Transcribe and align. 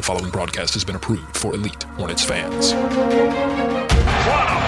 The 0.00 0.06
following 0.06 0.30
broadcast 0.30 0.72
has 0.72 0.82
been 0.82 0.96
approved 0.96 1.36
for 1.36 1.52
elite 1.52 1.82
Hornets 1.82 2.24
fans. 2.24 2.72
What 2.72 2.80
a 2.80 2.96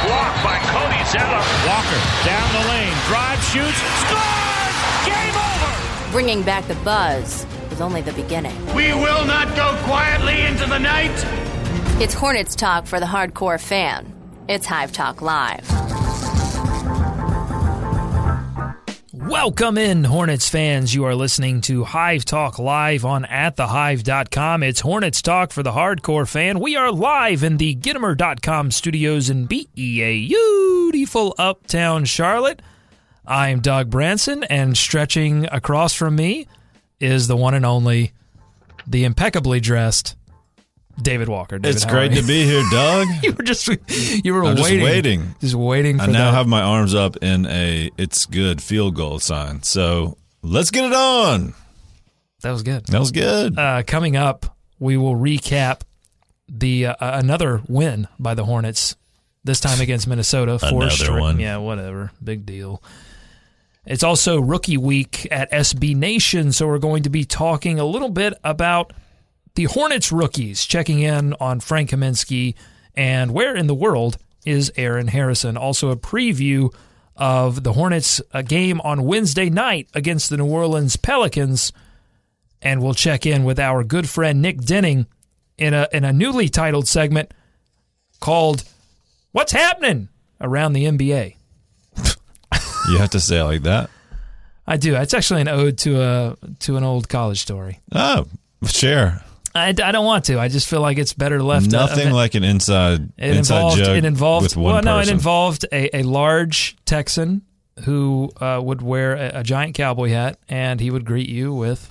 block 0.05 0.35
by 0.45 0.61
Cody 0.69 1.03
Zeller. 1.09 1.43
Walker 1.67 2.01
down 2.27 2.53
the 2.53 2.69
lane, 2.69 2.93
drive, 3.07 3.43
shoots, 3.45 3.81
scores! 4.03 4.77
Game 5.07 5.35
over! 5.35 6.13
Bringing 6.13 6.43
back 6.43 6.69
the 6.69 6.75
buzz 6.85 7.47
was 7.71 7.81
only 7.81 8.03
the 8.03 8.13
beginning. 8.13 8.55
We 8.75 8.93
will 8.93 9.25
not 9.25 9.57
go 9.57 9.75
quietly 9.85 10.43
into 10.43 10.67
the 10.67 10.77
night. 10.77 11.17
It's 11.99 12.13
Hornets 12.13 12.55
talk 12.55 12.85
for 12.85 13.01
the 13.01 13.07
hardcore 13.07 13.59
fan. 13.59 14.13
It's 14.49 14.67
Hive 14.67 14.93
Talk 14.93 15.23
Live. 15.23 15.67
Welcome 19.33 19.79
in, 19.79 20.05
Hornets 20.05 20.51
fans. 20.51 20.95
You 20.95 21.07
are 21.07 21.15
listening 21.15 21.63
to 21.63 21.85
Hive 21.85 22.27
Talk 22.27 22.59
live 22.59 23.07
on 23.07 23.25
atthehive.com. 23.25 24.63
It's 24.63 24.81
Hornets 24.81 25.23
Talk 25.23 25.53
for 25.53 25.63
the 25.63 25.73
hardcore 25.73 26.29
fan. 26.29 26.61
We 26.61 26.77
are 26.77 26.93
live 26.93 27.43
in 27.43 27.57
the 27.57 27.75
Gittimer.com 27.75 28.71
studios 28.73 29.31
in 29.31 29.47
beautiful 29.47 31.35
uptown 31.39 32.05
Charlotte. 32.05 32.61
I'm 33.27 33.61
Doug 33.61 33.89
Branson, 33.89 34.45
and 34.45 34.77
stretching 34.77 35.47
across 35.47 35.95
from 35.95 36.15
me 36.15 36.47
is 37.01 37.27
the 37.27 37.35
one 37.37 37.55
and 37.55 37.65
only, 37.65 38.13
the 38.87 39.05
impeccably 39.05 39.61
dressed 39.61 40.15
David 41.01 41.29
Walker. 41.29 41.59
David, 41.59 41.77
it's 41.77 41.85
great 41.85 42.13
to 42.15 42.23
be 42.23 42.45
here, 42.45 42.63
Doug. 42.71 43.09
you 43.23 43.33
were 43.33 43.45
just 43.45 43.69
you 44.25 44.35
were 44.35 44.45
I'm 44.45 44.57
waiting, 44.57 44.81
just 44.81 44.85
waiting. 44.85 45.35
just 45.41 45.55
waiting. 45.55 45.97
For 45.99 46.05
I 46.05 46.07
now 46.07 46.31
that. 46.31 46.35
have 46.37 46.47
my 46.49 46.61
arms 46.63 46.95
up 46.95 47.17
in 47.23 47.47
a 47.47 47.91
"it's 47.97 48.27
good" 48.27 48.63
field 48.63 48.95
goal 48.95 49.19
sign. 49.19 49.63
So 49.63 50.19
let's 50.43 50.71
get 50.71 50.85
it 50.85 50.93
on. 50.93 51.55
that 52.43 52.51
was 52.51 52.63
good. 52.63 52.87
That 52.87 52.99
was 53.01 53.11
good. 53.13 53.59
Uh, 53.59 53.83
coming 53.87 54.17
up, 54.17 54.57
we 54.79 54.97
will 54.97 55.15
recap 55.17 55.81
the 56.49 56.87
uh, 56.87 56.95
another 57.01 57.63
win 57.69 58.09
by 58.19 58.35
the 58.35 58.45
Hornets. 58.45 58.97
This 59.45 59.59
time 59.59 59.81
against 59.81 60.07
Minnesota. 60.07 60.59
Four 60.59 60.83
Another 60.83 60.91
straight- 60.91 61.21
one. 61.21 61.41
Yeah, 61.41 61.57
whatever. 61.57 62.13
Big 62.23 62.47
deal. 62.47 62.81
It's 63.85 64.05
also 64.05 64.41
rookie 64.41 64.77
week 64.77 65.27
at 65.33 65.51
SB 65.51 65.97
Nation, 65.97 66.53
so 66.53 66.69
we're 66.69 66.79
going 66.79 67.03
to 67.03 67.11
be 67.11 67.25
talking 67.25 67.81
a 67.81 67.85
little 67.85 68.11
bit 68.11 68.35
about 68.45 68.93
the 69.55 69.65
Hornets 69.65 70.11
rookies, 70.13 70.65
checking 70.65 71.01
in 71.01 71.35
on 71.35 71.61
Frank 71.61 71.91
Kaminsky 71.91 72.55
and 72.95 73.33
where 73.33 73.55
in 73.55 73.67
the 73.67 73.75
world 73.75 74.19
is 74.45 74.73
Aaron 74.77 75.09
Harrison. 75.09 75.57
Also, 75.57 75.91
a 75.91 75.97
preview 75.97 76.75
of 77.17 77.63
the 77.63 77.75
Hornets 77.75 78.21
uh, 78.33 78.43
game 78.43 78.81
on 78.81 79.05
Wednesday 79.05 79.51
night 79.51 79.89
against 79.95 80.31
the 80.31 80.37
New 80.37 80.47
Orleans 80.47 80.97
Pelicans 80.97 81.73
and 82.63 82.81
we'll 82.81 82.95
check 82.95 83.27
in 83.27 83.45
with 83.45 83.59
our 83.59 83.85
good 83.85 84.09
friend 84.09 84.41
Nick 84.41 84.61
Denning 84.61 85.07
in 85.59 85.75
a 85.75 85.89
in 85.93 86.05
a 86.05 86.13
newly 86.13 86.49
titled 86.49 86.89
segment 86.89 87.33
called 88.21 88.65
"What's 89.33 89.53
Happening 89.53 90.09
Around 90.41 90.73
the 90.73 90.85
NBA." 90.85 91.37
you 92.89 92.99
have 92.99 93.11
to 93.11 93.21
say 93.21 93.41
it 93.41 93.45
like 93.45 93.63
that. 93.63 93.91
I 94.67 94.77
do. 94.77 94.95
It's 94.95 95.13
actually 95.13 95.43
an 95.43 95.49
ode 95.49 95.77
to 95.79 96.01
a 96.01 96.37
to 96.61 96.77
an 96.77 96.85
old 96.85 97.09
college 97.09 97.41
story. 97.41 97.81
Oh, 97.93 98.27
share. 98.67 99.25
I, 99.55 99.69
I 99.69 99.73
don't 99.93 100.05
want 100.07 100.25
to. 100.27 100.39
I 100.39 100.49
just 100.49 100.69
feel 100.69 100.81
like 100.81 100.99
it's 100.99 101.13
better 101.13 101.43
left. 101.43 101.67
uh, 101.75 101.87
Nothing 101.87 102.09
uh, 102.09 102.15
like 102.15 102.35
an 102.35 102.45
inside 102.45 103.13
it 103.19 103.37
inside 103.37 103.57
involved. 103.57 103.77
joke 103.79 103.97
It 103.97 104.05
involved. 104.05 104.43
with 104.45 104.57
one 104.57 104.75
well, 104.75 104.83
no, 104.83 104.99
it 105.01 105.09
involved 105.09 105.67
a, 105.73 105.95
a 105.99 106.03
large 106.03 106.77
Texan 106.87 107.43
who 107.85 108.31
uh, 108.41 108.61
would 108.63 108.81
wear 108.83 109.15
a, 109.15 109.41
a 109.41 109.43
giant 109.43 109.75
cowboy 109.75 110.09
hat, 110.11 110.39
and 110.49 110.81
he 110.81 110.91
would 110.91 111.05
greet 111.05 111.29
you 111.29 111.53
with, 111.53 111.91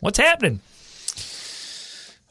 "What's 0.00 0.18
happening?" 0.18 0.60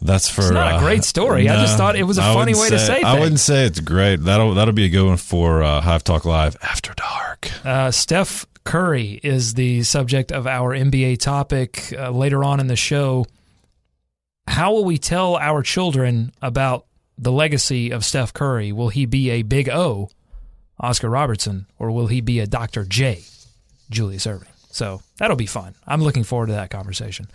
That's 0.01 0.29
for 0.29 0.41
It's 0.43 0.51
not 0.51 0.71
a 0.73 0.75
uh, 0.77 0.79
great 0.79 1.03
story. 1.03 1.49
I 1.49 1.57
just 1.57 1.75
thought 1.77 1.97
it 1.97 2.03
was 2.03 2.17
a 2.17 2.21
I 2.23 2.33
funny 2.33 2.55
way 2.55 2.69
to 2.69 2.79
say 2.79 3.01
I 3.01 3.11
things. 3.11 3.19
wouldn't 3.19 3.39
say 3.41 3.65
it's 3.65 3.81
great. 3.81 4.17
That'll 4.23 4.53
that'll 4.53 4.73
be 4.73 4.85
a 4.85 4.89
good 4.89 5.05
one 5.05 5.17
for 5.17 5.61
uh, 5.61 5.81
Hive 5.81 6.05
Talk 6.05 6.23
Live 6.23 6.55
after 6.61 6.93
dark. 6.93 7.51
Uh, 7.65 7.91
Steph 7.91 8.45
Curry 8.63 9.19
is 9.23 9.55
the 9.55 9.83
subject 9.83 10.31
of 10.31 10.47
our 10.47 10.73
NBA 10.73 11.19
topic 11.19 11.93
uh, 11.97 12.11
later 12.11 12.45
on 12.45 12.61
in 12.61 12.67
the 12.67 12.77
show. 12.77 13.25
How 14.49 14.73
will 14.73 14.83
we 14.83 14.97
tell 14.97 15.37
our 15.37 15.61
children 15.61 16.31
about 16.41 16.85
the 17.17 17.31
legacy 17.31 17.91
of 17.91 18.03
Steph 18.03 18.33
Curry? 18.33 18.71
Will 18.71 18.89
he 18.89 19.05
be 19.05 19.29
a 19.29 19.43
big 19.43 19.69
O, 19.69 20.09
Oscar 20.79 21.07
Robertson, 21.09 21.67
or 21.77 21.91
will 21.91 22.07
he 22.07 22.19
be 22.19 22.39
a 22.39 22.47
Dr. 22.47 22.83
J, 22.83 23.23
Julius 23.91 24.25
Erving? 24.25 24.47
So 24.71 25.01
that'll 25.17 25.37
be 25.37 25.45
fun. 25.45 25.75
I'm 25.85 26.01
looking 26.01 26.23
forward 26.23 26.47
to 26.47 26.53
that 26.53 26.71
conversation. 26.71 27.29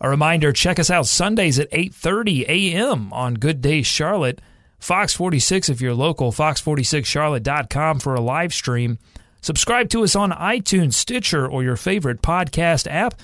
A 0.00 0.08
reminder, 0.08 0.52
check 0.52 0.80
us 0.80 0.90
out 0.90 1.06
Sundays 1.06 1.60
at 1.60 1.70
8:30 1.70 2.48
a.m. 2.48 3.12
on 3.12 3.34
Good 3.34 3.60
Day 3.60 3.82
Charlotte, 3.82 4.40
Fox 4.80 5.14
46 5.14 5.68
if 5.68 5.80
you're 5.80 5.94
local, 5.94 6.32
fox46charlotte.com 6.32 8.00
for 8.00 8.16
a 8.16 8.20
live 8.20 8.52
stream. 8.52 8.98
Subscribe 9.40 9.88
to 9.90 10.02
us 10.02 10.16
on 10.16 10.32
iTunes, 10.32 10.94
Stitcher, 10.94 11.46
or 11.46 11.62
your 11.62 11.76
favorite 11.76 12.20
podcast 12.20 12.90
app. 12.90 13.14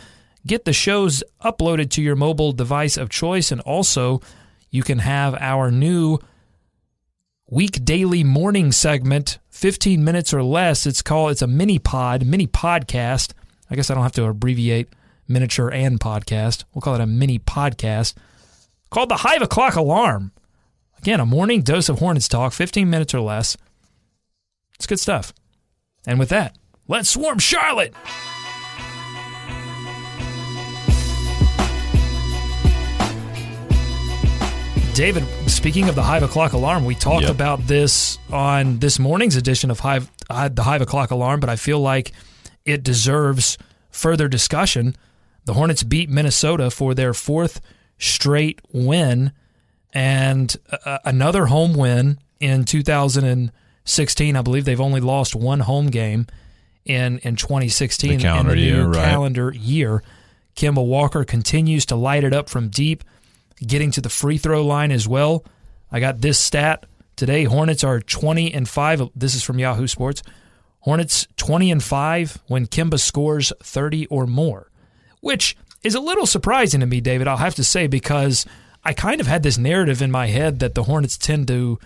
Get 0.49 0.65
the 0.65 0.73
shows 0.73 1.23
uploaded 1.45 1.91
to 1.91 2.03
your 2.03 2.17
mobile 2.17 2.53
device 2.53 2.97
of 2.97 3.11
choice 3.11 3.53
and 3.53 3.61
also 3.61 4.23
you 4.71 4.83
can 4.83 5.01
have 5.01 5.35
our 5.35 5.71
new 5.71 6.19
week 7.51 7.85
daily 7.85 8.25
morning 8.25 8.73
segment, 8.73 9.41
15 9.51 10.03
minutes 10.03 10.33
or 10.33 10.43
less. 10.43 10.87
It's 10.87 11.03
called 11.03 11.33
it's 11.33 11.43
a 11.43 11.47
mini 11.47 11.79
pod, 11.79 12.25
mini 12.25 12.47
podcast. 12.47 13.35
I 13.71 13.77
guess 13.77 13.91
I 13.91 13.95
don't 13.95 14.05
have 14.05 14.13
to 14.13 14.25
abbreviate 14.25 14.89
miniature 15.29 15.69
and 15.69 16.01
podcast. 16.01 16.65
We'll 16.73 16.81
call 16.81 16.95
it 16.95 17.03
a 17.03 17.07
mini 17.07 17.39
podcast 17.39 18.15
called 18.89 19.11
the 19.11 19.17
Hive 19.17 19.43
O'Clock 19.43 19.75
Alarm. 19.77 20.33
Again, 20.97 21.21
a 21.21 21.27
morning 21.27 21.61
dose 21.61 21.91
of 21.91 21.99
Hornets 21.99 22.27
talk, 22.27 22.55
15 22.55 22.89
minutes 22.89 23.13
or 23.13 23.21
less. 23.21 23.55
It's 24.77 24.87
good 24.87 24.99
stuff. 24.99 25.35
And 26.07 26.19
with 26.19 26.31
that, 26.31 26.57
let's 26.87 27.11
swarm 27.11 27.39
Charlotte. 27.39 27.93
David, 34.99 35.23
speaking 35.47 35.89
of 35.89 35.95
the 35.95 36.03
Hive 36.03 36.25
O'Clock 36.25 36.55
Alarm, 36.55 36.85
we 36.85 36.97
talked 36.97 37.23
Yep. 37.23 37.31
about 37.31 37.67
this 37.69 38.19
on 38.33 38.81
this 38.81 38.99
morning's 38.99 39.37
edition 39.37 39.71
of 39.71 39.79
Hive, 39.79 40.11
uh, 40.29 40.49
the 40.49 40.65
Hive 40.65 40.83
O'Clock 40.83 41.13
Alarm, 41.13 41.39
but 41.39 41.49
I 41.49 41.55
feel 41.55 41.79
like 41.79 42.11
it 42.65 42.83
deserves 42.83 43.57
further 43.93 44.27
discussion. 44.27 44.97
The 45.45 45.55
Hornets 45.55 45.85
beat 45.85 46.11
Minnesota 46.11 46.69
for 46.69 46.95
their 46.95 47.15
fourth 47.15 47.61
straight 47.97 48.61
win 48.73 49.31
and 49.95 50.57
uh, 50.85 50.99
another 51.05 51.47
home 51.47 51.75
win 51.75 52.19
in 52.41 52.65
2016. 52.65 54.37
I 54.37 54.43
believe 54.43 54.65
they've 54.65 54.81
only 54.81 55.01
lost 55.01 55.37
one 55.37 55.61
home 55.61 55.87
game 55.91 56.27
in 56.85 57.19
in 57.19 57.37
2016 57.37 58.17
The 58.17 58.23
calendar 58.25 58.51
in 58.51 58.59
the 58.59 58.65
new 58.65 58.77
year, 58.79 58.87
right. 58.89 59.05
calendar 59.05 59.53
year. 59.55 60.03
Kemba 60.57 60.85
Walker 60.85 61.23
continues 61.23 61.87
to 61.87 61.95
light 61.95 62.25
it 62.25 62.33
up 62.35 62.49
from 62.49 62.69
deep, 62.69 63.05
getting 63.67 63.91
to 63.93 64.01
the 64.01 64.09
free 64.09 64.39
throw 64.39 64.65
line 64.65 64.91
as 64.91 65.07
well. 65.09 65.45
I 65.91 66.01
got 66.01 66.21
this 66.21 66.39
stat 66.39 66.87
today. 67.17 67.45
Hornets 67.45 67.83
are 67.85 68.01
20 68.01 68.53
and 68.53 68.69
5. 68.69 69.11
This 69.15 69.35
is 69.35 69.43
from 69.43 69.59
Yahoo 69.59 69.87
Sports. 69.87 70.23
Hornets 70.81 71.27
20 71.37 71.71
and 71.73 71.83
5 71.83 72.43
when 72.47 72.67
Kemba 72.67 72.99
scores 73.01 73.53
30 73.63 74.07
or 74.07 74.27
more, 74.27 74.71
which 75.21 75.57
is 75.83 75.95
a 75.95 76.01
little 76.01 76.27
surprising 76.27 76.81
to 76.81 76.87
me, 76.87 77.01
David. 77.01 77.27
I'll 77.29 77.37
have 77.37 77.55
to 77.57 77.65
say 77.65 77.87
because 77.87 78.47
I 78.85 78.93
kind 78.93 79.21
of 79.21 79.27
had 79.27 79.43
this 79.43 79.59
narrative 79.59 80.01
in 80.03 80.11
my 80.11 80.27
head 80.29 80.61
that 80.61 80.75
the 80.75 80.85
Hornets 80.85 81.19
tend 81.19 81.49
to 81.49 81.79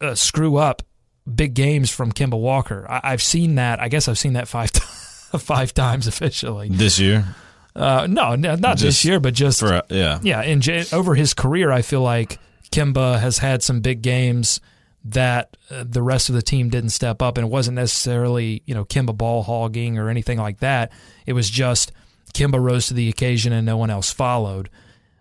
uh, 0.00 0.14
screw 0.14 0.56
up 0.56 0.82
big 1.32 1.54
games 1.54 1.90
from 1.90 2.12
Kemba 2.12 2.38
Walker. 2.38 2.84
I- 2.90 3.00
I've 3.12 3.22
seen 3.22 3.54
that. 3.54 3.80
I 3.80 3.88
guess 3.88 4.08
I've 4.08 4.18
seen 4.18 4.32
that 4.32 4.48
five 4.48 4.70
five 5.38 5.72
times 5.72 6.06
officially. 6.06 6.68
This 6.70 6.98
year 6.98 7.34
Uh, 7.74 8.06
no, 8.08 8.34
no, 8.34 8.54
not 8.54 8.78
this 8.78 9.04
year, 9.04 9.18
but 9.18 9.34
just 9.34 9.60
for 9.60 9.82
yeah. 9.88 10.18
yeah. 10.22 10.42
In 10.42 10.62
over 10.92 11.14
his 11.14 11.34
career, 11.34 11.70
I 11.70 11.82
feel 11.82 12.02
like 12.02 12.38
Kemba 12.70 13.18
has 13.18 13.38
had 13.38 13.62
some 13.62 13.80
big 13.80 14.02
games 14.02 14.60
that 15.04 15.56
uh, 15.70 15.84
the 15.86 16.02
rest 16.02 16.28
of 16.28 16.34
the 16.34 16.42
team 16.42 16.68
didn't 16.68 16.90
step 16.90 17.22
up, 17.22 17.38
and 17.38 17.46
it 17.46 17.50
wasn't 17.50 17.76
necessarily 17.76 18.62
you 18.66 18.74
know 18.74 18.84
Kemba 18.84 19.16
ball 19.16 19.42
hogging 19.42 19.98
or 19.98 20.08
anything 20.08 20.38
like 20.38 20.58
that. 20.58 20.92
It 21.24 21.32
was 21.32 21.48
just 21.48 21.92
Kemba 22.32 22.60
rose 22.60 22.86
to 22.88 22.94
the 22.94 23.08
occasion 23.08 23.52
and 23.52 23.66
no 23.66 23.76
one 23.76 23.90
else 23.90 24.12
followed. 24.12 24.68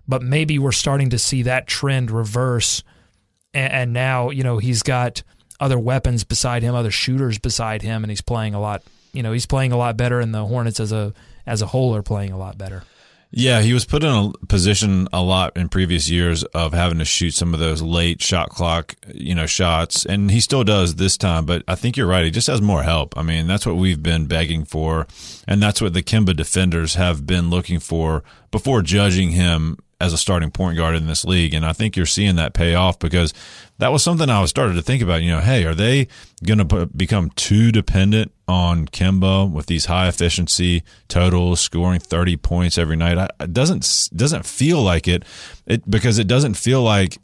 But 0.07 0.21
maybe 0.21 0.59
we're 0.59 0.71
starting 0.71 1.09
to 1.11 1.19
see 1.19 1.43
that 1.43 1.67
trend 1.67 2.11
reverse. 2.11 2.83
And, 3.53 3.71
and 3.71 3.93
now, 3.93 4.29
you 4.29 4.43
know, 4.43 4.57
he's 4.57 4.83
got 4.83 5.23
other 5.59 5.79
weapons 5.79 6.23
beside 6.23 6.63
him, 6.63 6.73
other 6.73 6.91
shooters 6.91 7.37
beside 7.37 7.81
him, 7.81 8.03
and 8.03 8.11
he's 8.11 8.21
playing 8.21 8.53
a 8.53 8.59
lot. 8.59 8.83
You 9.13 9.23
know, 9.23 9.31
he's 9.31 9.45
playing 9.45 9.71
a 9.71 9.77
lot 9.77 9.97
better, 9.97 10.19
and 10.19 10.33
the 10.33 10.45
Hornets 10.45 10.79
as 10.79 10.91
a 10.91 11.13
as 11.45 11.61
a 11.61 11.67
whole 11.67 11.95
are 11.95 12.03
playing 12.03 12.31
a 12.31 12.37
lot 12.37 12.57
better. 12.57 12.83
Yeah, 13.33 13.61
he 13.61 13.73
was 13.73 13.85
put 13.85 14.03
in 14.03 14.09
a 14.09 14.45
position 14.47 15.07
a 15.13 15.21
lot 15.21 15.55
in 15.55 15.69
previous 15.69 16.09
years 16.09 16.43
of 16.43 16.73
having 16.73 16.99
to 16.99 17.05
shoot 17.05 17.31
some 17.31 17.53
of 17.53 17.61
those 17.61 17.81
late 17.81 18.21
shot 18.21 18.49
clock, 18.49 18.95
you 19.13 19.33
know, 19.33 19.45
shots, 19.45 20.05
and 20.05 20.29
he 20.29 20.41
still 20.41 20.65
does 20.65 20.95
this 20.95 21.15
time. 21.15 21.45
But 21.45 21.63
I 21.65 21.75
think 21.75 21.95
you're 21.95 22.07
right; 22.07 22.25
he 22.25 22.31
just 22.31 22.47
has 22.47 22.61
more 22.61 22.83
help. 22.83 23.17
I 23.17 23.23
mean, 23.23 23.47
that's 23.47 23.65
what 23.65 23.77
we've 23.77 24.03
been 24.03 24.25
begging 24.25 24.65
for, 24.65 25.07
and 25.47 25.63
that's 25.63 25.81
what 25.81 25.93
the 25.93 26.03
Kemba 26.03 26.35
defenders 26.35 26.95
have 26.95 27.25
been 27.25 27.49
looking 27.49 27.79
for 27.79 28.21
before 28.51 28.81
judging 28.81 29.31
him 29.31 29.77
as 30.01 30.13
a 30.13 30.17
starting 30.17 30.51
point 30.51 30.77
guard 30.77 30.95
in 30.95 31.07
this 31.07 31.23
league. 31.23 31.53
And 31.53 31.65
I 31.65 31.73
think 31.73 31.95
you're 31.95 32.05
seeing 32.05 32.35
that 32.35 32.53
pay 32.53 32.73
off 32.73 32.97
because 32.99 33.33
that 33.77 33.91
was 33.91 34.03
something 34.03 34.29
I 34.29 34.41
was 34.41 34.49
started 34.49 34.73
to 34.73 34.81
think 34.81 35.01
about. 35.01 35.21
You 35.21 35.31
know, 35.31 35.39
hey, 35.39 35.63
are 35.65 35.75
they 35.75 36.07
going 36.43 36.67
to 36.67 36.87
become 36.87 37.29
too 37.31 37.71
dependent 37.71 38.31
on 38.47 38.87
Kemba 38.87 39.49
with 39.49 39.67
these 39.67 39.85
high 39.85 40.07
efficiency 40.07 40.83
totals, 41.07 41.61
scoring 41.61 41.99
30 41.99 42.37
points 42.37 42.77
every 42.77 42.95
night? 42.95 43.29
It 43.39 43.53
doesn't 43.53 44.09
doesn't 44.15 44.45
feel 44.45 44.81
like 44.81 45.07
it, 45.07 45.23
it 45.67 45.89
because 45.89 46.17
it 46.17 46.27
doesn't 46.27 46.55
feel 46.55 46.81
like 46.81 47.19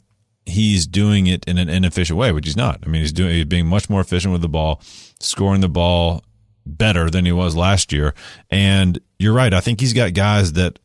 he's 0.46 0.86
doing 0.86 1.26
it 1.26 1.44
in 1.46 1.58
an 1.58 1.68
inefficient 1.68 2.18
way, 2.18 2.32
which 2.32 2.46
he's 2.46 2.56
not. 2.56 2.80
I 2.84 2.88
mean, 2.88 3.02
he's 3.02 3.12
doing 3.12 3.34
he's 3.34 3.44
being 3.44 3.66
much 3.66 3.90
more 3.90 4.00
efficient 4.00 4.32
with 4.32 4.42
the 4.42 4.48
ball, 4.48 4.80
scoring 5.20 5.60
the 5.60 5.68
ball 5.68 6.22
better 6.64 7.10
than 7.10 7.24
he 7.24 7.32
was 7.32 7.56
last 7.56 7.92
year. 7.92 8.14
And 8.50 8.98
you're 9.18 9.34
right. 9.34 9.52
I 9.52 9.60
think 9.60 9.80
he's 9.80 9.94
got 9.94 10.14
guys 10.14 10.52
that 10.54 10.78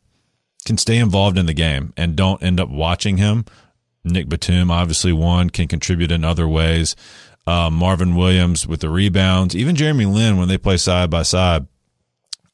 can 0.64 0.78
stay 0.78 0.98
involved 0.98 1.38
in 1.38 1.46
the 1.46 1.54
game 1.54 1.94
and 1.98 2.16
don't 2.16 2.42
end 2.44 2.60
up 2.60 2.70
watching 2.70 3.18
him. 3.18 3.46
Nick 4.04 4.28
Batum, 4.28 4.70
obviously, 4.72 5.14
one 5.14 5.50
can 5.50 5.68
contribute 5.68 6.12
in 6.12 6.24
other 6.24 6.48
ways. 6.48 6.96
Uh, 7.46 7.70
Marvin 7.70 8.16
Williams 8.16 8.66
with 8.66 8.80
the 8.80 8.90
rebounds, 8.90 9.56
even 9.56 9.76
Jeremy 9.76 10.06
Lin 10.06 10.38
when 10.38 10.48
they 10.48 10.58
play 10.58 10.78
side 10.78 11.10
by 11.10 11.24
side. 11.24 11.68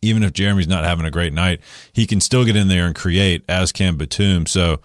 Even 0.01 0.23
if 0.23 0.31
Jeremy's 0.31 0.67
not 0.67 0.85
having 0.85 1.05
a 1.05 1.11
great 1.11 1.33
night, 1.33 1.59
he 1.91 2.07
can 2.07 2.21
still 2.21 2.45
get 2.45 2.55
in 2.55 2.69
there 2.69 2.85
and 2.85 2.95
create, 2.95 3.43
as 3.49 3.71
can 3.73 3.97
Batum. 3.97 4.45
So 4.45 4.79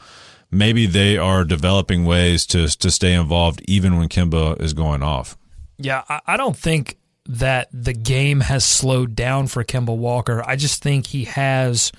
maybe 0.51 0.87
they 0.87 1.17
are 1.17 1.45
developing 1.45 2.05
ways 2.05 2.47
to 2.47 2.67
to 2.69 2.91
stay 2.91 3.15
involved 3.15 3.63
even 3.67 3.97
when 3.97 4.09
Kemba 4.09 4.61
is 4.61 4.73
going 4.73 5.03
off. 5.03 5.37
Yeah, 5.79 6.03
I 6.27 6.37
don't 6.37 6.57
think 6.57 6.99
that 7.27 7.69
the 7.73 7.93
game 7.93 8.41
has 8.41 8.65
slowed 8.65 9.15
down 9.15 9.47
for 9.47 9.65
Kemba 9.65 9.97
Walker. 9.97 10.43
I 10.47 10.57
just 10.57 10.83
think 10.83 11.07
he 11.09 11.25
has 11.25 11.91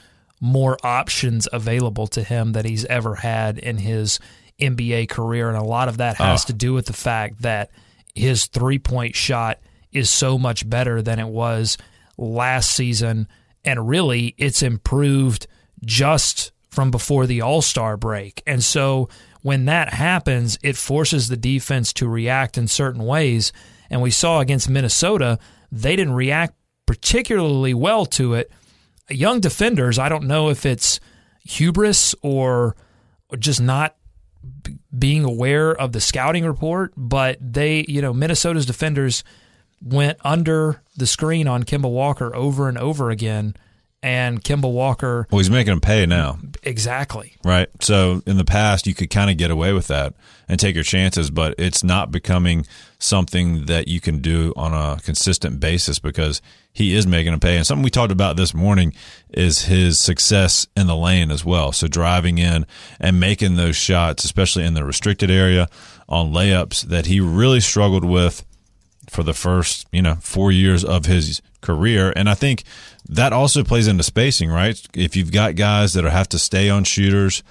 more 0.45 0.77
options 0.83 1.47
available 1.51 2.06
to 2.07 2.24
him 2.24 2.51
that 2.51 2.65
he's 2.65 2.86
ever 2.86 3.15
had 3.15 3.57
in 3.57 3.77
his 3.77 4.19
NBA 4.59 5.09
career. 5.09 5.50
And 5.50 5.57
a 5.57 5.63
lot 5.63 5.89
of 5.89 5.97
that 5.97 6.18
has 6.18 6.45
oh. 6.45 6.47
to 6.47 6.53
do 6.53 6.74
with 6.74 6.86
the 6.86 6.94
fact 6.94 7.42
that 7.42 7.71
his 8.13 8.45
three 8.45 8.80
point 8.80 9.15
shot 9.15 9.59
is 9.92 10.09
so 10.09 10.38
much 10.38 10.69
better 10.69 11.01
than 11.01 11.19
it 11.19 11.27
was 11.27 11.77
last 12.18 12.71
season. 12.71 13.27
And 13.63 13.89
really, 13.89 14.36
it's 14.38 14.62
improved 14.62 15.47
just 15.83 16.51
from 16.69 16.91
before 16.91 17.25
the 17.25 17.41
All 17.41 17.63
Star 17.63 17.98
break. 17.98 18.44
And 18.45 18.63
so 18.63 19.09
when 19.41 19.65
that 19.65 19.94
happens, 19.94 20.59
it 20.62 20.75
forces 20.77 21.27
the 21.27 21.38
defense 21.38 21.91
to 21.94 22.07
react 22.07 22.57
in 22.57 22.68
certain 22.68 23.03
ways. 23.03 23.51
And 23.89 24.01
we 24.01 24.12
saw 24.12 24.41
against 24.41 24.69
Minnesota, 24.69 25.39
they 25.71 25.95
didn't 25.95 26.13
react 26.13 26.53
particularly 26.86 27.74
well 27.74 28.06
to 28.06 28.36
it 28.36 28.51
young 29.09 29.39
defenders, 29.39 29.99
I 29.99 30.09
don't 30.09 30.25
know 30.25 30.49
if 30.49 30.65
it's 30.65 30.99
hubris 31.43 32.15
or 32.21 32.75
just 33.39 33.61
not 33.61 33.95
being 34.97 35.23
aware 35.23 35.71
of 35.71 35.91
the 35.91 36.01
scouting 36.01 36.45
report, 36.45 36.93
but 36.95 37.37
they, 37.41 37.85
you 37.87 38.01
know, 38.01 38.13
Minnesota's 38.13 38.65
defenders 38.65 39.23
went 39.81 40.17
under 40.23 40.81
the 40.95 41.05
screen 41.07 41.47
on 41.47 41.63
Kemba 41.63 41.89
Walker 41.89 42.35
over 42.35 42.69
and 42.69 42.77
over 42.77 43.09
again 43.09 43.55
and 44.03 44.44
Kemba 44.44 44.71
Walker. 44.71 45.27
Well, 45.31 45.39
he's 45.39 45.50
making 45.50 45.71
them 45.71 45.81
pay 45.81 46.06
now. 46.06 46.38
Exactly. 46.63 47.36
Right. 47.44 47.69
So 47.80 48.21
in 48.25 48.38
the 48.38 48.45
past, 48.45 48.88
you 48.88 48.94
could 48.94 49.09
kind 49.09 49.30
of 49.30 49.38
get 49.38 49.51
away 49.51 49.74
with 49.74 49.88
that 49.88 50.13
and 50.47 50.59
take 50.59 50.75
your 50.75 50.83
chances, 50.83 51.31
but 51.31 51.56
it's 51.57 51.83
not 51.83 52.12
becoming 52.12 52.65
something 53.00 53.65
that 53.65 53.88
you 53.88 54.00
can 54.00 54.19
do 54.19 54.53
on 54.56 54.74
a 54.74 55.00
consistent 55.01 55.59
basis 55.59 56.00
because 56.00 56.42
he 56.71 56.95
is 56.95 57.07
making 57.07 57.31
them 57.31 57.39
pay. 57.39 57.57
And 57.57 57.65
something 57.65 57.83
we 57.83 57.89
talked 57.89 58.12
about 58.12 58.38
this 58.38 58.53
morning 58.53 58.94
is 59.30 59.65
his 59.65 60.00
success 60.00 60.68
in 60.75 60.88
the 60.88 60.95
lane 60.95 61.31
as 61.31 61.44
well. 61.44 61.71
So 61.71 61.88
driving 61.88 62.38
in 62.38 62.65
and 63.00 63.19
making 63.19 63.56
those 63.56 63.75
shots, 63.75 64.24
especially 64.24 64.65
in 64.65 64.75
the 64.75 64.86
restricted 64.86 65.31
area 65.31 65.68
on 66.07 66.31
layups 66.31 66.83
that 66.83 67.07
he 67.07 67.19
really 67.19 67.59
struggled 67.59 68.06
with 68.06 68.45
for 69.09 69.24
the 69.24 69.33
first, 69.33 69.88
you 69.91 70.01
know, 70.01 70.15
four 70.15 70.51
years 70.51 70.83
of 70.83 71.06
his 71.06 71.41
career. 71.65 72.13
And 72.15 72.29
I 72.29 72.35
think 72.35 72.63
that 73.09 73.33
also 73.33 73.63
plays 73.63 73.88
into 73.88 74.03
spacing, 74.03 74.50
right? 74.50 74.79
If 74.94 75.15
you've 75.15 75.31
got 75.31 75.56
guys 75.56 75.94
that 75.94 76.03
have 76.03 76.29
to 76.29 76.39
stay 76.39 76.69
on 76.69 76.83
shooters, 76.83 77.44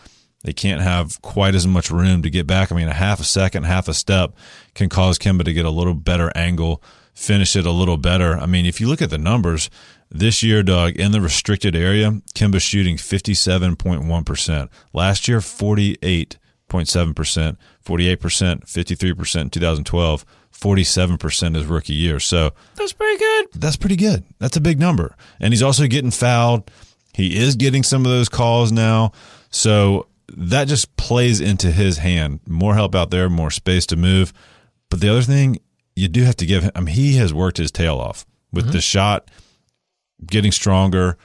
they 0.45 0.53
can't 0.53 0.83
have 0.83 1.21
quite 1.23 1.55
as 1.55 1.67
much 1.67 1.91
room 1.91 2.23
to 2.23 2.31
get 2.31 2.47
back. 2.47 2.71
I 2.71 2.77
mean, 2.77 2.89
a 2.89 2.95
half 2.95 3.19
a 3.19 3.25
second, 3.25 3.65
half 3.65 3.89
a 3.89 3.95
step 3.95 4.37
can 4.75 4.89
cause 4.89 5.19
Kemba 5.19 5.45
to 5.45 5.53
get 5.53 5.65
a 5.65 5.71
little 5.71 5.95
better 5.95 6.31
angle, 6.35 6.83
finish 7.15 7.57
it 7.57 7.67
a 7.67 7.71
little 7.71 7.97
better. 7.97 8.37
I 8.37 8.47
mean, 8.47 8.67
if 8.67 8.81
you 8.81 8.89
look 8.89 9.03
at 9.03 9.11
the 9.11 9.19
numbers 9.19 9.71
this 10.11 10.43
year, 10.43 10.63
Doug, 10.63 10.97
in 10.97 11.13
the 11.13 11.21
restricted 11.21 11.75
area, 11.75 12.11
Kemba 12.35 12.61
shooting 12.61 12.97
57.1%. 12.97 14.69
Last 14.93 15.29
year, 15.29 15.39
48.7%, 15.39 17.57
48%, 17.85 17.87
53% 17.87 19.41
in 19.41 19.51
2012. 19.51 20.25
47% 20.65 21.55
his 21.55 21.67
rookie 21.67 21.93
year. 21.93 22.19
So 22.19 22.53
that's 22.75 22.95
pretty 22.95 23.19
good. 23.19 23.47
That's 23.55 23.77
pretty 23.77 23.97
good. 23.97 24.25
That's 24.39 24.57
a 24.57 24.63
big 24.63 24.81
number. 24.81 25.15
And 25.39 25.53
he's 25.53 25.63
also 25.63 25.87
getting 25.87 26.11
fouled. 26.11 26.71
He 27.13 27.37
is 27.37 27.55
getting 27.57 27.83
some 27.83 28.07
of 28.07 28.11
those 28.11 28.31
calls 28.31 28.73
now. 28.73 29.13
So 29.51 30.07
that 30.29 30.67
just 30.67 30.97
plays 30.97 31.41
into 31.43 31.71
his 31.71 31.99
hand. 31.99 32.41
More 32.49 32.75
help 32.75 32.95
out 32.95 33.11
there, 33.11 33.29
more 33.29 33.51
space 33.51 33.85
to 33.87 33.97
move. 33.97 34.33
But 34.89 35.01
the 35.01 35.11
other 35.11 35.23
thing 35.23 35.59
you 35.95 36.09
do 36.09 36.23
have 36.23 36.37
to 36.37 36.47
give 36.47 36.63
him, 36.63 36.73
I 36.75 36.81
mean, 36.81 36.95
he 36.95 37.17
has 37.17 37.35
worked 37.35 37.59
his 37.59 37.71
tail 37.71 37.99
off 37.99 38.25
with 38.51 38.65
mm-hmm. 38.65 38.73
the 38.73 38.81
shot, 38.81 39.31
getting 40.27 40.51
stronger, 40.51 41.19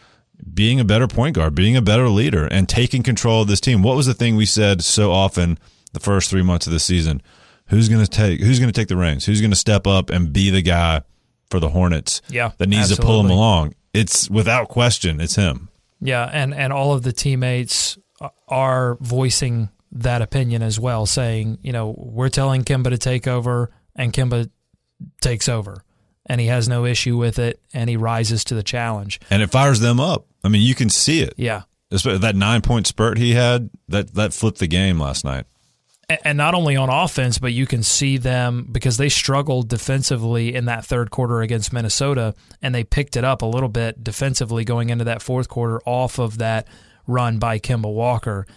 being 0.54 0.82
a 0.82 0.86
better 0.86 1.08
point 1.08 1.36
guard, 1.36 1.56
being 1.56 1.78
a 1.78 1.82
better 1.82 2.10
leader, 2.10 2.46
and 2.46 2.68
taking 2.68 3.04
control 3.04 3.44
of 3.44 3.48
this 3.48 3.62
team. 3.62 3.84
What 3.84 3.96
was 3.96 4.06
the 4.06 4.14
thing 4.14 4.36
we 4.36 4.46
said 4.46 4.84
so 4.84 5.14
often 5.14 5.58
the 5.94 6.00
first 6.02 6.30
three 6.30 6.44
months 6.44 6.68
of 6.68 6.74
the 6.74 6.80
season? 6.80 7.22
Who's 7.70 7.88
going 7.90 8.04
to 8.04 8.10
take 8.10 8.40
who's 8.42 8.60
going 8.60 8.72
to 8.72 8.80
take 8.80 8.88
the 8.88 8.98
reins? 8.98 9.26
Who's 9.26 9.42
going 9.42 9.52
to 9.52 9.58
step 9.58 9.86
up 9.86 10.10
and 10.10 10.34
be 10.34 10.50
the 10.50 10.62
guy 10.62 11.02
for 11.50 11.60
the 11.60 11.70
Hornets? 11.70 12.22
Yeah, 12.30 12.52
that 12.58 12.68
needs 12.68 12.92
absolutely. 12.92 13.04
to 13.04 13.08
pull 13.08 13.20
him 13.22 13.30
along. 13.30 13.76
It's 13.94 14.30
without 14.30 14.70
question, 14.70 15.20
it's 15.20 15.36
him. 15.36 15.70
Yeah, 16.02 16.30
and 16.32 16.54
and 16.54 16.74
all 16.74 16.94
of 16.94 17.04
the 17.04 17.12
teammates 17.12 17.98
are 18.48 18.98
voicing 19.02 19.70
that 19.92 20.22
opinion 20.22 20.62
as 20.62 20.80
well, 20.80 21.06
saying, 21.06 21.60
you 21.62 21.72
know, 21.72 21.96
we're 21.98 22.30
telling 22.30 22.64
Kemba 22.64 22.90
to 22.90 22.98
take 22.98 23.28
over, 23.28 23.72
and 23.96 24.14
Kemba 24.14 24.50
takes 25.22 25.50
over, 25.50 25.84
and 26.26 26.40
he 26.40 26.48
has 26.48 26.68
no 26.68 26.86
issue 26.86 27.18
with 27.18 27.40
it, 27.40 27.60
and 27.74 27.90
he 27.90 27.98
rises 27.98 28.44
to 28.46 28.56
the 28.56 28.64
challenge, 28.64 29.20
and 29.30 29.42
it 29.42 29.52
fires 29.52 29.80
them 29.80 30.00
up. 30.00 30.26
I 30.44 30.50
mean, 30.50 30.62
you 30.62 30.76
can 30.76 30.90
see 30.90 31.22
it. 31.22 31.34
Yeah, 31.38 31.64
that 31.92 32.36
nine 32.36 32.62
point 32.62 32.88
spurt 32.88 33.18
he 33.18 33.34
had 33.34 33.70
that 33.88 34.14
that 34.16 34.34
flipped 34.34 34.60
the 34.60 34.68
game 34.68 35.00
last 35.00 35.24
night 35.24 35.46
and 36.10 36.38
not 36.38 36.56
only 36.56 36.76
on 36.76 36.90
offense, 36.90 37.38
but 37.38 37.54
you 37.54 37.68
can 37.68 37.84
see 37.84 38.18
them 38.18 38.68
because 38.72 38.98
they 38.98 39.10
struggled 39.10 39.70
defensively 39.70 40.56
in 40.56 40.66
that 40.66 40.84
third 40.86 41.12
quarter 41.12 41.42
against 41.42 41.72
Minnesota, 41.72 42.34
and 42.62 42.74
they 42.74 42.84
picked 42.84 43.16
it 43.16 43.24
up 43.24 43.42
a 43.42 43.46
little 43.46 43.70
bit 43.70 44.04
defensively 44.04 44.66
going 44.66 44.90
into 44.90 45.04
that 45.04 45.22
fourth 45.22 45.48
quarter 45.48 45.80
off 45.86 46.18
of 46.20 46.40
that 46.40 46.68
run 47.06 47.38
by 47.38 47.60
Kemba 47.60 47.94
Walker. 47.94 48.48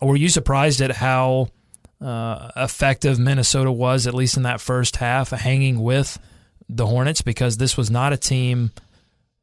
Were 0.00 0.16
you 0.16 0.28
surprised 0.28 0.80
at 0.80 0.90
how 0.90 1.48
uh, 2.00 2.50
effective 2.56 3.18
Minnesota 3.18 3.70
was, 3.70 4.06
at 4.06 4.14
least 4.14 4.36
in 4.36 4.44
that 4.44 4.60
first 4.60 4.96
half, 4.96 5.30
hanging 5.30 5.82
with 5.82 6.18
the 6.68 6.86
Hornets? 6.86 7.20
Because 7.20 7.58
this 7.58 7.76
was 7.76 7.90
not 7.90 8.12
a 8.12 8.16
team 8.16 8.70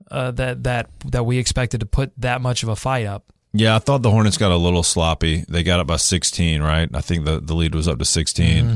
uh, 0.09 0.31
that 0.31 0.63
that 0.63 0.89
that 1.05 1.25
we 1.25 1.37
expected 1.37 1.81
to 1.81 1.85
put 1.85 2.11
that 2.17 2.41
much 2.41 2.63
of 2.63 2.69
a 2.69 2.75
fight 2.75 3.05
up. 3.05 3.31
Yeah, 3.51 3.75
I 3.75 3.79
thought 3.79 4.03
the 4.03 4.11
Hornets 4.11 4.37
got 4.37 4.51
a 4.51 4.57
little 4.57 4.83
sloppy. 4.83 5.43
They 5.49 5.63
got 5.63 5.79
up 5.79 5.87
by 5.87 5.97
16, 5.97 6.61
right? 6.61 6.89
I 6.93 7.01
think 7.01 7.25
the, 7.25 7.39
the 7.39 7.55
lead 7.55 7.73
was 7.73 7.87
up 7.87 7.99
to 7.99 8.05
16. 8.05 8.65
Mm-hmm. 8.65 8.75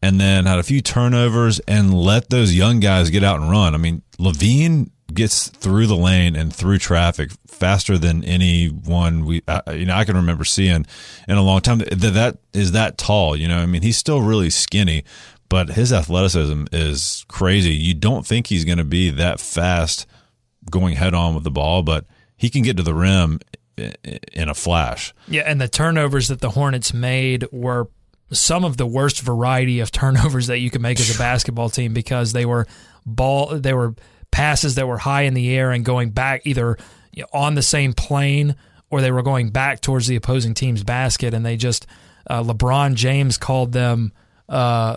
And 0.00 0.20
then 0.20 0.46
had 0.46 0.58
a 0.58 0.64
few 0.64 0.80
turnovers 0.80 1.60
and 1.60 1.92
let 1.92 2.30
those 2.30 2.54
young 2.54 2.80
guys 2.80 3.10
get 3.10 3.24
out 3.24 3.40
and 3.40 3.50
run. 3.50 3.74
I 3.74 3.78
mean, 3.78 4.02
LaVine 4.18 4.90
gets 5.12 5.48
through 5.48 5.86
the 5.86 5.96
lane 5.96 6.36
and 6.36 6.54
through 6.54 6.78
traffic 6.78 7.30
faster 7.46 7.98
than 7.98 8.22
anyone 8.24 9.24
we 9.24 9.42
uh, 9.48 9.62
you 9.72 9.84
know 9.86 9.94
I 9.94 10.04
can 10.04 10.16
remember 10.16 10.44
seeing 10.44 10.86
in 11.26 11.36
a 11.36 11.42
long 11.42 11.60
time. 11.60 11.78
That 11.78 12.12
that 12.14 12.38
is 12.52 12.72
that 12.72 12.98
tall. 12.98 13.34
You 13.34 13.48
know, 13.48 13.58
I 13.58 13.66
mean, 13.66 13.82
he's 13.82 13.96
still 13.96 14.20
really 14.20 14.50
skinny, 14.50 15.04
but 15.48 15.70
his 15.70 15.92
athleticism 15.92 16.66
is 16.72 17.24
crazy. 17.28 17.74
You 17.74 17.94
don't 17.94 18.26
think 18.26 18.46
he's 18.46 18.64
going 18.64 18.78
to 18.78 18.84
be 18.84 19.10
that 19.10 19.40
fast 19.40 20.06
going 20.70 20.94
head 20.94 21.14
on 21.14 21.34
with 21.34 21.44
the 21.44 21.50
ball, 21.50 21.82
but 21.82 22.04
he 22.36 22.50
can 22.50 22.62
get 22.62 22.76
to 22.76 22.82
the 22.82 22.94
rim 22.94 23.40
in 24.32 24.48
a 24.48 24.54
flash. 24.54 25.14
Yeah, 25.26 25.42
and 25.42 25.60
the 25.60 25.68
turnovers 25.68 26.28
that 26.28 26.40
the 26.40 26.50
Hornets 26.50 26.92
made 26.92 27.46
were 27.52 27.88
some 28.30 28.64
of 28.64 28.76
the 28.76 28.86
worst 28.86 29.20
variety 29.20 29.80
of 29.80 29.90
turnovers 29.92 30.48
that 30.48 30.58
you 30.58 30.70
can 30.70 30.82
make 30.82 31.00
as 31.00 31.14
a 31.14 31.18
basketball 31.18 31.70
team 31.70 31.92
because 31.92 32.32
they 32.32 32.44
were 32.44 32.66
ball 33.06 33.58
they 33.58 33.72
were 33.72 33.94
passes 34.30 34.74
that 34.74 34.86
were 34.86 34.98
high 34.98 35.22
in 35.22 35.34
the 35.34 35.54
air 35.56 35.70
and 35.70 35.84
going 35.84 36.10
back 36.10 36.42
either 36.44 36.76
on 37.32 37.54
the 37.54 37.62
same 37.62 37.94
plane 37.94 38.54
or 38.90 39.00
they 39.00 39.10
were 39.10 39.22
going 39.22 39.50
back 39.50 39.80
towards 39.80 40.06
the 40.06 40.16
opposing 40.16 40.52
team's 40.52 40.84
basket 40.84 41.32
and 41.32 41.44
they 41.44 41.56
just 41.56 41.86
uh, 42.28 42.42
LeBron 42.42 42.94
James 42.94 43.38
called 43.38 43.72
them 43.72 44.12
uh, 44.48 44.96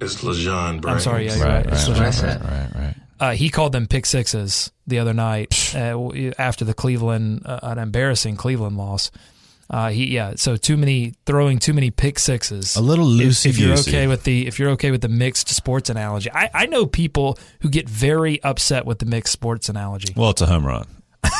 it's 0.00 0.22
LeJon 0.22 0.86
I'm 0.86 1.00
sorry, 1.00 1.26
yeah, 1.26 1.40
right, 1.40 1.66
right. 1.66 1.66
It's 1.66 1.88
right, 1.88 2.12
LeJon 2.12 2.44
right, 2.44 2.50
right, 2.50 2.74
right, 2.74 2.96
Uh, 3.20 3.32
he 3.32 3.50
called 3.50 3.72
them 3.72 3.86
pick 3.86 4.06
sixes 4.06 4.70
the 4.86 4.98
other 4.98 5.12
night 5.14 5.74
uh, 5.74 6.10
after 6.38 6.64
the 6.64 6.74
Cleveland, 6.74 7.42
uh, 7.44 7.60
an 7.62 7.78
embarrassing 7.78 8.36
Cleveland 8.36 8.76
loss. 8.76 9.10
Uh, 9.70 9.90
he 9.90 10.06
yeah, 10.06 10.32
so 10.36 10.56
too 10.56 10.78
many 10.78 11.12
throwing 11.26 11.58
too 11.58 11.74
many 11.74 11.90
pick 11.90 12.18
sixes. 12.18 12.74
A 12.76 12.80
little 12.80 13.06
loosey 13.06 13.46
If, 13.46 13.56
if 13.56 13.58
you're 13.58 13.78
okay 13.78 14.06
with 14.06 14.24
the 14.24 14.46
if 14.46 14.58
you're 14.58 14.70
okay 14.70 14.90
with 14.90 15.02
the 15.02 15.10
mixed 15.10 15.48
sports 15.48 15.90
analogy, 15.90 16.30
I, 16.32 16.48
I 16.54 16.66
know 16.66 16.86
people 16.86 17.38
who 17.60 17.68
get 17.68 17.86
very 17.86 18.42
upset 18.42 18.86
with 18.86 18.98
the 18.98 19.04
mixed 19.04 19.32
sports 19.32 19.68
analogy. 19.68 20.14
Well, 20.16 20.30
it's 20.30 20.40
a 20.40 20.46
home 20.46 20.66
run. 20.66 20.86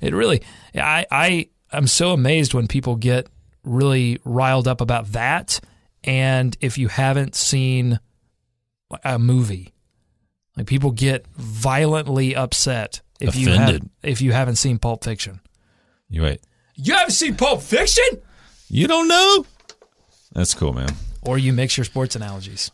It 0.00 0.14
really, 0.14 0.42
I 0.74 1.06
I 1.10 1.48
I'm 1.70 1.86
so 1.86 2.12
amazed 2.12 2.54
when 2.54 2.66
people 2.66 2.96
get 2.96 3.28
really 3.64 4.18
riled 4.24 4.66
up 4.66 4.80
about 4.80 5.12
that. 5.12 5.60
And 6.04 6.56
if 6.60 6.78
you 6.78 6.88
haven't 6.88 7.34
seen 7.34 8.00
a 9.04 9.18
movie, 9.18 9.74
like 10.60 10.66
people 10.66 10.90
get 10.92 11.26
violently 11.36 12.34
upset 12.36 13.00
if 13.20 13.36
you 13.36 13.50
have, 13.50 13.80
if 14.02 14.20
you 14.22 14.32
haven't 14.32 14.56
seen 14.56 14.78
Pulp 14.78 15.04
Fiction. 15.04 15.40
You 16.08 16.22
wait. 16.22 16.40
You 16.74 16.94
haven't 16.94 17.12
seen 17.12 17.36
Pulp 17.36 17.60
Fiction, 17.62 18.04
You 18.68 18.86
don't 18.86 19.08
know? 19.08 19.44
That's 20.32 20.54
cool, 20.54 20.72
man. 20.72 20.88
or 21.22 21.36
you 21.38 21.52
mix 21.52 21.76
your 21.76 21.84
sports 21.84 22.16
analogies. 22.16 22.70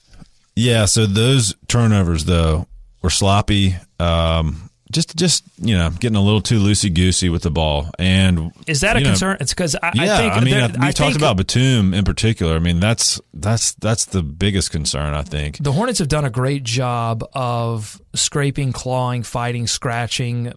Yeah, 0.55 0.85
so 0.85 1.07
those 1.07 1.55
turnovers 1.69 2.25
though 2.25 2.67
were 3.03 3.11
sloppy. 3.11 3.77
Um, 3.99 4.66
just, 4.93 5.17
just 5.17 5.45
you 5.59 5.77
know, 5.77 5.91
getting 5.91 6.17
a 6.17 6.23
little 6.23 6.41
too 6.41 6.61
loosey 6.61 6.93
goosey 6.95 7.29
with 7.29 7.43
the 7.43 7.51
ball, 7.51 7.91
and 7.99 8.53
Is 8.67 8.81
that 8.83 8.97
a 8.97 9.01
know, 9.01 9.11
concern? 9.11 9.37
It's 9.41 9.53
because 9.53 9.75
I, 9.77 9.91
Yeah, 9.95 10.03
I 10.15 10.19
think 10.19 10.33
I 10.35 10.41
mean, 10.41 10.55
I- 10.55 10.67
we 10.69 10.89
I 10.89 10.91
talked 10.93 11.17
about 11.17 11.37
Batum 11.37 11.93
in 11.95 12.05
particular. 12.05 12.55
I 12.55 12.59
mean, 12.61 12.79
that's 12.81 13.21
that's 13.35 13.73
that's 13.75 14.05
the 14.07 14.23
biggest 14.23 14.71
concern. 14.71 15.15
I 15.15 15.23
think. 15.23 15.59
the 15.63 15.73
Hornets 15.73 15.99
have 15.99 16.09
done 16.09 16.25
a 16.25 16.31
great 16.31 16.63
job 16.63 17.25
of 17.35 18.01
scraping, 18.15 18.73
clawing, 18.73 19.23
fighting, 19.23 19.67
scratching, 19.67 20.53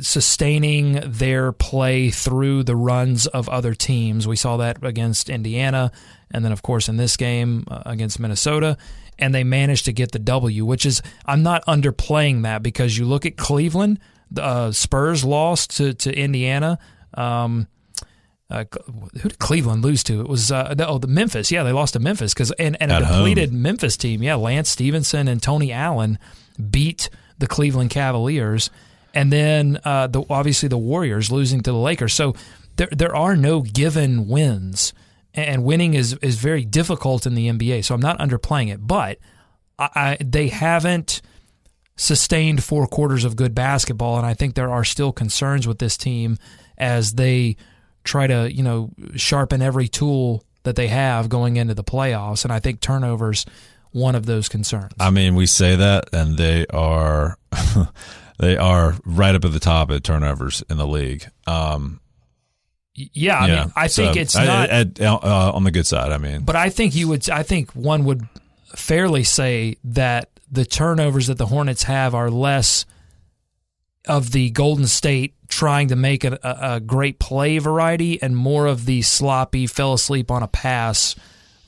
sustaining 0.00 1.00
their 1.04 1.52
play 1.52 2.10
through 2.10 2.64
the 2.64 2.74
runs 2.76 3.26
of 3.26 3.48
other 3.48 3.74
teams. 3.74 4.26
We 4.26 4.36
saw 4.36 4.56
that 4.56 4.82
against 4.84 5.28
Indiana, 5.28 5.92
and 6.30 6.44
then 6.44 6.52
of 6.52 6.62
course 6.62 6.88
in 6.88 6.96
this 6.96 7.16
game 7.16 7.64
uh, 7.68 7.82
against 7.86 8.18
Minnesota. 8.20 8.76
And 9.20 9.34
they 9.34 9.42
managed 9.42 9.86
to 9.86 9.92
get 9.92 10.12
the 10.12 10.20
W, 10.20 10.64
which 10.64 10.86
is 10.86 11.02
I'm 11.26 11.42
not 11.42 11.64
underplaying 11.66 12.42
that 12.42 12.62
because 12.62 12.96
you 12.96 13.04
look 13.04 13.26
at 13.26 13.36
Cleveland, 13.36 13.98
the 14.30 14.44
uh, 14.44 14.72
Spurs 14.72 15.24
lost 15.24 15.76
to 15.78 15.92
to 15.94 16.16
Indiana. 16.16 16.78
Um, 17.14 17.66
uh, 18.50 18.64
who 19.20 19.28
did 19.28 19.38
Cleveland 19.38 19.82
lose 19.84 20.02
to? 20.04 20.20
It 20.20 20.28
was 20.28 20.50
uh, 20.52 20.72
the, 20.74 20.86
oh 20.86 20.98
the 20.98 21.06
Memphis. 21.08 21.50
Yeah, 21.50 21.64
they 21.64 21.72
lost 21.72 21.92
to 21.94 21.98
Memphis 21.98 22.32
because 22.32 22.50
and, 22.52 22.76
and 22.80 22.90
a 22.92 22.94
At 22.94 23.02
home. 23.02 23.16
depleted 23.18 23.52
Memphis 23.52 23.96
team. 23.96 24.22
Yeah, 24.22 24.36
Lance 24.36 24.70
Stephenson 24.70 25.26
and 25.28 25.42
Tony 25.42 25.72
Allen 25.72 26.18
beat 26.70 27.10
the 27.38 27.46
Cleveland 27.46 27.90
Cavaliers, 27.90 28.70
and 29.14 29.32
then 29.32 29.78
uh, 29.84 30.06
the 30.06 30.22
obviously 30.30 30.68
the 30.68 30.78
Warriors 30.78 31.30
losing 31.30 31.60
to 31.62 31.72
the 31.72 31.76
Lakers. 31.76 32.14
So 32.14 32.34
there 32.76 32.88
there 32.90 33.14
are 33.14 33.36
no 33.36 33.60
given 33.62 34.28
wins, 34.28 34.94
and 35.38 35.64
winning 35.64 35.94
is 35.94 36.14
is 36.14 36.36
very 36.36 36.64
difficult 36.64 37.26
in 37.26 37.34
the 37.34 37.48
NBA. 37.48 37.84
So 37.84 37.94
I'm 37.94 38.00
not 38.00 38.18
underplaying 38.18 38.72
it, 38.72 38.86
but 38.86 39.18
I, 39.78 39.88
I 39.94 40.16
they 40.24 40.48
haven't 40.48 41.20
sustained 41.96 42.62
four 42.62 42.86
quarters 42.86 43.24
of 43.24 43.36
good 43.36 43.54
basketball, 43.54 44.16
and 44.16 44.26
I 44.26 44.34
think 44.34 44.54
there 44.54 44.70
are 44.70 44.84
still 44.84 45.12
concerns 45.12 45.66
with 45.66 45.78
this 45.78 45.96
team 45.96 46.38
as 46.76 47.14
they 47.14 47.56
try 48.04 48.26
to 48.26 48.52
you 48.52 48.62
know 48.62 48.90
sharpen 49.16 49.62
every 49.62 49.88
tool 49.88 50.44
that 50.64 50.76
they 50.76 50.88
have 50.88 51.28
going 51.28 51.56
into 51.56 51.74
the 51.74 51.84
playoffs. 51.84 52.44
And 52.44 52.52
I 52.52 52.60
think 52.60 52.80
turnovers 52.80 53.46
one 53.90 54.14
of 54.14 54.26
those 54.26 54.48
concerns. 54.48 54.92
I 55.00 55.10
mean, 55.10 55.34
we 55.34 55.46
say 55.46 55.76
that, 55.76 56.10
and 56.12 56.36
they 56.36 56.66
are 56.66 57.38
they 58.38 58.56
are 58.56 58.94
right 59.04 59.34
up 59.34 59.44
at 59.44 59.52
the 59.52 59.60
top 59.60 59.90
at 59.90 60.04
turnovers 60.04 60.62
in 60.68 60.76
the 60.76 60.86
league. 60.86 61.26
Um, 61.46 62.00
yeah, 63.12 63.38
I 63.38 63.46
mean, 63.48 63.72
I 63.76 63.88
think 63.88 64.14
so 64.14 64.20
it's 64.20 64.36
I- 64.36 64.44
not. 64.46 64.70
at- 64.70 65.00
uh, 65.00 65.52
on 65.54 65.64
the 65.64 65.70
good 65.70 65.86
side. 65.86 66.12
I 66.12 66.18
mean, 66.18 66.40
But 66.42 66.56
I 66.56 66.70
think 66.70 66.94
you 66.94 67.08
would. 67.08 67.28
I 67.30 67.42
think 67.42 67.70
one 67.72 68.04
would 68.04 68.26
fairly 68.74 69.24
say 69.24 69.76
that 69.84 70.30
the 70.50 70.64
turnovers 70.64 71.26
that 71.28 71.38
the 71.38 71.46
Hornets 71.46 71.84
have 71.84 72.14
are 72.14 72.30
less 72.30 72.84
of 74.06 74.32
the 74.32 74.50
Golden 74.50 74.86
State 74.86 75.34
trying 75.48 75.88
to 75.88 75.96
make 75.96 76.24
a, 76.24 76.38
a, 76.42 76.74
a 76.76 76.80
great 76.80 77.18
play 77.18 77.58
variety 77.58 78.20
and 78.22 78.34
more 78.36 78.66
of 78.66 78.86
the 78.86 79.02
sloppy, 79.02 79.66
fell 79.66 79.92
asleep 79.92 80.30
on 80.30 80.42
a 80.42 80.48
pass 80.48 81.14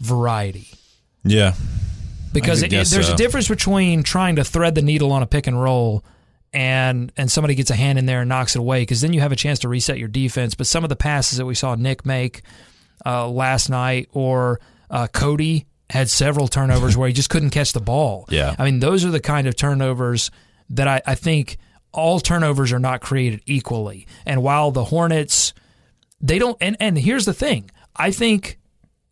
variety. 0.00 0.68
yeah, 1.24 1.54
Because 2.32 2.62
it, 2.62 2.70
there's 2.70 2.90
so. 3.08 3.12
a 3.14 3.16
difference 3.16 3.48
between 3.48 4.02
trying 4.02 4.36
to 4.36 4.44
thread 4.44 4.74
the 4.74 4.82
needle 4.82 5.12
on 5.12 5.22
a 5.22 5.26
pick 5.26 5.46
and 5.46 5.60
roll 5.60 6.02
and 6.52 7.12
and 7.16 7.30
somebody 7.30 7.54
gets 7.54 7.70
a 7.70 7.76
hand 7.76 7.98
in 7.98 8.06
there 8.06 8.20
and 8.20 8.28
knocks 8.28 8.56
it 8.56 8.58
away 8.58 8.82
because 8.82 9.00
then 9.00 9.12
you 9.12 9.20
have 9.20 9.32
a 9.32 9.36
chance 9.36 9.60
to 9.60 9.68
reset 9.68 9.98
your 9.98 10.08
defense. 10.08 10.54
But 10.54 10.66
some 10.66 10.84
of 10.84 10.88
the 10.88 10.96
passes 10.96 11.38
that 11.38 11.46
we 11.46 11.54
saw 11.54 11.74
Nick 11.74 12.04
make 12.04 12.42
uh, 13.06 13.28
last 13.28 13.70
night 13.70 14.08
or 14.12 14.60
uh, 14.90 15.06
Cody 15.08 15.66
had 15.88 16.08
several 16.08 16.48
turnovers 16.48 16.96
where 16.96 17.08
he 17.08 17.14
just 17.14 17.30
couldn't 17.30 17.50
catch 17.50 17.72
the 17.72 17.80
ball. 17.80 18.26
Yeah. 18.30 18.54
I 18.58 18.64
mean, 18.64 18.80
those 18.80 19.04
are 19.04 19.10
the 19.10 19.20
kind 19.20 19.46
of 19.46 19.56
turnovers 19.56 20.30
that 20.70 20.86
I, 20.86 21.02
I 21.04 21.14
think 21.16 21.56
all 21.92 22.20
turnovers 22.20 22.72
are 22.72 22.78
not 22.78 23.00
created 23.00 23.42
equally. 23.46 24.06
And 24.24 24.42
while 24.42 24.70
the 24.70 24.84
Hornets, 24.84 25.52
they 26.20 26.38
don't, 26.38 26.56
and, 26.60 26.76
and 26.78 26.96
here's 26.96 27.24
the 27.24 27.34
thing 27.34 27.70
I 27.96 28.12
think 28.12 28.58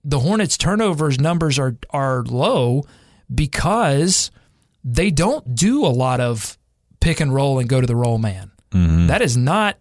the 0.04 0.20
Hornets' 0.20 0.56
turnovers 0.56 1.18
numbers 1.18 1.58
are, 1.58 1.76
are 1.90 2.22
low 2.24 2.84
because 3.34 4.30
they 4.84 5.10
don't 5.10 5.54
do 5.54 5.84
a 5.84 5.88
lot 5.88 6.20
of 6.20 6.57
pick 7.00 7.20
and 7.20 7.32
roll 7.34 7.58
and 7.58 7.68
go 7.68 7.80
to 7.80 7.86
the 7.86 7.96
roll 7.96 8.18
man. 8.18 8.50
That 8.72 9.22
is 9.22 9.36
not 9.36 9.76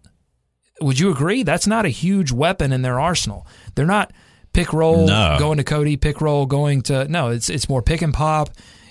would 0.80 0.98
you 0.98 1.10
agree? 1.10 1.42
That's 1.42 1.66
not 1.66 1.84
a 1.86 1.88
huge 1.90 2.30
weapon 2.32 2.72
in 2.72 2.82
their 2.82 3.00
arsenal. 3.00 3.46
They're 3.74 3.84
not 3.84 4.12
pick 4.52 4.72
roll 4.72 5.06
No. 5.06 5.36
going 5.38 5.58
to 5.58 5.64
Cody, 5.64 5.96
pick 5.96 6.20
roll 6.20 6.46
going 6.46 6.82
to 6.82 7.06
no. 7.08 7.28
It's 7.28 7.48
it's 7.50 7.68
more 7.68 7.82
pick 7.82 8.00
and 8.02 8.14
pop. 8.14 8.50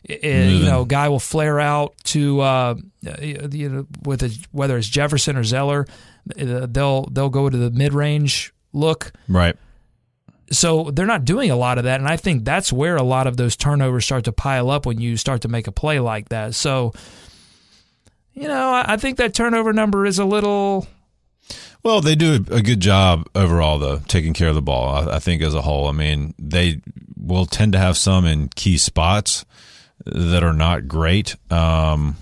I- 0.10 0.20
I- 0.24 0.28
you 0.28 0.66
know, 0.66 0.86
guy 0.86 1.10
will 1.10 1.20
flare 1.20 1.60
out 1.60 1.96
to 2.06 2.40
uh, 2.42 2.76
you 3.22 3.70
know 3.70 3.88
with 4.04 4.24
a, 4.24 4.38
whether 4.52 4.78
it's 4.78 4.88
Jefferson 4.88 5.36
or 5.38 5.44
Zeller. 5.44 5.86
They'll 6.36 7.06
they'll 7.06 7.30
go 7.30 7.50
to 7.50 7.58
the 7.58 7.72
mid 7.72 7.94
range 7.94 8.54
look. 8.74 9.12
right. 9.28 9.56
So 10.50 10.92
they're 10.92 11.06
not 11.06 11.26
doing 11.26 11.52
a 11.52 11.58
lot 11.58 11.78
of 11.78 11.84
that, 11.86 12.00
and 12.00 12.08
I 12.08 12.16
think 12.16 12.46
that's 12.46 12.72
where 12.72 12.96
a 12.96 13.04
lot 13.04 13.28
of 13.28 13.36
those 13.36 13.58
turnovers 13.58 14.06
start 14.06 14.24
to 14.26 14.32
pile 14.32 14.70
up 14.70 14.86
when 14.86 14.98
you 15.02 15.18
start 15.18 15.42
to 15.42 15.50
make 15.50 15.68
a 15.68 15.72
play 15.74 16.00
like 16.00 16.30
that. 16.30 16.54
So. 16.56 16.94
You 18.38 18.48
know, 18.48 18.84
I 18.86 18.98
think 18.98 19.18
that 19.18 19.34
turnover 19.34 19.74
number 19.74 20.06
is 20.06 20.20
a 20.20 20.26
little 20.26 20.88
Well, 21.82 22.02
they 22.02 22.14
do 22.14 22.36
a 22.52 22.62
good 22.62 22.80
job 22.80 23.28
overall, 23.34 23.80
though, 23.80 23.98
taking 24.08 24.34
care 24.34 24.50
of 24.50 24.54
the 24.54 24.62
ball. 24.62 25.10
I, 25.10 25.16
I 25.16 25.20
think 25.20 25.42
as 25.42 25.56
a 25.56 25.62
whole. 25.64 25.88
I 25.88 25.92
mean, 25.92 26.36
they 26.38 26.82
will 27.16 27.48
tend 27.48 27.74
to 27.74 27.80
have 27.80 27.98
some 27.98 28.28
in 28.28 28.50
key 28.50 28.78
spots 28.78 29.44
that 30.06 30.44
are 30.44 30.54
not 30.54 30.88
great. 30.88 31.36
Um, 31.52 32.16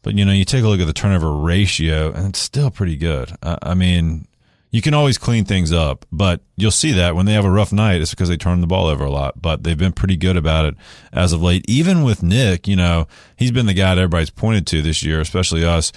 but 0.00 0.14
you 0.16 0.24
know, 0.24 0.32
you 0.32 0.46
take 0.46 0.64
a 0.64 0.68
look 0.68 0.80
at 0.80 0.86
the 0.86 0.94
turnover 0.94 1.30
ratio, 1.30 2.12
and 2.12 2.28
it's 2.28 2.38
still 2.38 2.70
pretty 2.70 2.96
good. 2.96 3.30
I, 3.42 3.58
I 3.60 3.74
mean, 3.74 4.26
you 4.72 4.80
can 4.80 4.94
always 4.94 5.18
clean 5.18 5.44
things 5.44 5.70
up, 5.70 6.06
but 6.10 6.40
you'll 6.56 6.70
see 6.70 6.92
that 6.92 7.14
when 7.14 7.26
they 7.26 7.34
have 7.34 7.44
a 7.44 7.50
rough 7.50 7.74
night, 7.74 8.00
it's 8.00 8.10
because 8.10 8.30
they 8.30 8.38
turn 8.38 8.62
the 8.62 8.66
ball 8.66 8.86
over 8.86 9.04
a 9.04 9.10
lot. 9.10 9.40
But 9.40 9.62
they've 9.62 9.78
been 9.78 9.92
pretty 9.92 10.16
good 10.16 10.36
about 10.36 10.64
it 10.64 10.74
as 11.12 11.34
of 11.34 11.42
late. 11.42 11.64
Even 11.68 12.02
with 12.02 12.22
Nick, 12.22 12.66
you 12.66 12.74
know, 12.74 13.06
he's 13.36 13.52
been 13.52 13.66
the 13.66 13.74
guy 13.74 13.94
that 13.94 14.00
everybody's 14.00 14.30
pointed 14.30 14.66
to 14.68 14.80
this 14.80 15.02
year, 15.02 15.20
especially 15.20 15.62
us. 15.62 15.92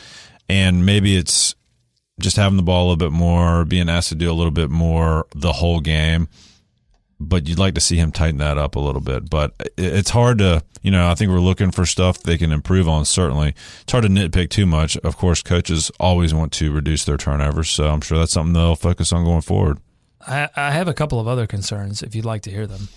And 0.50 0.86
maybe 0.86 1.16
it's 1.16 1.56
just 2.20 2.36
having 2.36 2.58
the 2.58 2.64
ball 2.64 2.82
a 2.82 2.88
little 2.90 3.10
bit 3.10 3.14
more, 3.14 3.64
being 3.64 3.90
asked 3.90 4.10
to 4.10 4.16
do 4.16 4.30
a 4.30 4.36
little 4.36 4.52
bit 4.52 4.70
more 4.70 5.26
the 5.34 5.54
whole 5.54 5.80
game. 5.80 6.28
But 7.20 7.48
you'd 7.48 7.60
like 7.60 7.76
to 7.76 7.82
see 7.82 7.96
him 7.96 8.12
tighten 8.12 8.40
that 8.40 8.58
up 8.58 8.76
a 8.76 8.80
little 8.80 9.02
bit. 9.02 9.30
But 9.30 9.54
it's 9.78 10.10
hard 10.10 10.40
to, 10.40 10.64
you 10.82 10.92
know, 10.92 11.10
I 11.10 11.16
think 11.16 11.32
we're 11.32 11.40
looking 11.40 11.72
for 11.72 11.86
stuff 11.86 12.22
they 12.22 12.38
can 12.38 12.52
improve 12.52 12.90
on, 12.90 13.06
certainly. 13.06 13.56
It's 13.82 13.92
hard 13.92 14.04
to 14.04 14.10
nitpick 14.10 14.50
too 14.50 14.66
much. 14.66 14.98
Of 14.98 15.16
course, 15.16 15.42
coaches 15.42 15.90
always 16.00 16.34
want 16.34 16.52
to 16.54 16.74
reduce 16.74 17.06
their 17.06 17.18
turnovers. 17.18 17.70
So 17.70 17.88
I'm 17.88 18.02
sure 18.02 18.18
that's 18.18 18.34
something 18.34 18.54
they'll 18.54 18.76
focus 18.76 19.14
on 19.14 19.24
going 19.24 19.42
forward. 19.42 19.80
I, 20.28 20.50
I 20.56 20.72
have 20.72 20.88
a 20.88 20.94
couple 20.94 21.20
of 21.20 21.28
other 21.28 21.48
concerns 21.48 22.04
if 22.04 22.16
you'd 22.16 22.26
like 22.26 22.42
to 22.44 22.52
hear 22.52 22.68
them. 22.68 22.90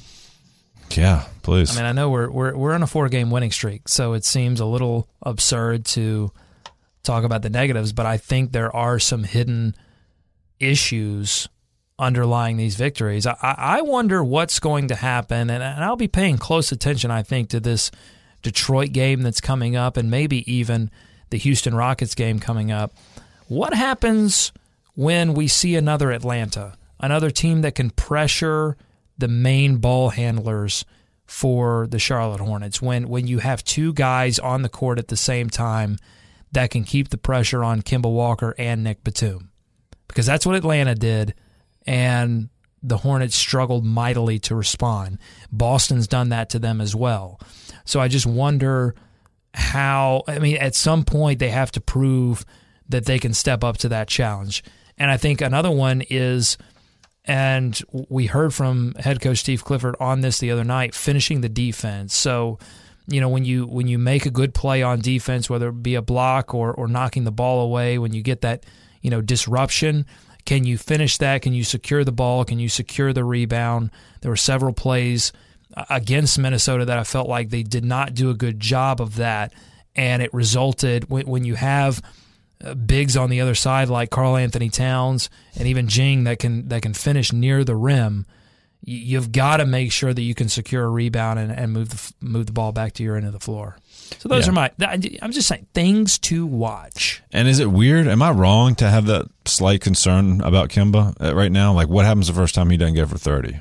Yeah, 0.90 1.26
please. 1.42 1.76
I 1.76 1.80
mean, 1.80 1.88
I 1.88 1.92
know 1.92 2.08
we're 2.10 2.30
we're 2.30 2.56
we're 2.56 2.72
on 2.72 2.82
a 2.82 2.86
four 2.86 3.08
game 3.08 3.30
winning 3.30 3.52
streak, 3.52 3.88
so 3.88 4.14
it 4.14 4.24
seems 4.24 4.58
a 4.58 4.66
little 4.66 5.08
absurd 5.22 5.84
to 5.86 6.32
talk 7.02 7.24
about 7.24 7.42
the 7.42 7.50
negatives, 7.50 7.92
but 7.92 8.06
I 8.06 8.16
think 8.16 8.52
there 8.52 8.74
are 8.74 8.98
some 8.98 9.24
hidden 9.24 9.74
issues 10.60 11.48
underlying 11.98 12.56
these 12.56 12.76
victories. 12.76 13.26
I, 13.26 13.36
I 13.42 13.82
wonder 13.82 14.22
what's 14.22 14.60
going 14.60 14.88
to 14.88 14.94
happen, 14.94 15.50
and, 15.50 15.62
and 15.62 15.84
I'll 15.84 15.96
be 15.96 16.08
paying 16.08 16.38
close 16.38 16.70
attention, 16.72 17.10
I 17.10 17.22
think, 17.22 17.48
to 17.50 17.60
this 17.60 17.90
Detroit 18.42 18.92
game 18.92 19.22
that's 19.22 19.40
coming 19.40 19.74
up, 19.76 19.96
and 19.96 20.10
maybe 20.10 20.50
even 20.52 20.90
the 21.30 21.38
Houston 21.38 21.74
Rockets 21.74 22.14
game 22.14 22.38
coming 22.38 22.70
up. 22.70 22.94
What 23.48 23.74
happens 23.74 24.52
when 24.94 25.34
we 25.34 25.48
see 25.48 25.74
another 25.74 26.12
Atlanta, 26.12 26.76
another 27.00 27.30
team 27.30 27.62
that 27.62 27.74
can 27.74 27.90
pressure 27.90 28.76
the 29.16 29.28
main 29.28 29.76
ball 29.78 30.10
handlers 30.10 30.84
for 31.26 31.86
the 31.88 31.98
Charlotte 31.98 32.40
Hornets? 32.40 32.80
When 32.80 33.08
when 33.08 33.26
you 33.26 33.38
have 33.38 33.64
two 33.64 33.92
guys 33.92 34.38
on 34.38 34.62
the 34.62 34.68
court 34.68 34.98
at 34.98 35.08
the 35.08 35.16
same 35.16 35.50
time 35.50 35.98
that 36.52 36.70
can 36.70 36.84
keep 36.84 37.08
the 37.08 37.18
pressure 37.18 37.64
on 37.64 37.82
Kemba 37.82 38.10
Walker 38.10 38.54
and 38.56 38.84
Nick 38.84 39.02
Batum, 39.02 39.50
because 40.06 40.26
that's 40.26 40.46
what 40.46 40.54
Atlanta 40.54 40.94
did 40.94 41.34
and 41.88 42.50
the 42.82 42.98
Hornets 42.98 43.34
struggled 43.34 43.84
mightily 43.84 44.38
to 44.40 44.54
respond. 44.54 45.18
Boston's 45.50 46.06
done 46.06 46.28
that 46.28 46.50
to 46.50 46.58
them 46.58 46.82
as 46.82 46.94
well. 46.94 47.40
So 47.86 47.98
I 47.98 48.08
just 48.08 48.26
wonder 48.26 48.94
how, 49.54 50.22
I 50.28 50.38
mean, 50.38 50.58
at 50.58 50.74
some 50.74 51.02
point 51.02 51.38
they 51.38 51.48
have 51.48 51.72
to 51.72 51.80
prove 51.80 52.44
that 52.90 53.06
they 53.06 53.18
can 53.18 53.32
step 53.32 53.64
up 53.64 53.78
to 53.78 53.88
that 53.88 54.06
challenge. 54.06 54.62
And 54.98 55.10
I 55.10 55.16
think 55.16 55.40
another 55.40 55.70
one 55.70 56.02
is, 56.10 56.58
and 57.24 57.80
we 58.10 58.26
heard 58.26 58.52
from 58.52 58.94
head 58.98 59.22
coach 59.22 59.38
Steve 59.38 59.64
Clifford 59.64 59.96
on 59.98 60.20
this 60.20 60.38
the 60.38 60.50
other 60.50 60.64
night, 60.64 60.94
finishing 60.94 61.40
the 61.40 61.48
defense. 61.48 62.14
So, 62.14 62.58
you 63.06 63.20
know, 63.22 63.30
when 63.30 63.46
you 63.46 63.66
when 63.66 63.88
you 63.88 63.98
make 63.98 64.26
a 64.26 64.30
good 64.30 64.52
play 64.52 64.82
on 64.82 65.00
defense, 65.00 65.48
whether 65.48 65.68
it 65.68 65.82
be 65.82 65.94
a 65.94 66.02
block 66.02 66.52
or 66.54 66.72
or 66.72 66.86
knocking 66.86 67.24
the 67.24 67.32
ball 67.32 67.60
away, 67.62 67.96
when 67.98 68.12
you 68.12 68.22
get 68.22 68.42
that, 68.42 68.66
you 69.00 69.10
know, 69.10 69.22
disruption, 69.22 70.04
can 70.44 70.64
you 70.64 70.78
finish 70.78 71.18
that? 71.18 71.42
Can 71.42 71.52
you 71.52 71.64
secure 71.64 72.04
the 72.04 72.12
ball? 72.12 72.44
Can 72.44 72.58
you 72.58 72.68
secure 72.68 73.12
the 73.12 73.24
rebound? 73.24 73.90
There 74.20 74.30
were 74.30 74.36
several 74.36 74.72
plays 74.72 75.32
uh, 75.76 75.84
against 75.90 76.38
Minnesota 76.38 76.84
that 76.86 76.98
I 76.98 77.04
felt 77.04 77.28
like 77.28 77.50
they 77.50 77.62
did 77.62 77.84
not 77.84 78.14
do 78.14 78.30
a 78.30 78.34
good 78.34 78.58
job 78.60 79.00
of 79.00 79.16
that. 79.16 79.52
And 79.94 80.22
it 80.22 80.32
resulted 80.32 81.10
when, 81.10 81.26
when 81.26 81.44
you 81.44 81.54
have 81.56 82.00
uh, 82.64 82.74
bigs 82.74 83.16
on 83.16 83.30
the 83.30 83.40
other 83.40 83.54
side 83.54 83.88
like 83.88 84.10
Karl-Anthony 84.10 84.70
Towns 84.70 85.30
and 85.56 85.68
even 85.68 85.86
Dieng 85.86 86.24
that 86.24 86.38
can 86.38 86.68
that 86.68 86.82
can 86.82 86.94
finish 86.94 87.32
near 87.32 87.62
the 87.62 87.76
rim. 87.76 88.26
You've 88.80 89.32
got 89.32 89.58
to 89.58 89.66
make 89.66 89.92
sure 89.92 90.14
that 90.14 90.22
you 90.22 90.34
can 90.34 90.48
secure 90.48 90.84
a 90.84 90.90
rebound 90.90 91.38
and, 91.38 91.52
and 91.52 91.72
move 91.72 91.90
the 91.90 92.12
move 92.20 92.46
the 92.46 92.52
ball 92.52 92.72
back 92.72 92.94
to 92.94 93.02
your 93.02 93.16
end 93.16 93.26
of 93.26 93.32
the 93.32 93.40
floor. 93.40 93.76
So 94.18 94.28
those 94.28 94.46
yeah. 94.46 94.50
are 94.50 94.54
my. 94.54 94.70
I'm 95.22 95.32
just 95.32 95.48
saying 95.48 95.66
things 95.74 96.18
to 96.20 96.46
watch. 96.46 97.22
And 97.32 97.48
is 97.48 97.58
it 97.58 97.70
weird? 97.70 98.08
Am 98.08 98.22
I 98.22 98.30
wrong 98.30 98.74
to 98.76 98.88
have 98.88 99.06
that 99.06 99.26
slight 99.44 99.80
concern 99.80 100.40
about 100.40 100.70
Kemba 100.70 101.14
uh, 101.20 101.34
right 101.34 101.52
now? 101.52 101.72
Like, 101.72 101.88
what 101.88 102.04
happens 102.04 102.26
the 102.26 102.32
first 102.32 102.54
time 102.54 102.70
he 102.70 102.76
doesn't 102.76 102.94
get 102.94 103.08
for 103.08 103.18
thirty? 103.18 103.60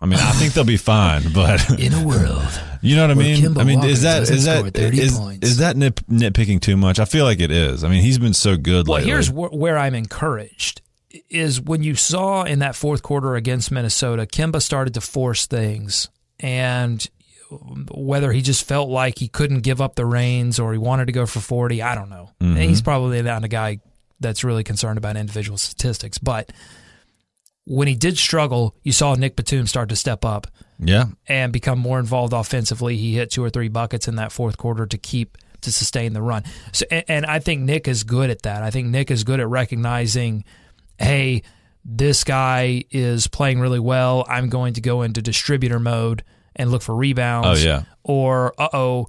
I 0.00 0.06
mean, 0.06 0.18
I 0.18 0.32
think 0.32 0.52
they'll 0.52 0.64
be 0.64 0.76
fine, 0.76 1.22
but 1.34 1.80
in 1.80 1.94
a 1.94 2.06
world, 2.06 2.60
you 2.82 2.96
know 2.96 3.02
what 3.02 3.10
I 3.10 3.14
mean. 3.14 3.42
Kemba 3.42 3.60
I 3.60 3.64
mean, 3.64 3.78
Walker 3.78 3.88
is 3.88 4.02
that 4.02 4.22
is 4.22 4.44
that 4.44 4.76
is, 4.76 5.18
is, 5.42 5.56
that 5.58 5.76
nit, 5.76 5.96
nitpicking 6.08 6.60
too 6.60 6.76
much? 6.76 6.98
I 6.98 7.06
feel 7.06 7.24
like 7.24 7.40
it 7.40 7.50
is. 7.50 7.84
I 7.84 7.88
mean, 7.88 8.02
he's 8.02 8.18
been 8.18 8.34
so 8.34 8.56
good. 8.56 8.86
Well, 8.86 8.96
lately. 8.96 9.10
here's 9.10 9.28
wh- 9.28 9.52
where 9.52 9.78
I'm 9.78 9.94
encouraged 9.94 10.82
is 11.30 11.60
when 11.60 11.82
you 11.82 11.94
saw 11.94 12.42
in 12.42 12.58
that 12.58 12.74
fourth 12.74 13.02
quarter 13.02 13.36
against 13.36 13.70
Minnesota, 13.70 14.26
Kemba 14.26 14.60
started 14.60 14.94
to 14.94 15.00
force 15.00 15.46
things, 15.46 16.08
and 16.38 17.08
whether 17.50 18.32
he 18.32 18.42
just 18.42 18.66
felt 18.66 18.88
like 18.88 19.18
he 19.18 19.28
couldn't 19.28 19.60
give 19.60 19.80
up 19.80 19.94
the 19.94 20.06
reins 20.06 20.58
or 20.58 20.72
he 20.72 20.78
wanted 20.78 21.06
to 21.06 21.12
go 21.12 21.26
for 21.26 21.40
40, 21.40 21.82
I 21.82 21.94
don't 21.94 22.10
know. 22.10 22.30
Mm-hmm. 22.40 22.56
He's 22.56 22.82
probably 22.82 23.22
not 23.22 23.44
a 23.44 23.48
guy 23.48 23.80
that's 24.20 24.44
really 24.44 24.64
concerned 24.64 24.98
about 24.98 25.16
individual 25.16 25.58
statistics. 25.58 26.18
But 26.18 26.52
when 27.64 27.88
he 27.88 27.94
did 27.94 28.18
struggle, 28.18 28.74
you 28.82 28.92
saw 28.92 29.14
Nick 29.14 29.36
Batum 29.36 29.66
start 29.66 29.88
to 29.90 29.96
step 29.96 30.24
up. 30.24 30.46
Yeah. 30.78 31.06
And 31.28 31.52
become 31.52 31.78
more 31.78 32.00
involved 32.00 32.32
offensively. 32.32 32.96
He 32.96 33.14
hit 33.14 33.30
two 33.30 33.44
or 33.44 33.50
three 33.50 33.68
buckets 33.68 34.08
in 34.08 34.16
that 34.16 34.32
fourth 34.32 34.56
quarter 34.56 34.86
to 34.86 34.98
keep 34.98 35.38
to 35.60 35.72
sustain 35.72 36.12
the 36.12 36.20
run. 36.20 36.42
So 36.72 36.84
and, 36.90 37.04
and 37.08 37.26
I 37.26 37.38
think 37.38 37.62
Nick 37.62 37.88
is 37.88 38.04
good 38.04 38.28
at 38.28 38.42
that. 38.42 38.62
I 38.62 38.70
think 38.70 38.88
Nick 38.88 39.10
is 39.10 39.24
good 39.24 39.40
at 39.40 39.48
recognizing, 39.48 40.44
hey, 40.98 41.42
this 41.84 42.24
guy 42.24 42.84
is 42.90 43.28
playing 43.28 43.60
really 43.60 43.78
well. 43.78 44.24
I'm 44.28 44.48
going 44.48 44.74
to 44.74 44.80
go 44.80 45.02
into 45.02 45.22
distributor 45.22 45.78
mode 45.78 46.24
and 46.56 46.70
look 46.70 46.82
for 46.82 46.94
rebounds. 46.94 47.64
Oh 47.64 47.66
yeah. 47.66 47.84
Or 48.02 48.54
uh 48.58 48.68
oh, 48.72 49.08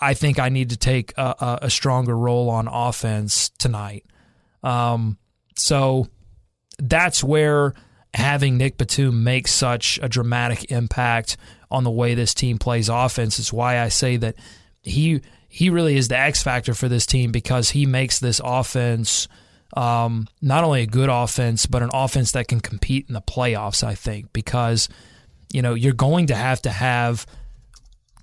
I 0.00 0.14
think 0.14 0.38
I 0.38 0.48
need 0.48 0.70
to 0.70 0.76
take 0.76 1.12
a, 1.16 1.58
a, 1.62 1.70
stronger 1.70 2.16
role 2.16 2.48
on 2.50 2.68
offense 2.68 3.48
tonight. 3.58 4.04
Um, 4.62 5.18
so 5.56 6.06
that's 6.78 7.24
where 7.24 7.74
having 8.14 8.58
Nick 8.58 8.76
Batum 8.76 9.24
make 9.24 9.48
such 9.48 9.98
a 10.02 10.08
dramatic 10.08 10.70
impact 10.70 11.36
on 11.70 11.84
the 11.84 11.90
way 11.90 12.14
this 12.14 12.34
team 12.34 12.58
plays 12.58 12.88
offense 12.88 13.38
is 13.38 13.52
why 13.52 13.80
I 13.80 13.88
say 13.88 14.16
that 14.18 14.36
he 14.82 15.20
he 15.48 15.70
really 15.70 15.96
is 15.96 16.08
the 16.08 16.18
X 16.18 16.42
factor 16.42 16.74
for 16.74 16.88
this 16.88 17.06
team 17.06 17.32
because 17.32 17.70
he 17.70 17.86
makes 17.86 18.18
this 18.18 18.40
offense 18.44 19.28
um, 19.74 20.28
not 20.40 20.64
only 20.64 20.82
a 20.82 20.86
good 20.86 21.08
offense 21.08 21.66
but 21.66 21.82
an 21.82 21.90
offense 21.92 22.32
that 22.32 22.48
can 22.48 22.60
compete 22.60 23.06
in 23.08 23.14
the 23.14 23.22
playoffs. 23.22 23.82
I 23.82 23.94
think 23.94 24.32
because 24.32 24.88
you 25.52 25.62
know, 25.62 25.74
you're 25.74 25.92
going 25.92 26.26
to 26.28 26.34
have 26.34 26.62
to 26.62 26.70
have 26.70 27.26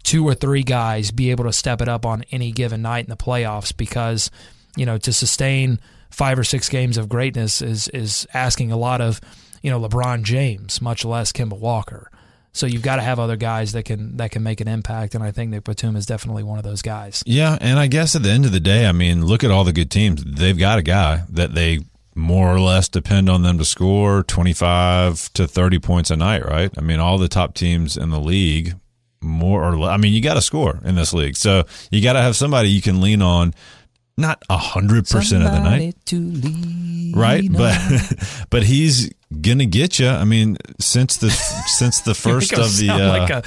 two 0.03 0.27
or 0.27 0.33
three 0.33 0.63
guys 0.63 1.11
be 1.11 1.31
able 1.31 1.45
to 1.45 1.53
step 1.53 1.81
it 1.81 1.87
up 1.87 2.05
on 2.05 2.23
any 2.31 2.51
given 2.51 2.81
night 2.81 3.05
in 3.05 3.09
the 3.09 3.17
playoffs 3.17 3.75
because, 3.75 4.31
you 4.75 4.85
know, 4.85 4.97
to 4.97 5.13
sustain 5.13 5.79
five 6.09 6.39
or 6.39 6.43
six 6.43 6.67
games 6.69 6.97
of 6.97 7.07
greatness 7.07 7.61
is 7.61 7.87
is 7.89 8.27
asking 8.33 8.71
a 8.71 8.77
lot 8.77 9.01
of, 9.01 9.21
you 9.61 9.69
know, 9.69 9.79
LeBron 9.79 10.23
James, 10.23 10.81
much 10.81 11.05
less 11.05 11.31
Kemba 11.31 11.59
Walker. 11.59 12.09
So 12.51 12.65
you've 12.65 12.81
got 12.81 12.95
to 12.95 13.03
have 13.03 13.19
other 13.19 13.37
guys 13.37 13.73
that 13.73 13.83
can 13.83 14.17
that 14.17 14.31
can 14.31 14.41
make 14.41 14.59
an 14.59 14.67
impact, 14.67 15.13
and 15.13 15.23
I 15.23 15.31
think 15.31 15.51
Nick 15.51 15.63
Batum 15.63 15.95
is 15.95 16.07
definitely 16.07 16.43
one 16.43 16.57
of 16.57 16.63
those 16.63 16.81
guys. 16.81 17.21
Yeah, 17.27 17.57
and 17.61 17.77
I 17.77 17.85
guess 17.85 18.15
at 18.15 18.23
the 18.23 18.31
end 18.31 18.45
of 18.45 18.51
the 18.51 18.59
day, 18.59 18.87
I 18.87 18.91
mean, 18.91 19.23
look 19.23 19.43
at 19.43 19.51
all 19.51 19.63
the 19.63 19.71
good 19.71 19.91
teams. 19.91 20.23
They've 20.23 20.57
got 20.57 20.79
a 20.79 20.81
guy 20.81 21.23
that 21.29 21.53
they 21.53 21.79
more 22.19 22.53
or 22.53 22.59
less 22.59 22.89
depend 22.89 23.29
on 23.29 23.41
them 23.41 23.57
to 23.57 23.65
score 23.65 24.23
25 24.23 25.33
to 25.33 25.47
30 25.47 25.79
points 25.79 26.11
a 26.11 26.17
night, 26.17 26.45
right? 26.45 26.71
I 26.77 26.81
mean, 26.81 26.99
all 26.99 27.17
the 27.17 27.29
top 27.29 27.53
teams 27.55 27.95
in 27.97 28.09
the 28.09 28.19
league, 28.19 28.75
more 29.21 29.63
or 29.63 29.77
less, 29.77 29.91
I 29.91 29.97
mean, 29.97 30.13
you 30.13 30.21
got 30.21 30.33
to 30.33 30.41
score 30.41 30.79
in 30.83 30.95
this 30.95 31.13
league. 31.13 31.37
So 31.37 31.63
you 31.91 32.03
got 32.03 32.13
to 32.13 32.21
have 32.21 32.35
somebody 32.35 32.69
you 32.69 32.81
can 32.81 33.01
lean 33.01 33.21
on, 33.21 33.53
not 34.17 34.43
100% 34.49 35.45
of 35.45 35.51
the 35.51 35.59
night. 35.61 37.15
right? 37.15 37.45
On. 37.45 37.53
But, 37.53 38.45
but 38.49 38.63
he's 38.63 39.09
going 39.41 39.59
to 39.59 39.65
get 39.65 39.97
you. 39.97 40.09
I 40.09 40.25
mean, 40.25 40.57
since 40.79 41.17
the, 41.17 41.29
since 41.29 42.01
the 42.01 42.13
first 42.15 42.51
of 42.51 42.77
the, 42.77 42.89
uh, 42.89 43.07
like 43.07 43.29
a, 43.29 43.43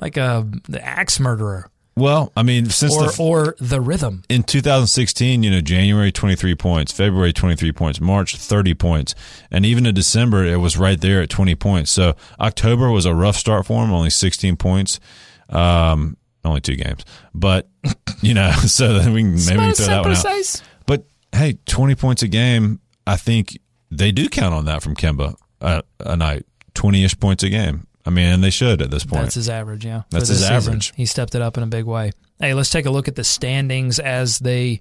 like 0.00 0.16
a 0.16 0.48
the 0.68 0.84
axe 0.84 1.20
murderer. 1.20 1.70
Well, 1.98 2.32
I 2.36 2.44
mean, 2.44 2.66
since 2.70 2.94
or, 2.94 3.06
the, 3.08 3.22
or 3.22 3.56
the 3.58 3.80
rhythm 3.80 4.22
in 4.28 4.44
2016, 4.44 5.42
you 5.42 5.50
know, 5.50 5.60
January 5.60 6.12
23 6.12 6.54
points, 6.54 6.92
February 6.92 7.32
23 7.32 7.72
points, 7.72 8.00
March 8.00 8.36
30 8.36 8.74
points, 8.74 9.14
and 9.50 9.66
even 9.66 9.84
in 9.84 9.94
December 9.94 10.44
it 10.44 10.58
was 10.58 10.76
right 10.76 11.00
there 11.00 11.22
at 11.22 11.28
20 11.28 11.56
points. 11.56 11.90
So 11.90 12.14
October 12.38 12.90
was 12.90 13.04
a 13.04 13.14
rough 13.14 13.36
start 13.36 13.66
for 13.66 13.82
him, 13.84 13.92
only 13.92 14.10
16 14.10 14.56
points, 14.56 15.00
um, 15.48 16.16
only 16.44 16.60
two 16.60 16.76
games, 16.76 17.04
but 17.34 17.68
you 18.22 18.32
know, 18.32 18.52
so 18.66 18.96
then 18.96 19.12
we 19.12 19.22
can 19.22 19.32
maybe 19.32 19.72
throw 19.74 19.86
that 19.86 20.02
one 20.02 20.12
out. 20.12 20.62
But 20.86 21.04
hey, 21.32 21.58
20 21.66 21.96
points 21.96 22.22
a 22.22 22.28
game, 22.28 22.80
I 23.08 23.16
think 23.16 23.58
they 23.90 24.12
do 24.12 24.28
count 24.28 24.54
on 24.54 24.66
that 24.66 24.82
from 24.84 24.94
Kemba 24.94 25.34
uh, 25.60 25.82
a 25.98 26.16
night, 26.16 26.46
20 26.74 27.02
ish 27.02 27.18
points 27.18 27.42
a 27.42 27.48
game. 27.48 27.87
I 28.08 28.10
mean, 28.10 28.24
and 28.24 28.42
they 28.42 28.48
should 28.48 28.80
at 28.80 28.90
this 28.90 29.04
point. 29.04 29.24
That's 29.24 29.34
his 29.34 29.50
average, 29.50 29.84
yeah. 29.84 30.04
That's 30.08 30.28
his 30.28 30.42
average. 30.42 30.86
Season, 30.86 30.96
he 30.96 31.04
stepped 31.04 31.34
it 31.34 31.42
up 31.42 31.58
in 31.58 31.62
a 31.62 31.66
big 31.66 31.84
way. 31.84 32.12
Hey, 32.40 32.54
let's 32.54 32.70
take 32.70 32.86
a 32.86 32.90
look 32.90 33.06
at 33.06 33.16
the 33.16 33.22
standings 33.22 33.98
as 33.98 34.38
they 34.38 34.80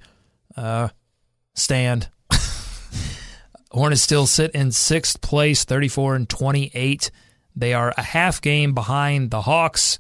uh, 0.56 0.88
stand. 1.54 2.08
Hornets 3.72 4.02
still 4.02 4.28
sit 4.28 4.52
in 4.52 4.72
sixth 4.72 5.20
place, 5.20 5.66
34 5.66 6.16
and 6.16 6.30
28. 6.30 7.12
They 7.54 7.74
are 7.74 7.94
a 7.98 8.02
half 8.02 8.40
game 8.40 8.74
behind 8.74 9.30
the 9.30 9.42
Hawks 9.42 10.00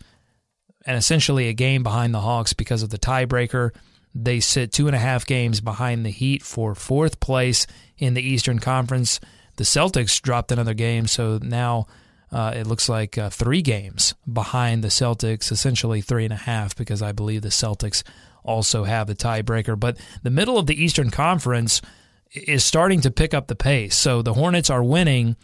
and 0.85 0.95
essentially 0.95 1.49
a 1.49 1.53
game 1.53 1.83
behind 1.83 2.13
the 2.13 2.21
Hawks 2.21 2.53
because 2.53 2.81
of 2.81 2.91
the 2.91 2.97
tiebreaker. 2.97 3.71
They 4.15 4.39
sit 4.39 4.71
two 4.71 4.87
and 4.87 4.95
a 4.95 4.99
half 4.99 5.25
games 5.25 5.59
behind 5.59 6.05
the 6.05 6.11
Heat 6.11 6.43
for 6.43 6.75
fourth 6.75 7.19
place 7.19 7.67
in 7.97 8.13
the 8.13 8.21
Eastern 8.21 8.59
Conference. 8.59 9.19
The 9.57 9.65
Celtics 9.65 10.21
dropped 10.21 10.53
another 10.53 10.73
game, 10.73 11.07
so 11.07 11.39
now 11.41 11.87
uh, 12.31 12.53
it 12.55 12.67
looks 12.67 12.89
like 12.89 13.17
uh, 13.17 13.29
three 13.29 13.61
games 13.61 14.13
behind 14.31 14.83
the 14.83 14.89
Celtics, 14.89 15.51
essentially 15.51 16.01
three 16.01 16.23
and 16.25 16.33
a 16.33 16.37
half, 16.37 16.75
because 16.75 17.01
I 17.01 17.11
believe 17.11 17.41
the 17.41 17.49
Celtics 17.49 18.03
also 18.43 18.83
have 18.83 19.07
the 19.07 19.15
tiebreaker. 19.15 19.79
But 19.79 19.97
the 20.23 20.29
middle 20.29 20.57
of 20.57 20.65
the 20.67 20.81
Eastern 20.81 21.09
Conference 21.09 21.81
is 22.31 22.63
starting 22.65 23.01
to 23.01 23.11
pick 23.11 23.33
up 23.33 23.47
the 23.47 23.55
pace. 23.55 23.95
So 23.95 24.21
the 24.21 24.33
Hornets 24.33 24.69
are 24.69 24.83
winning, 24.83 25.35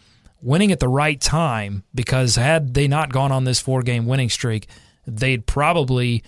winning 0.42 0.72
at 0.72 0.80
the 0.80 0.90
right 0.90 1.20
time, 1.20 1.84
because 1.96 2.36
had 2.36 2.74
they 2.74 2.88
not 2.88 3.12
gone 3.14 3.32
on 3.32 3.46
this 3.46 3.60
four 3.62 3.82
game 3.82 4.06
winning 4.06 4.30
streak, 4.30 4.68
they'd 5.08 5.46
probably 5.46 6.24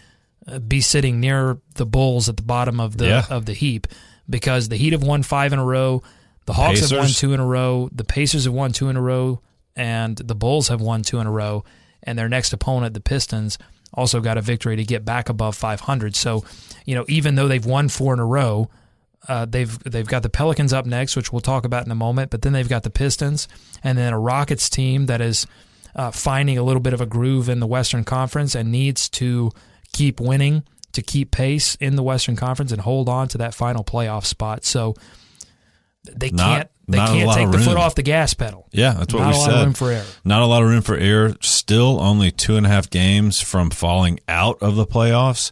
uh, 0.48 0.60
be 0.60 0.80
sitting 0.82 1.20
near 1.20 1.58
the 1.76 1.86
Bulls 1.86 2.30
at 2.30 2.38
the 2.38 2.44
bottom 2.44 2.80
of 2.80 2.98
the 2.98 3.08
Yeah. 3.08 3.26
of 3.30 3.46
the 3.46 3.54
heap 3.54 3.88
because 4.30 4.70
the 4.70 4.76
Heat 4.78 4.94
have 4.94 5.04
won 5.04 5.22
five 5.24 5.54
in 5.54 5.60
a 5.60 5.66
row, 5.66 6.02
the 6.46 6.54
Hawks 6.54 6.80
have 6.82 6.92
won 6.98 7.08
two 7.10 7.34
in 7.34 7.40
a 7.40 7.46
row, 7.46 7.90
the 7.92 8.04
Pacers 8.04 8.46
have 8.46 8.54
won 8.54 8.72
two 8.72 8.90
in 8.90 8.96
a 8.98 9.02
row, 9.02 9.42
and 9.76 10.18
the 10.18 10.36
Bulls 10.36 10.68
have 10.70 10.82
won 10.82 11.02
two 11.02 11.20
in 11.20 11.28
a 11.28 11.32
row, 11.32 11.64
and 12.04 12.18
their 12.18 12.30
next 12.30 12.54
opponent, 12.54 12.94
the 12.94 13.02
Pistons, 13.02 13.58
also 13.94 14.20
got 14.20 14.38
a 14.38 14.42
victory 14.42 14.76
to 14.76 14.84
get 14.84 15.06
back 15.06 15.30
above 15.30 15.56
500. 15.56 16.16
So, 16.16 16.44
you 16.86 16.96
know, 16.96 17.06
even 17.08 17.36
though 17.36 17.48
they've 17.48 17.66
won 17.66 17.88
four 17.90 18.14
in 18.14 18.20
a 18.20 18.26
row, 18.26 18.70
uh, 19.28 19.46
they've 19.46 19.78
they've 19.84 20.08
got 20.08 20.22
the 20.24 20.30
Pelicans 20.30 20.74
up 20.74 20.86
next, 20.86 21.16
which 21.16 21.32
we'll 21.32 21.42
talk 21.42 21.66
about 21.66 21.86
in 21.86 21.92
a 21.92 21.96
moment. 21.96 22.30
But 22.30 22.42
then 22.42 22.54
they've 22.54 22.70
got 22.70 22.84
the 22.84 22.90
Pistons, 22.90 23.48
and 23.84 23.98
then 23.98 24.14
a 24.14 24.20
Rockets 24.20 24.70
team 24.70 25.08
that 25.08 25.22
is 25.22 25.48
uh, 25.96 26.12
finding 26.12 26.58
a 26.58 26.64
little 26.64 26.82
bit 26.82 26.94
of 26.94 27.02
a 27.02 27.06
groove 27.06 27.50
in 27.50 27.60
the 27.60 27.68
Western 27.68 28.04
Conference 28.04 28.54
and 28.54 28.72
needs 28.72 29.10
to 29.10 29.52
keep 29.94 30.20
winning 30.20 30.64
to 30.92 31.02
keep 31.02 31.32
pace 31.32 31.76
in 31.76 31.96
the 31.96 32.04
Western 32.04 32.36
Conference 32.36 32.72
and 32.72 32.82
hold 32.82 33.10
on 33.10 33.28
to 33.30 33.38
that 33.38 33.54
final 33.54 33.84
playoff 33.84 34.26
spot. 34.26 34.64
So 34.66 34.96
they 36.04 36.32
Not- 36.32 36.58
can't 36.58 36.70
they 36.88 36.98
not 36.98 37.10
can't 37.10 37.32
take 37.34 37.52
the 37.52 37.60
foot 37.60 37.78
off 37.78 37.96
the 37.96 38.04
gas 38.04 38.34
pedal. 38.34 38.68
Yeah, 38.72 38.94
that's 38.94 39.14
what 39.14 39.22
Not 39.22 39.30
we 39.32 39.36
a 39.36 39.40
lot 39.40 39.46
said. 39.46 39.56
of 39.56 39.66
room 39.66 39.74
for 39.74 39.92
error. 39.92 40.06
Not 40.24 40.42
a 40.42 40.46
lot 40.46 40.62
of 40.64 40.70
room 40.70 40.82
for 40.82 40.96
error. 40.96 41.36
Still 41.42 42.00
only 42.02 42.32
two 42.32 42.58
and 42.58 42.66
a 42.66 42.70
half 42.70 42.90
games 42.90 43.42
from 43.42 43.70
falling 43.70 44.20
out 44.28 44.58
of 44.62 44.76
the 44.76 44.86
playoffs. 44.86 45.52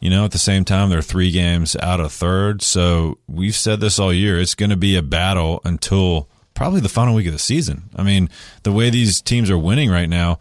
You 0.00 0.10
know, 0.10 0.24
at 0.24 0.32
the 0.32 0.38
same 0.38 0.64
time, 0.64 0.90
they're 0.90 1.00
three 1.02 1.30
games 1.30 1.76
out 1.76 2.00
of 2.00 2.12
third. 2.12 2.62
So 2.62 3.18
we've 3.28 3.54
said 3.54 3.78
this 3.80 4.00
all 4.00 4.12
year. 4.12 4.40
It's 4.40 4.56
going 4.56 4.70
to 4.70 4.76
be 4.76 4.96
a 4.96 5.02
battle 5.02 5.60
until 5.64 6.28
probably 6.54 6.80
the 6.80 6.88
final 6.88 7.14
week 7.14 7.28
of 7.28 7.32
the 7.32 7.38
season. 7.38 7.84
I 7.94 8.02
mean, 8.02 8.28
the 8.64 8.72
way 8.72 8.90
these 8.90 9.22
teams 9.22 9.48
are 9.48 9.58
winning 9.58 9.90
right 9.90 10.08
now, 10.08 10.40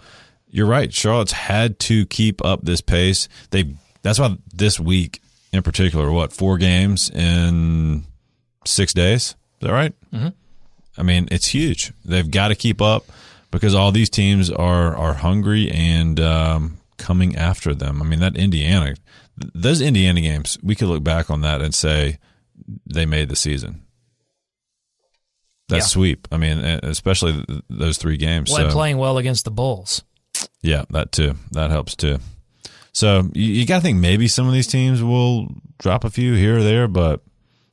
you're 0.49 0.65
right. 0.65 0.91
Charlotte's 0.91 1.33
had 1.33 1.77
to 1.81 2.07
keep 2.07 2.43
up 2.43 2.61
this 2.63 2.81
pace. 2.81 3.27
They 3.51 3.75
that's 4.01 4.19
why 4.19 4.35
this 4.51 4.79
week 4.79 5.21
in 5.53 5.61
particular, 5.61 6.11
what 6.11 6.33
four 6.33 6.57
games 6.57 7.09
in 7.11 8.05
six 8.65 8.93
days? 8.93 9.35
Is 9.61 9.67
that 9.67 9.73
right? 9.73 9.93
Mm-hmm. 10.13 10.29
I 10.97 11.03
mean, 11.03 11.27
it's 11.31 11.47
huge. 11.47 11.93
They've 12.03 12.29
got 12.29 12.49
to 12.49 12.55
keep 12.55 12.81
up 12.81 13.05
because 13.51 13.75
all 13.75 13.91
these 13.91 14.09
teams 14.09 14.49
are 14.49 14.95
are 14.95 15.13
hungry 15.13 15.69
and 15.69 16.19
um, 16.19 16.77
coming 16.97 17.35
after 17.35 17.73
them. 17.75 18.01
I 18.01 18.05
mean, 18.05 18.19
that 18.19 18.35
Indiana, 18.35 18.95
those 19.37 19.81
Indiana 19.81 20.21
games, 20.21 20.57
we 20.63 20.75
could 20.75 20.87
look 20.87 21.03
back 21.03 21.29
on 21.29 21.41
that 21.41 21.61
and 21.61 21.73
say 21.73 22.17
they 22.85 23.05
made 23.05 23.29
the 23.29 23.35
season. 23.35 23.83
That 25.69 25.77
Yeah. 25.77 25.83
sweep. 25.83 26.27
I 26.31 26.37
mean, 26.37 26.57
especially 26.59 27.45
those 27.69 27.97
three 27.97 28.17
games. 28.17 28.51
Well, 28.51 28.69
so, 28.69 28.71
playing 28.73 28.97
well 28.97 29.17
against 29.17 29.45
the 29.45 29.51
Bulls. 29.51 30.03
yeah, 30.61 30.85
that 30.89 31.11
too. 31.11 31.35
That 31.51 31.71
helps 31.71 31.95
too. 31.95 32.19
So 32.93 33.29
you, 33.33 33.45
you 33.53 33.65
got 33.65 33.77
to 33.77 33.81
think 33.81 33.99
maybe 33.99 34.27
some 34.27 34.47
of 34.47 34.53
these 34.53 34.67
teams 34.67 35.01
will 35.01 35.47
drop 35.79 36.03
a 36.03 36.09
few 36.09 36.33
here 36.33 36.57
or 36.57 36.63
there, 36.63 36.87
but 36.89 37.21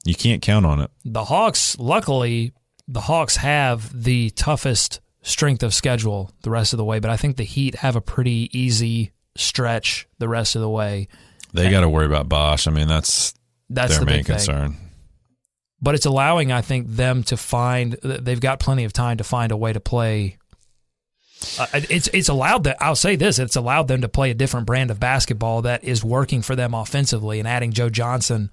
you 0.04 0.14
can't 0.14 0.42
count 0.42 0.64
on 0.66 0.80
it. 0.80 0.90
The 1.04 1.24
Hawks, 1.24 1.78
luckily, 1.78 2.52
the 2.86 3.00
Hawks 3.02 3.36
have 3.36 4.02
the 4.02 4.30
toughest 4.30 5.00
strength 5.22 5.62
of 5.62 5.74
schedule 5.74 6.30
the 6.42 6.50
rest 6.50 6.72
of 6.72 6.76
the 6.78 6.84
way, 6.84 6.98
but 7.00 7.10
I 7.10 7.16
think 7.16 7.36
the 7.36 7.44
Heat 7.44 7.76
have 7.76 7.96
a 7.96 8.00
pretty 8.00 8.48
easy 8.58 9.12
stretch 9.36 10.08
the 10.18 10.28
rest 10.28 10.54
of 10.56 10.62
the 10.62 10.70
way. 10.70 11.08
They 11.52 11.70
got 11.70 11.80
to 11.80 11.88
worry 11.88 12.06
about 12.06 12.28
Bosh. 12.28 12.66
I 12.66 12.70
mean, 12.70 12.88
that's 12.88 13.34
That's 13.70 13.96
their 13.96 14.00
the 14.00 14.06
main 14.06 14.24
thing. 14.24 14.36
concern. 14.36 14.76
But 15.80 15.94
it's 15.94 16.06
allowing, 16.06 16.50
I 16.50 16.60
think, 16.60 16.88
them 16.88 17.22
to 17.24 17.36
find. 17.36 17.92
They've 18.02 18.40
got 18.40 18.58
plenty 18.60 18.84
of 18.84 18.92
time 18.92 19.18
to 19.18 19.24
find 19.24 19.52
a 19.52 19.56
way 19.56 19.72
to 19.72 19.80
play. 19.80 20.38
Uh, 21.58 21.66
it's 21.88 22.08
it's 22.12 22.28
allowed 22.28 22.64
that 22.64 22.78
I'll 22.80 22.96
say 22.96 23.14
this. 23.14 23.38
It's 23.38 23.54
allowed 23.54 23.86
them 23.86 24.00
to 24.00 24.08
play 24.08 24.30
a 24.32 24.34
different 24.34 24.66
brand 24.66 24.90
of 24.90 24.98
basketball 24.98 25.62
that 25.62 25.84
is 25.84 26.02
working 26.04 26.42
for 26.42 26.56
them 26.56 26.74
offensively, 26.74 27.38
and 27.38 27.46
adding 27.46 27.70
Joe 27.72 27.88
Johnson 27.90 28.50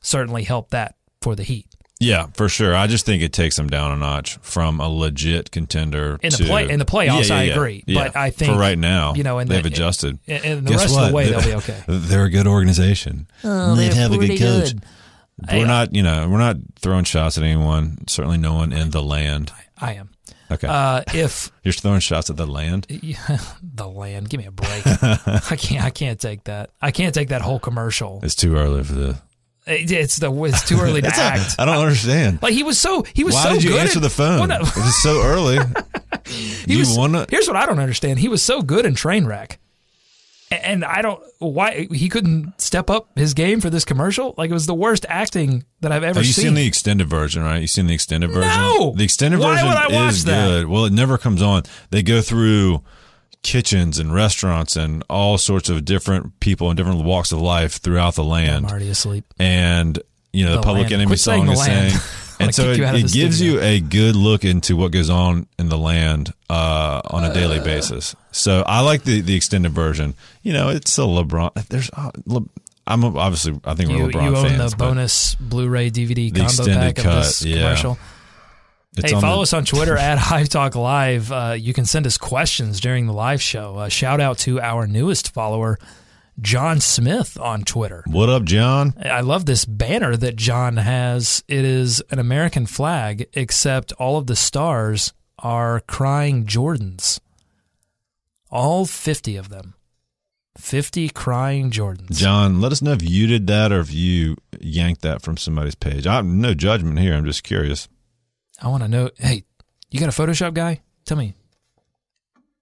certainly 0.00 0.44
helped 0.44 0.70
that 0.72 0.94
for 1.20 1.34
the 1.34 1.42
Heat. 1.42 1.66
Yeah, 2.00 2.26
for 2.34 2.48
sure. 2.48 2.76
I 2.76 2.86
just 2.86 3.04
think 3.04 3.24
it 3.24 3.32
takes 3.32 3.56
them 3.56 3.68
down 3.68 3.90
a 3.90 3.96
notch 3.96 4.36
from 4.40 4.78
a 4.78 4.88
legit 4.88 5.50
contender 5.50 6.18
In 6.22 6.30
the 6.30 6.36
to 6.36 6.44
play- 6.44 6.68
in 6.70 6.78
the 6.78 6.84
playoffs, 6.84 7.28
Yeah, 7.28 7.34
yeah, 7.34 7.50
I 7.52 7.54
agree. 7.54 7.82
Yeah. 7.88 8.04
But 8.04 8.16
I 8.16 8.30
think, 8.30 8.52
for 8.52 8.58
right 8.58 8.78
now, 8.78 9.14
you 9.14 9.24
know, 9.24 9.40
in 9.40 9.48
they've 9.48 9.64
the- 9.64 9.68
adjusted. 9.68 10.18
And, 10.28 10.44
in 10.44 10.64
the 10.64 10.70
Guess 10.70 10.80
rest 10.82 10.94
of 10.94 11.00
the 11.00 11.02
what? 11.06 11.12
way, 11.12 11.30
they'll 11.30 11.42
be 11.42 11.54
okay. 11.54 11.82
They're 11.88 12.24
a 12.26 12.30
good 12.30 12.46
organization. 12.46 13.26
Oh, 13.42 13.74
they 13.74 13.88
they're 13.88 13.96
have 13.96 14.12
a 14.12 14.18
good 14.18 14.28
coach. 14.38 14.38
good. 14.74 14.84
We're 15.52 15.64
I- 15.64 15.66
not, 15.66 15.92
you 15.94 16.04
know, 16.04 16.28
we're 16.28 16.38
not 16.38 16.56
throwing 16.78 17.02
shots 17.04 17.36
at 17.36 17.42
anyone. 17.42 18.06
Certainly, 18.06 18.38
no 18.38 18.54
one 18.54 18.72
in 18.72 18.90
the 18.90 19.02
land. 19.02 19.50
I 19.76 19.94
am. 19.94 20.10
Okay, 20.52 20.66
Uh, 20.68 21.02
if 21.12 21.50
you're 21.64 21.72
throwing 21.72 21.98
shots 22.00 22.30
at 22.30 22.36
the 22.36 22.46
land. 22.46 22.86
the 23.74 23.88
land, 23.88 24.30
give 24.30 24.38
me 24.38 24.46
a 24.46 24.50
break. 24.52 24.86
I 24.86 25.56
can't. 25.58 25.84
I 25.84 25.90
can't 25.90 26.18
take 26.20 26.44
that. 26.44 26.70
I 26.80 26.90
can't 26.92 27.12
take 27.14 27.28
that 27.30 27.42
whole 27.42 27.58
commercial. 27.58 28.20
It's 28.22 28.36
too 28.36 28.56
early 28.56 28.84
for 28.84 28.92
the. 28.94 29.18
It- 29.68 29.90
It's 29.90 30.16
the. 30.16 30.32
It's 30.44 30.66
too 30.68 30.78
early 30.80 31.00
to 31.02 31.08
It's 31.08 31.18
act. 31.18 31.56
I 31.58 31.64
don't 31.64 31.76
understand. 31.78 32.40
Like 32.42 32.54
he 32.54 32.62
was 32.62 32.78
so. 32.78 33.04
He 33.14 33.24
was 33.24 33.34
Why 33.34 33.42
so 33.44 33.52
did 33.54 33.62
you 33.64 33.70
good 33.70 33.80
answer 33.80 33.98
at- 33.98 34.02
the 34.02 34.10
phone? 34.10 34.38
Well, 34.38 34.48
no. 34.48 34.56
It 34.60 34.76
was 34.76 35.02
so 35.02 35.22
early. 35.22 35.58
He 36.26 36.74
you 36.74 36.78
was, 36.80 36.94
want 36.96 37.14
to? 37.14 37.26
Here's 37.30 37.46
what 37.48 37.56
I 37.56 37.64
don't 37.64 37.78
understand. 37.78 38.18
He 38.18 38.28
was 38.28 38.42
so 38.42 38.60
good 38.60 38.84
in 38.84 38.94
Trainwreck, 38.94 39.56
and 40.50 40.84
I 40.84 41.00
don't 41.00 41.22
why 41.38 41.86
he 41.90 42.10
couldn't 42.10 42.60
step 42.60 42.90
up 42.90 43.08
his 43.16 43.32
game 43.32 43.62
for 43.62 43.70
this 43.70 43.84
commercial. 43.86 44.34
Like 44.36 44.50
it 44.50 44.52
was 44.52 44.66
the 44.66 44.74
worst 44.74 45.06
acting 45.08 45.64
that 45.80 45.90
I've 45.90 46.02
ever 46.04 46.18
Have 46.18 46.26
you 46.26 46.32
seen. 46.34 46.44
seen 46.46 46.54
the 46.54 46.66
extended 46.66 47.08
version, 47.08 47.42
right? 47.42 47.60
You 47.62 47.66
seen 47.66 47.86
the 47.86 47.94
extended 47.94 48.30
version? 48.30 48.50
No! 48.60 48.92
The 48.94 49.04
extended 49.04 49.40
Why 49.40 49.52
version 49.54 49.68
would 49.68 49.76
I 49.78 49.86
watch 49.88 50.12
is 50.14 50.24
that? 50.24 50.46
good. 50.48 50.66
Well, 50.66 50.84
it 50.84 50.92
never 50.92 51.16
comes 51.16 51.40
on. 51.40 51.62
They 51.90 52.02
go 52.02 52.20
through 52.20 52.82
kitchens 53.42 53.98
and 53.98 54.12
restaurants 54.12 54.76
and 54.76 55.02
all 55.08 55.38
sorts 55.38 55.68
of 55.68 55.84
different 55.84 56.38
people 56.40 56.70
in 56.70 56.76
different 56.76 57.04
walks 57.04 57.32
of 57.32 57.40
life 57.40 57.74
throughout 57.74 58.14
the 58.14 58.22
I'm 58.24 58.28
land. 58.28 58.66
already 58.66 58.88
asleep. 58.90 59.24
And 59.38 59.98
you 60.32 60.44
know, 60.44 60.52
the, 60.52 60.56
The 60.58 60.62
Public 60.62 60.82
Land. 60.84 60.94
Enemy 60.94 61.06
Quit 61.06 61.20
song 61.20 61.48
is 61.48 61.64
saying 61.64 61.92
and 62.40 62.54
so 62.54 62.70
it, 62.70 62.80
it 62.80 63.12
gives 63.12 63.36
studio. 63.36 63.54
you 63.54 63.60
a 63.60 63.80
good 63.80 64.14
look 64.16 64.44
into 64.44 64.76
what 64.76 64.92
goes 64.92 65.08
on 65.10 65.46
in 65.58 65.68
the 65.68 65.78
land 65.78 66.32
uh, 66.50 67.00
on 67.06 67.24
a 67.24 67.32
daily 67.32 67.60
basis. 67.60 68.14
So 68.32 68.62
I 68.66 68.80
like 68.80 69.04
the 69.04 69.20
the 69.22 69.34
extended 69.34 69.72
version. 69.72 70.14
You 70.42 70.52
know, 70.52 70.68
it's 70.68 70.96
a 70.98 71.02
LeBron. 71.02 71.54
There's 71.68 71.90
uh, 71.96 72.10
Le, 72.26 72.42
I'm 72.86 73.04
obviously 73.04 73.58
I 73.64 73.74
think 73.74 73.90
we're 73.90 73.96
You, 73.98 74.06
LeBron 74.08 74.22
you 74.30 74.36
own 74.36 74.48
fans. 74.48 74.70
the 74.72 74.76
bonus 74.76 75.34
Blu-ray 75.36 75.90
DVD 75.90 76.32
The 76.32 76.40
combo 76.40 76.64
pack 76.80 76.96
cut, 76.96 77.06
of 77.06 77.24
this 77.24 77.42
yeah. 77.44 77.56
commercial. 77.56 77.98
It's 78.98 79.12
hey, 79.12 79.20
follow 79.20 79.36
the- 79.36 79.42
us 79.42 79.52
on 79.52 79.64
Twitter 79.64 79.96
at 79.96 80.18
Hive 80.18 80.48
Talk 80.48 80.74
Live. 80.74 81.30
Uh, 81.32 81.54
you 81.58 81.72
can 81.72 81.84
send 81.84 82.06
us 82.06 82.18
questions 82.18 82.80
during 82.80 83.06
the 83.06 83.12
live 83.12 83.40
show. 83.42 83.76
Uh, 83.76 83.88
shout 83.88 84.20
out 84.20 84.38
to 84.38 84.60
our 84.60 84.86
newest 84.86 85.32
follower, 85.32 85.78
John 86.40 86.80
Smith, 86.80 87.38
on 87.40 87.62
Twitter. 87.62 88.02
What 88.06 88.28
up, 88.28 88.44
John? 88.44 88.94
I 89.02 89.20
love 89.22 89.46
this 89.46 89.64
banner 89.64 90.16
that 90.16 90.36
John 90.36 90.76
has. 90.76 91.42
It 91.48 91.64
is 91.64 92.02
an 92.10 92.18
American 92.18 92.66
flag, 92.66 93.28
except 93.34 93.92
all 93.92 94.18
of 94.18 94.26
the 94.26 94.36
stars 94.36 95.12
are 95.38 95.80
crying 95.80 96.46
Jordans. 96.46 97.20
All 98.50 98.86
50 98.86 99.36
of 99.36 99.48
them. 99.50 99.74
50 100.56 101.10
crying 101.10 101.70
Jordans. 101.70 102.12
John, 102.16 102.60
let 102.60 102.72
us 102.72 102.82
know 102.82 102.92
if 102.92 103.02
you 103.08 103.26
did 103.28 103.46
that 103.46 103.70
or 103.70 103.78
if 103.80 103.92
you 103.92 104.36
yanked 104.60 105.02
that 105.02 105.22
from 105.22 105.36
somebody's 105.36 105.76
page. 105.76 106.06
I'm 106.06 106.40
no 106.40 106.54
judgment 106.54 106.98
here. 106.98 107.14
I'm 107.14 107.24
just 107.24 107.44
curious. 107.44 107.88
I 108.60 108.68
want 108.68 108.82
to 108.82 108.88
know. 108.88 109.10
Hey, 109.16 109.44
you 109.90 110.00
got 110.00 110.08
a 110.08 110.22
Photoshop 110.22 110.54
guy? 110.54 110.80
Tell 111.04 111.16
me. 111.16 111.34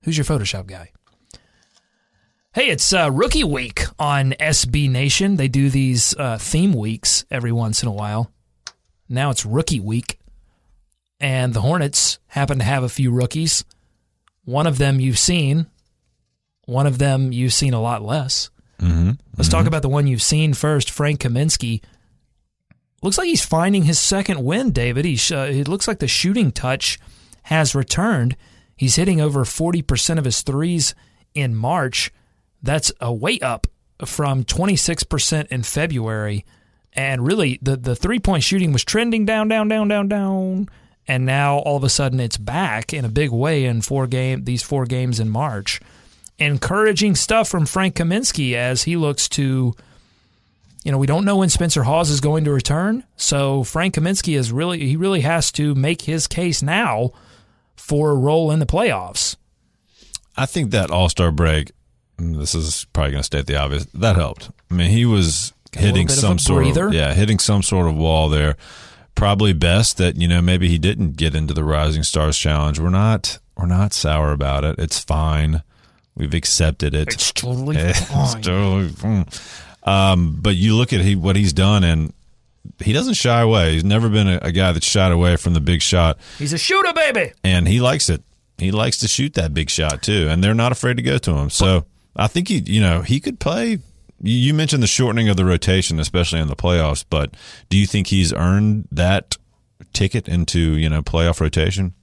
Who's 0.04 0.16
your 0.16 0.24
Photoshop 0.24 0.66
guy? 0.66 0.92
Hey, 2.52 2.68
it's 2.68 2.92
uh, 2.92 3.10
Rookie 3.12 3.44
Week 3.44 3.82
on 3.98 4.32
SB 4.32 4.88
Nation. 4.90 5.36
They 5.36 5.48
do 5.48 5.68
these 5.68 6.14
uh, 6.16 6.38
theme 6.38 6.72
weeks 6.72 7.24
every 7.30 7.52
once 7.52 7.82
in 7.82 7.88
a 7.88 7.92
while. 7.92 8.30
Now 9.08 9.30
it's 9.30 9.44
Rookie 9.44 9.80
Week. 9.80 10.18
And 11.20 11.54
the 11.54 11.60
Hornets 11.62 12.18
happen 12.28 12.58
to 12.58 12.64
have 12.64 12.82
a 12.82 12.88
few 12.88 13.10
rookies. 13.10 13.64
One 14.44 14.66
of 14.66 14.78
them 14.78 15.00
you've 15.00 15.18
seen, 15.18 15.66
one 16.66 16.86
of 16.86 16.98
them 16.98 17.32
you've 17.32 17.52
seen 17.52 17.74
a 17.74 17.80
lot 17.80 18.02
less. 18.02 18.50
Mm-hmm. 18.80 19.12
Let's 19.36 19.48
talk 19.48 19.66
about 19.66 19.82
the 19.82 19.88
one 19.88 20.06
you've 20.06 20.22
seen 20.22 20.54
first, 20.54 20.90
Frank 20.90 21.20
Kaminsky. 21.20 21.82
Looks 23.02 23.18
like 23.18 23.26
he's 23.26 23.44
finding 23.44 23.84
his 23.84 23.98
second 23.98 24.44
win, 24.44 24.72
David. 24.72 25.04
He's, 25.04 25.30
uh, 25.30 25.48
it 25.50 25.68
looks 25.68 25.86
like 25.86 25.98
the 25.98 26.08
shooting 26.08 26.50
touch 26.50 26.98
has 27.44 27.74
returned. 27.74 28.36
He's 28.76 28.96
hitting 28.96 29.20
over 29.20 29.44
40% 29.44 30.18
of 30.18 30.24
his 30.24 30.42
threes 30.42 30.94
in 31.34 31.54
March. 31.54 32.12
That's 32.62 32.90
a 33.00 33.12
way 33.12 33.38
up 33.40 33.66
from 34.04 34.44
26% 34.44 35.46
in 35.48 35.62
February. 35.62 36.44
And 36.92 37.26
really, 37.26 37.58
the, 37.62 37.76
the 37.76 37.94
three 37.94 38.18
point 38.18 38.42
shooting 38.42 38.72
was 38.72 38.84
trending 38.84 39.26
down, 39.26 39.48
down, 39.48 39.68
down, 39.68 39.88
down, 39.88 40.08
down. 40.08 40.68
And 41.06 41.24
now 41.24 41.58
all 41.58 41.76
of 41.76 41.84
a 41.84 41.88
sudden 41.88 42.18
it's 42.18 42.36
back 42.36 42.92
in 42.92 43.04
a 43.04 43.10
big 43.10 43.30
way 43.30 43.64
in 43.64 43.82
four 43.82 44.06
game 44.06 44.44
these 44.44 44.62
four 44.62 44.86
games 44.86 45.20
in 45.20 45.28
March. 45.28 45.80
Encouraging 46.38 47.14
stuff 47.14 47.48
from 47.48 47.64
Frank 47.64 47.94
Kaminsky 47.94 48.54
as 48.54 48.82
he 48.82 48.96
looks 48.96 49.28
to 49.30 49.74
you 50.86 50.92
know, 50.92 50.98
we 50.98 51.08
don't 51.08 51.24
know 51.24 51.38
when 51.38 51.48
Spencer 51.48 51.82
Hawes 51.82 52.10
is 52.10 52.20
going 52.20 52.44
to 52.44 52.52
return. 52.52 53.02
So 53.16 53.64
Frank 53.64 53.96
Kaminsky 53.96 54.38
is 54.38 54.52
really 54.52 54.78
he 54.86 54.94
really 54.96 55.22
has 55.22 55.50
to 55.52 55.74
make 55.74 56.02
his 56.02 56.28
case 56.28 56.62
now 56.62 57.10
for 57.74 58.12
a 58.12 58.14
role 58.14 58.52
in 58.52 58.60
the 58.60 58.66
playoffs. 58.66 59.34
I 60.36 60.46
think 60.46 60.70
that 60.70 60.92
All 60.92 61.08
Star 61.08 61.32
break 61.32 61.72
this 62.18 62.54
is 62.54 62.86
probably 62.92 63.10
going 63.10 63.20
to 63.20 63.24
state 63.24 63.46
the 63.46 63.56
obvious. 63.56 63.86
That 63.86 64.14
helped. 64.14 64.48
I 64.70 64.74
mean, 64.74 64.90
he 64.90 65.04
was 65.04 65.52
hitting 65.72 66.06
some 66.06 66.38
sort 66.38 66.64
of 66.76 66.94
yeah, 66.94 67.14
hitting 67.14 67.40
some 67.40 67.64
sort 67.64 67.88
of 67.88 67.96
wall 67.96 68.28
there. 68.28 68.56
Probably 69.16 69.52
best 69.52 69.96
that 69.96 70.14
you 70.14 70.28
know 70.28 70.40
maybe 70.40 70.68
he 70.68 70.78
didn't 70.78 71.16
get 71.16 71.34
into 71.34 71.52
the 71.52 71.64
Rising 71.64 72.04
Stars 72.04 72.38
Challenge. 72.38 72.78
We're 72.78 72.90
not 72.90 73.40
we're 73.56 73.66
not 73.66 73.92
sour 73.92 74.30
about 74.30 74.62
it. 74.62 74.78
It's 74.78 75.00
fine. 75.00 75.64
We've 76.14 76.32
accepted 76.32 76.94
it. 76.94 77.08
It's 77.08 77.32
totally 77.32 77.76
It's 77.78 78.34
totally 78.34 78.88
fine. 78.90 79.26
Um, 79.86 80.36
but 80.40 80.56
you 80.56 80.74
look 80.74 80.92
at 80.92 81.00
he, 81.00 81.14
what 81.14 81.36
he's 81.36 81.52
done, 81.52 81.84
and 81.84 82.12
he 82.80 82.92
doesn't 82.92 83.14
shy 83.14 83.40
away. 83.40 83.74
He's 83.74 83.84
never 83.84 84.08
been 84.08 84.28
a, 84.28 84.38
a 84.42 84.52
guy 84.52 84.72
that 84.72 84.82
shied 84.82 85.12
away 85.12 85.36
from 85.36 85.54
the 85.54 85.60
big 85.60 85.80
shot, 85.80 86.18
He's 86.38 86.52
a 86.52 86.58
shooter, 86.58 86.92
baby. 86.92 87.32
and 87.44 87.68
he 87.68 87.80
likes 87.80 88.08
it. 88.10 88.22
He 88.58 88.70
likes 88.70 88.98
to 88.98 89.08
shoot 89.08 89.34
that 89.34 89.54
big 89.54 89.70
shot 89.70 90.02
too, 90.02 90.28
and 90.28 90.42
they're 90.42 90.54
not 90.54 90.72
afraid 90.72 90.96
to 90.96 91.02
go 91.02 91.18
to 91.18 91.32
him. 91.36 91.50
So 91.50 91.84
I 92.16 92.26
think 92.26 92.48
he, 92.48 92.58
you 92.58 92.80
know, 92.80 93.02
he 93.02 93.20
could 93.20 93.38
play. 93.38 93.78
You 94.22 94.54
mentioned 94.54 94.82
the 94.82 94.86
shortening 94.88 95.28
of 95.28 95.36
the 95.36 95.44
rotation, 95.44 96.00
especially 96.00 96.40
in 96.40 96.48
the 96.48 96.56
playoffs. 96.56 97.04
But 97.08 97.34
do 97.68 97.76
you 97.76 97.86
think 97.86 98.06
he's 98.06 98.32
earned 98.32 98.88
that 98.90 99.36
ticket 99.92 100.26
into 100.26 100.58
you 100.78 100.88
know 100.88 101.02
playoff 101.02 101.40
rotation? 101.40 101.94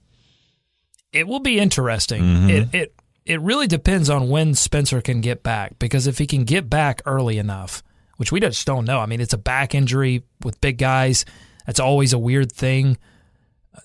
It 1.12 1.26
will 1.28 1.40
be 1.40 1.58
interesting. 1.58 2.22
Mm-hmm. 2.22 2.50
It 2.50 2.74
it 2.74 2.94
it 3.26 3.40
really 3.40 3.66
depends 3.66 4.10
on 4.10 4.28
when 4.28 4.54
Spencer 4.54 5.00
can 5.00 5.20
get 5.20 5.42
back 5.42 5.78
because 5.78 6.06
if 6.06 6.18
he 6.18 6.26
can 6.26 6.44
get 6.44 6.68
back 6.68 7.00
early 7.06 7.38
enough, 7.38 7.82
which 8.16 8.30
we 8.30 8.40
just 8.40 8.66
don't 8.66 8.84
know. 8.84 9.00
I 9.00 9.06
mean, 9.06 9.20
it's 9.20 9.32
a 9.32 9.38
back 9.38 9.74
injury 9.74 10.22
with 10.42 10.60
big 10.60 10.78
guys. 10.78 11.24
That's 11.66 11.80
always 11.80 12.12
a 12.12 12.18
weird 12.18 12.52
thing. 12.52 12.98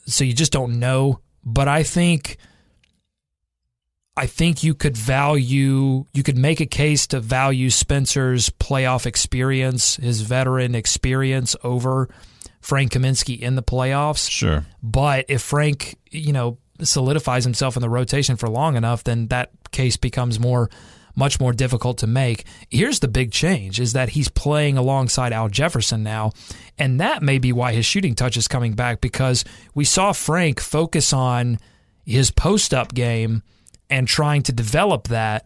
So 0.06 0.23
you 0.23 0.34
just 0.34 0.52
don't 0.52 0.80
know. 0.80 1.21
But 1.43 1.67
I 1.67 1.84
think 1.84 2.38
I 4.17 4.28
think 4.28 4.63
you 4.63 4.73
could 4.73 4.97
value 4.97 6.06
you 6.13 6.23
could 6.23 6.38
make 6.38 6.60
a 6.60 6.65
case 6.65 7.08
to 7.08 7.21
value 7.21 7.69
Spencer's 7.69 8.49
playoff 8.49 9.06
experience, 9.06 9.95
his 9.95 10.21
veteran 10.21 10.75
experience 10.75 11.56
over 11.63 12.10
Frank 12.60 12.91
Kaminsky 12.91 13.39
in 13.39 13.56
the 13.56 13.63
playoffs. 13.63 14.30
Sure. 14.30 14.65
But 14.84 15.25
if 15.30 15.41
Frank, 15.41 15.95
you 16.12 16.34
know, 16.34 16.58
solidifies 16.84 17.44
himself 17.44 17.76
in 17.76 17.82
the 17.82 17.89
rotation 17.89 18.36
for 18.36 18.50
long 18.50 18.76
enough, 18.76 19.04
then 19.04 19.28
that 19.28 19.52
case 19.72 19.98
becomes 19.98 20.39
more 20.39 20.70
much 21.15 21.39
more 21.39 21.52
difficult 21.52 21.98
to 21.98 22.08
make. 22.08 22.46
Here's 22.70 23.00
the 23.00 23.08
big 23.10 23.32
change 23.32 23.80
is 23.80 23.92
that 23.92 24.10
he's 24.10 24.30
playing 24.30 24.78
alongside 24.78 25.34
Al 25.34 25.50
Jefferson 25.50 26.02
now, 26.02 26.32
and 26.78 27.00
that 27.02 27.22
may 27.22 27.39
be 27.39 27.52
why 27.52 27.74
his 27.74 27.86
shooting 27.86 28.15
touch 28.15 28.38
is 28.38 28.48
coming 28.48 28.74
back 28.74 29.02
because 29.02 29.44
we 29.76 29.84
saw 29.84 30.13
Frank 30.13 30.62
focus 30.62 31.12
on 31.12 31.60
his 32.06 32.32
post-up 32.32 32.94
game 32.94 33.44
and 33.89 34.08
trying 34.08 34.44
to 34.44 34.54
develop 34.54 35.10
that 35.10 35.46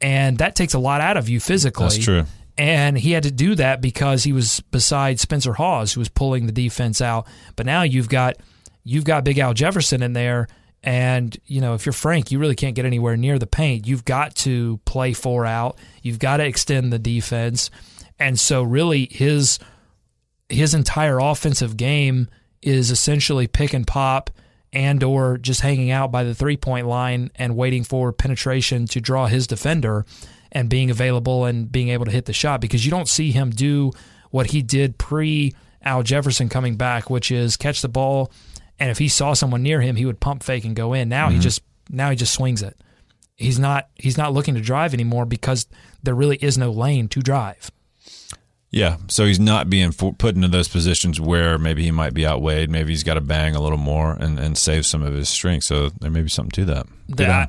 and 0.00 0.38
that 0.38 0.54
takes 0.54 0.74
a 0.74 0.78
lot 0.78 1.00
out 1.00 1.16
of 1.16 1.28
you 1.28 1.40
physically. 1.40 1.86
That's 1.86 1.98
true. 1.98 2.24
And 2.58 2.96
he 2.96 3.12
had 3.12 3.24
to 3.24 3.30
do 3.30 3.54
that 3.56 3.80
because 3.80 4.24
he 4.24 4.32
was 4.32 4.60
beside 4.70 5.20
Spencer 5.20 5.52
Hawes, 5.52 5.92
who 5.92 6.00
was 6.00 6.08
pulling 6.08 6.46
the 6.46 6.52
defense 6.52 7.00
out. 7.00 7.26
But 7.54 7.66
now 7.66 7.82
you've 7.82 8.08
got 8.08 8.36
you've 8.82 9.04
got 9.04 9.24
Big 9.24 9.38
Al 9.38 9.52
Jefferson 9.52 10.02
in 10.02 10.14
there, 10.14 10.48
and 10.86 11.36
you 11.46 11.60
know 11.60 11.74
if 11.74 11.84
you're 11.84 11.92
Frank, 11.92 12.30
you 12.30 12.38
really 12.38 12.54
can't 12.54 12.76
get 12.76 12.86
anywhere 12.86 13.16
near 13.16 13.38
the 13.38 13.46
paint. 13.46 13.86
You've 13.86 14.04
got 14.04 14.36
to 14.36 14.78
play 14.86 15.12
four 15.12 15.44
out. 15.44 15.78
You've 16.00 16.20
got 16.20 16.38
to 16.38 16.46
extend 16.46 16.92
the 16.92 16.98
defense, 16.98 17.70
and 18.18 18.38
so 18.38 18.62
really 18.62 19.08
his 19.10 19.58
his 20.48 20.72
entire 20.72 21.18
offensive 21.18 21.76
game 21.76 22.28
is 22.62 22.92
essentially 22.92 23.48
pick 23.48 23.74
and 23.74 23.84
pop 23.86 24.30
and 24.72 25.02
or 25.02 25.38
just 25.38 25.60
hanging 25.60 25.90
out 25.90 26.12
by 26.12 26.22
the 26.22 26.34
three 26.34 26.56
point 26.56 26.86
line 26.86 27.32
and 27.34 27.56
waiting 27.56 27.82
for 27.82 28.12
penetration 28.12 28.86
to 28.86 29.00
draw 29.00 29.26
his 29.26 29.48
defender 29.48 30.06
and 30.52 30.70
being 30.70 30.88
available 30.88 31.44
and 31.44 31.70
being 31.72 31.88
able 31.88 32.04
to 32.04 32.12
hit 32.12 32.26
the 32.26 32.32
shot 32.32 32.60
because 32.60 32.84
you 32.84 32.92
don't 32.92 33.08
see 33.08 33.32
him 33.32 33.50
do 33.50 33.90
what 34.30 34.52
he 34.52 34.62
did 34.62 34.98
pre 34.98 35.52
Al 35.82 36.04
Jefferson 36.04 36.48
coming 36.48 36.76
back, 36.76 37.10
which 37.10 37.32
is 37.32 37.56
catch 37.56 37.82
the 37.82 37.88
ball 37.88 38.30
and 38.78 38.90
if 38.90 38.98
he 38.98 39.08
saw 39.08 39.34
someone 39.34 39.62
near 39.62 39.80
him, 39.80 39.96
he 39.96 40.04
would 40.04 40.20
pump 40.20 40.42
fake 40.42 40.64
and 40.64 40.76
go 40.76 40.92
in. 40.92 41.08
Now 41.08 41.28
he 41.28 41.34
mm-hmm. 41.34 41.42
just 41.42 41.62
now 41.88 42.10
he 42.10 42.16
just 42.16 42.34
swings 42.34 42.62
it. 42.62 42.76
He's 43.36 43.58
not 43.58 43.88
he's 43.94 44.18
not 44.18 44.32
looking 44.32 44.54
to 44.54 44.60
drive 44.60 44.94
anymore 44.94 45.26
because 45.26 45.66
there 46.02 46.14
really 46.14 46.36
is 46.36 46.56
no 46.56 46.70
lane 46.70 47.08
to 47.08 47.20
drive. 47.20 47.70
Yeah, 48.70 48.96
so 49.08 49.24
he's 49.24 49.40
not 49.40 49.70
being 49.70 49.92
for, 49.92 50.12
put 50.12 50.34
into 50.34 50.48
those 50.48 50.68
positions 50.68 51.20
where 51.20 51.56
maybe 51.56 51.84
he 51.84 51.92
might 51.92 52.12
be 52.12 52.26
outweighed. 52.26 52.68
Maybe 52.68 52.90
he's 52.90 53.04
got 53.04 53.14
to 53.14 53.20
bang 53.20 53.54
a 53.54 53.62
little 53.62 53.78
more 53.78 54.12
and, 54.12 54.38
and 54.38 54.58
save 54.58 54.84
some 54.84 55.02
of 55.02 55.14
his 55.14 55.28
strength. 55.28 55.64
So 55.64 55.88
there 55.88 56.10
may 56.10 56.22
be 56.22 56.28
something 56.28 56.50
to 56.50 56.64
that. 56.66 56.86
Good 57.10 57.48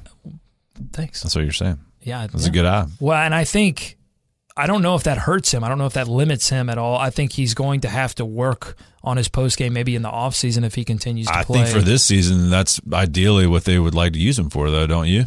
thanks. 0.94 1.24
That's 1.24 1.36
what 1.36 1.44
you're 1.44 1.52
saying. 1.52 1.80
Yeah, 2.02 2.28
That's 2.28 2.44
yeah. 2.44 2.50
a 2.50 2.54
good 2.54 2.66
eye. 2.66 2.86
Well, 3.00 3.18
and 3.18 3.36
I 3.36 3.44
think 3.44 3.98
I 4.56 4.68
don't 4.68 4.82
know 4.82 4.96
if 4.96 5.04
that 5.04 5.18
hurts 5.18 5.54
him. 5.54 5.64
I 5.64 5.70
don't 5.70 5.78
know 5.78 5.86
if 5.86 5.94
that 5.94 6.08
limits 6.08 6.50
him 6.50 6.70
at 6.70 6.78
all. 6.78 6.98
I 6.98 7.10
think 7.10 7.34
he's 7.34 7.54
going 7.54 7.82
to 7.82 7.90
have 7.90 8.16
to 8.16 8.26
work 8.26 8.78
on 9.08 9.18
his 9.18 9.28
post 9.30 9.58
game 9.58 9.74
maybe 9.74 9.96
in 9.96 10.02
the 10.02 10.10
offseason 10.12 10.64
if 10.64 10.76
he 10.76 10.84
continues 10.84 11.28
to 11.28 11.36
I 11.38 11.44
play. 11.44 11.62
I 11.62 11.64
think 11.66 11.76
for 11.78 11.82
this 11.84 12.04
season, 12.04 12.50
that's 12.50 12.80
ideally 12.94 13.48
what 13.48 13.64
they 13.66 13.80
would 13.80 13.96
like 13.96 14.14
to 14.14 14.20
use 14.20 14.38
him 14.38 14.50
for, 14.50 14.70
though, 14.70 14.86
don't 14.88 15.08
you? 15.08 15.26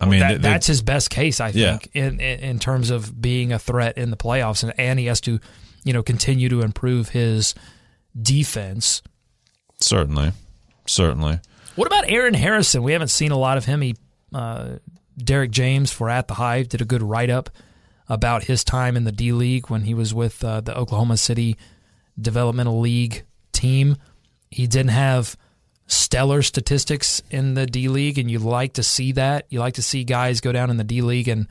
I 0.00 0.06
mean, 0.06 0.20
that, 0.20 0.42
they- 0.42 0.48
that's 0.48 0.66
his 0.66 0.82
best 0.82 1.10
case, 1.10 1.40
I 1.40 1.48
Yeah. 1.50 1.72
think, 1.78 1.90
in, 1.94 2.20
in 2.20 2.40
in 2.40 2.58
terms 2.58 2.90
of 2.90 3.20
being 3.20 3.52
a 3.52 3.58
threat 3.58 3.96
in 3.96 4.10
the 4.10 4.16
playoffs, 4.16 4.62
and, 4.64 4.72
and 4.78 4.98
he 4.98 5.06
has 5.06 5.20
to, 5.22 5.38
you 5.84 5.92
know, 5.92 6.02
continue 6.02 6.48
to 6.48 6.60
improve 6.62 7.10
his 7.10 7.54
defense. 8.20 9.02
certainly, 9.80 10.32
certainly. 10.86 11.40
What 11.76 11.86
about 11.86 12.04
Aaron 12.08 12.34
Harrison? 12.34 12.82
We 12.82 12.92
haven't 12.92 13.08
seen 13.08 13.32
a 13.32 13.38
lot 13.38 13.56
of 13.56 13.64
him. 13.64 13.80
He, 13.80 13.96
uh, 14.34 14.76
Derek 15.16 15.50
James 15.50 15.90
for 15.90 16.08
At 16.10 16.28
the 16.28 16.34
Hive 16.34 16.68
did 16.68 16.80
a 16.80 16.84
good 16.84 17.02
write 17.02 17.30
up 17.30 17.48
about 18.08 18.44
his 18.44 18.62
time 18.64 18.96
in 18.96 19.04
the 19.04 19.12
D 19.12 19.32
League 19.32 19.70
when 19.70 19.82
he 19.82 19.94
was 19.94 20.12
with 20.12 20.44
uh, 20.44 20.60
the 20.60 20.76
Oklahoma 20.76 21.16
City 21.16 21.56
Developmental 22.20 22.80
League 22.80 23.24
team. 23.52 23.96
He 24.50 24.66
didn't 24.66 24.90
have 24.90 25.36
stellar 25.86 26.42
statistics 26.42 27.22
in 27.30 27.54
the 27.54 27.66
D 27.66 27.88
League, 27.88 28.18
and 28.18 28.30
you 28.30 28.38
like 28.38 28.74
to 28.74 28.82
see 28.82 29.12
that. 29.12 29.46
You 29.50 29.60
like 29.60 29.74
to 29.74 29.82
see 29.82 30.04
guys 30.04 30.40
go 30.40 30.52
down 30.52 30.70
in 30.70 30.76
the 30.76 30.84
D 30.84 31.00
League 31.02 31.28
and 31.28 31.46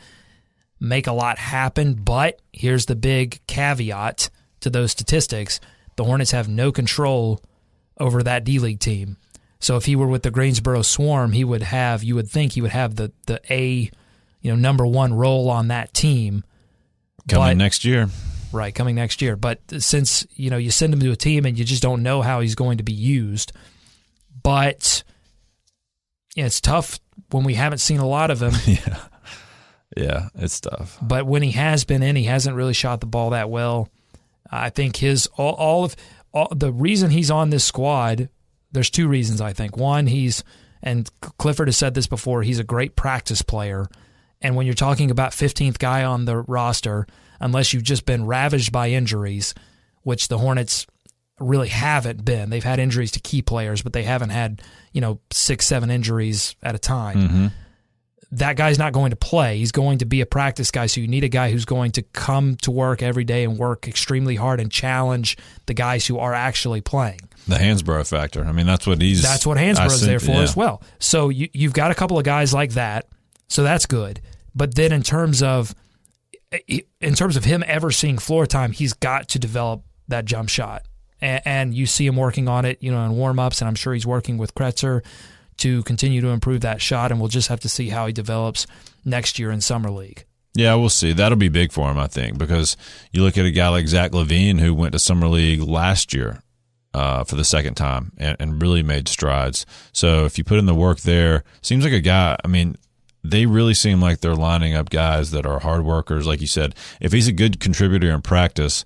make 0.79 1.07
a 1.07 1.13
lot 1.13 1.37
happen. 1.37 1.93
But 1.93 2.41
here's 2.51 2.85
the 2.85 2.95
big 2.95 3.39
caveat 3.47 4.29
to 4.61 4.69
those 4.69 4.91
statistics 4.91 5.59
the 5.95 6.03
Hornets 6.03 6.31
have 6.31 6.47
no 6.47 6.71
control 6.71 7.41
over 7.99 8.23
that 8.23 8.43
D 8.43 8.59
League 8.59 8.79
team. 8.79 9.17
So 9.59 9.77
if 9.77 9.85
he 9.85 9.95
were 9.95 10.07
with 10.07 10.23
the 10.23 10.31
Greensboro 10.31 10.81
Swarm, 10.81 11.33
he 11.33 11.43
would 11.43 11.61
have 11.63 12.03
you 12.03 12.15
would 12.15 12.29
think 12.29 12.53
he 12.53 12.61
would 12.61 12.71
have 12.71 12.95
the 12.95 13.11
the 13.27 13.41
A, 13.49 13.91
you 14.41 14.51
know, 14.51 14.55
number 14.55 14.85
one 14.85 15.13
role 15.13 15.49
on 15.49 15.67
that 15.67 15.93
team. 15.93 16.43
Coming 17.27 17.49
But- 17.49 17.57
next 17.57 17.85
year. 17.85 18.09
Right, 18.51 18.73
coming 18.73 18.95
next 18.95 19.21
year. 19.21 19.35
But 19.35 19.59
since, 19.79 20.25
you 20.35 20.49
know, 20.49 20.57
you 20.57 20.71
send 20.71 20.93
him 20.93 20.99
to 20.99 21.11
a 21.11 21.15
team 21.15 21.45
and 21.45 21.57
you 21.57 21.63
just 21.65 21.81
don't 21.81 22.03
know 22.03 22.21
how 22.21 22.41
he's 22.41 22.55
going 22.55 22.77
to 22.77 22.83
be 22.83 22.93
used. 22.93 23.53
But 24.43 25.03
yeah, 26.35 26.45
it's 26.45 26.61
tough 26.61 26.99
when 27.29 27.43
we 27.43 27.53
haven't 27.53 27.79
seen 27.79 27.99
a 27.99 28.07
lot 28.07 28.31
of 28.31 28.41
him. 28.41 28.53
Yeah. 28.65 28.97
Yeah, 29.97 30.29
it's 30.35 30.61
tough. 30.61 30.97
but 31.01 31.25
when 31.25 31.41
he 31.41 31.51
has 31.51 31.83
been 31.83 32.01
in, 32.01 32.15
he 32.15 32.23
hasn't 32.23 32.55
really 32.55 32.73
shot 32.73 33.01
the 33.01 33.05
ball 33.07 33.31
that 33.31 33.49
well. 33.49 33.89
I 34.49 34.69
think 34.69 34.95
his 34.95 35.27
all, 35.35 35.53
all 35.55 35.83
of 35.83 35.97
all, 36.31 36.47
the 36.55 36.71
reason 36.71 37.09
he's 37.09 37.29
on 37.29 37.49
this 37.49 37.65
squad. 37.65 38.29
There's 38.71 38.89
two 38.89 39.09
reasons 39.09 39.41
I 39.41 39.51
think. 39.51 39.75
One, 39.75 40.07
he's 40.07 40.45
and 40.81 41.09
Clifford 41.19 41.67
has 41.67 41.75
said 41.75 41.93
this 41.93 42.07
before. 42.07 42.41
He's 42.41 42.57
a 42.57 42.63
great 42.63 42.95
practice 42.95 43.41
player, 43.41 43.89
and 44.41 44.55
when 44.55 44.65
you're 44.65 44.75
talking 44.75 45.11
about 45.11 45.33
15th 45.33 45.77
guy 45.77 46.05
on 46.05 46.23
the 46.23 46.37
roster, 46.37 47.05
unless 47.41 47.73
you've 47.73 47.83
just 47.83 48.05
been 48.05 48.25
ravaged 48.25 48.71
by 48.71 48.89
injuries, 48.89 49.53
which 50.03 50.27
the 50.27 50.37
Hornets 50.37 50.87
really 51.39 51.69
haven't 51.69 52.23
been. 52.23 52.49
They've 52.49 52.63
had 52.63 52.79
injuries 52.79 53.11
to 53.11 53.19
key 53.19 53.41
players, 53.41 53.81
but 53.81 53.93
they 53.93 54.03
haven't 54.03 54.29
had 54.29 54.61
you 54.93 55.01
know 55.01 55.19
six, 55.31 55.65
seven 55.65 55.89
injuries 55.89 56.55
at 56.61 56.75
a 56.75 56.79
time 56.79 57.17
mm-hmm. 57.17 57.47
that 58.33 58.55
guy's 58.55 58.77
not 58.77 58.93
going 58.93 59.09
to 59.09 59.15
play. 59.15 59.57
He's 59.57 59.71
going 59.71 59.99
to 59.99 60.05
be 60.05 60.21
a 60.21 60.25
practice 60.25 60.71
guy. 60.71 60.85
So 60.85 61.01
you 61.01 61.07
need 61.07 61.23
a 61.23 61.29
guy 61.29 61.51
who's 61.51 61.65
going 61.65 61.91
to 61.93 62.03
come 62.03 62.55
to 62.57 62.71
work 62.71 63.01
every 63.01 63.23
day 63.23 63.43
and 63.43 63.57
work 63.57 63.87
extremely 63.87 64.35
hard 64.35 64.59
and 64.59 64.71
challenge 64.71 65.37
the 65.65 65.73
guys 65.73 66.05
who 66.05 66.19
are 66.19 66.33
actually 66.33 66.81
playing. 66.81 67.19
The 67.47 67.55
Hansbrough 67.55 68.07
factor. 68.07 68.45
I 68.45 68.51
mean, 68.51 68.67
that's 68.67 68.85
what 68.85 69.01
he's. 69.01 69.23
That's 69.23 69.45
what 69.45 69.57
Hansbrough's 69.57 70.01
there 70.01 70.19
for 70.19 70.31
yeah. 70.31 70.41
as 70.41 70.55
well. 70.55 70.83
So 70.99 71.29
you, 71.29 71.49
you've 71.53 71.73
got 71.73 71.91
a 71.91 71.95
couple 71.95 72.17
of 72.17 72.23
guys 72.23 72.53
like 72.53 72.71
that. 72.71 73.07
So 73.47 73.63
that's 73.63 73.85
good. 73.85 74.21
But 74.53 74.75
then 74.75 74.91
in 74.91 75.01
terms 75.01 75.41
of 75.41 75.73
in 76.99 77.15
terms 77.15 77.37
of 77.37 77.45
him 77.45 77.63
ever 77.65 77.91
seeing 77.91 78.17
floor 78.17 78.45
time, 78.45 78.71
he's 78.71 78.93
got 78.93 79.29
to 79.29 79.39
develop 79.39 79.83
that 80.07 80.25
jump 80.25 80.49
shot. 80.49 80.83
And, 81.21 81.41
and 81.45 81.73
you 81.73 81.85
see 81.85 82.05
him 82.05 82.15
working 82.15 82.47
on 82.47 82.65
it, 82.65 82.81
you 82.81 82.91
know, 82.91 83.03
in 83.05 83.11
warm 83.11 83.39
ups, 83.39 83.61
and 83.61 83.67
I'm 83.67 83.75
sure 83.75 83.93
he's 83.93 84.07
working 84.07 84.37
with 84.37 84.53
Kreutzer 84.55 85.03
to 85.57 85.83
continue 85.83 86.21
to 86.21 86.29
improve 86.29 86.61
that 86.61 86.81
shot. 86.81 87.11
And 87.11 87.19
we'll 87.19 87.29
just 87.29 87.49
have 87.49 87.59
to 87.61 87.69
see 87.69 87.89
how 87.89 88.07
he 88.07 88.13
develops 88.13 88.67
next 89.05 89.39
year 89.39 89.51
in 89.51 89.61
summer 89.61 89.91
league. 89.91 90.25
Yeah, 90.53 90.75
we'll 90.75 90.89
see. 90.89 91.13
That'll 91.13 91.37
be 91.37 91.49
big 91.49 91.71
for 91.71 91.89
him, 91.89 91.97
I 91.97 92.07
think, 92.07 92.37
because 92.37 92.75
you 93.11 93.23
look 93.23 93.37
at 93.37 93.45
a 93.45 93.51
guy 93.51 93.69
like 93.69 93.87
Zach 93.87 94.11
LaVine 94.11 94.59
who 94.59 94.73
went 94.75 94.91
to 94.91 94.99
summer 94.99 95.27
league 95.27 95.61
last 95.61 96.13
year 96.13 96.41
uh, 96.93 97.23
for 97.23 97.35
the 97.35 97.45
second 97.45 97.75
time 97.75 98.11
and, 98.17 98.35
and 98.39 98.61
really 98.61 98.83
made 98.83 99.07
strides. 99.07 99.65
So 99.93 100.25
if 100.25 100.37
you 100.37 100.43
put 100.43 100.59
in 100.59 100.65
the 100.65 100.75
work 100.75 101.01
there, 101.01 101.45
seems 101.61 101.85
like 101.85 101.93
a 101.93 102.01
guy. 102.01 102.35
I 102.43 102.47
mean, 102.49 102.75
they 103.23 103.45
really 103.45 103.73
seem 103.73 104.01
like 104.01 104.19
they're 104.19 104.35
lining 104.35 104.75
up 104.75 104.89
guys 104.89 105.31
that 105.31 105.45
are 105.45 105.59
hard 105.59 105.83
workers. 105.83 106.25
Like 106.25 106.41
you 106.41 106.47
said, 106.47 106.75
if 106.99 107.11
he's 107.11 107.27
a 107.27 107.33
good 107.33 107.59
contributor 107.59 108.09
in 108.09 108.21
practice, 108.21 108.83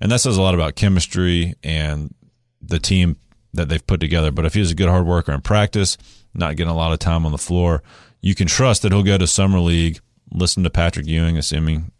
and 0.00 0.10
that 0.10 0.20
says 0.20 0.36
a 0.36 0.42
lot 0.42 0.54
about 0.54 0.74
chemistry 0.74 1.54
and 1.62 2.14
the 2.62 2.78
team 2.78 3.16
that 3.52 3.68
they've 3.68 3.86
put 3.86 4.00
together. 4.00 4.30
But 4.30 4.46
if 4.46 4.54
he's 4.54 4.70
a 4.70 4.74
good 4.74 4.88
hard 4.88 5.06
worker 5.06 5.32
in 5.32 5.40
practice, 5.40 5.96
not 6.34 6.56
getting 6.56 6.70
a 6.70 6.76
lot 6.76 6.92
of 6.92 6.98
time 6.98 7.24
on 7.24 7.32
the 7.32 7.38
floor, 7.38 7.82
you 8.20 8.34
can 8.34 8.46
trust 8.46 8.82
that 8.82 8.92
he'll 8.92 9.02
go 9.02 9.18
to 9.18 9.26
summer 9.26 9.60
league, 9.60 10.00
listen 10.32 10.64
to 10.64 10.70
Patrick 10.70 11.06
Ewing, 11.06 11.36
assuming 11.36 11.92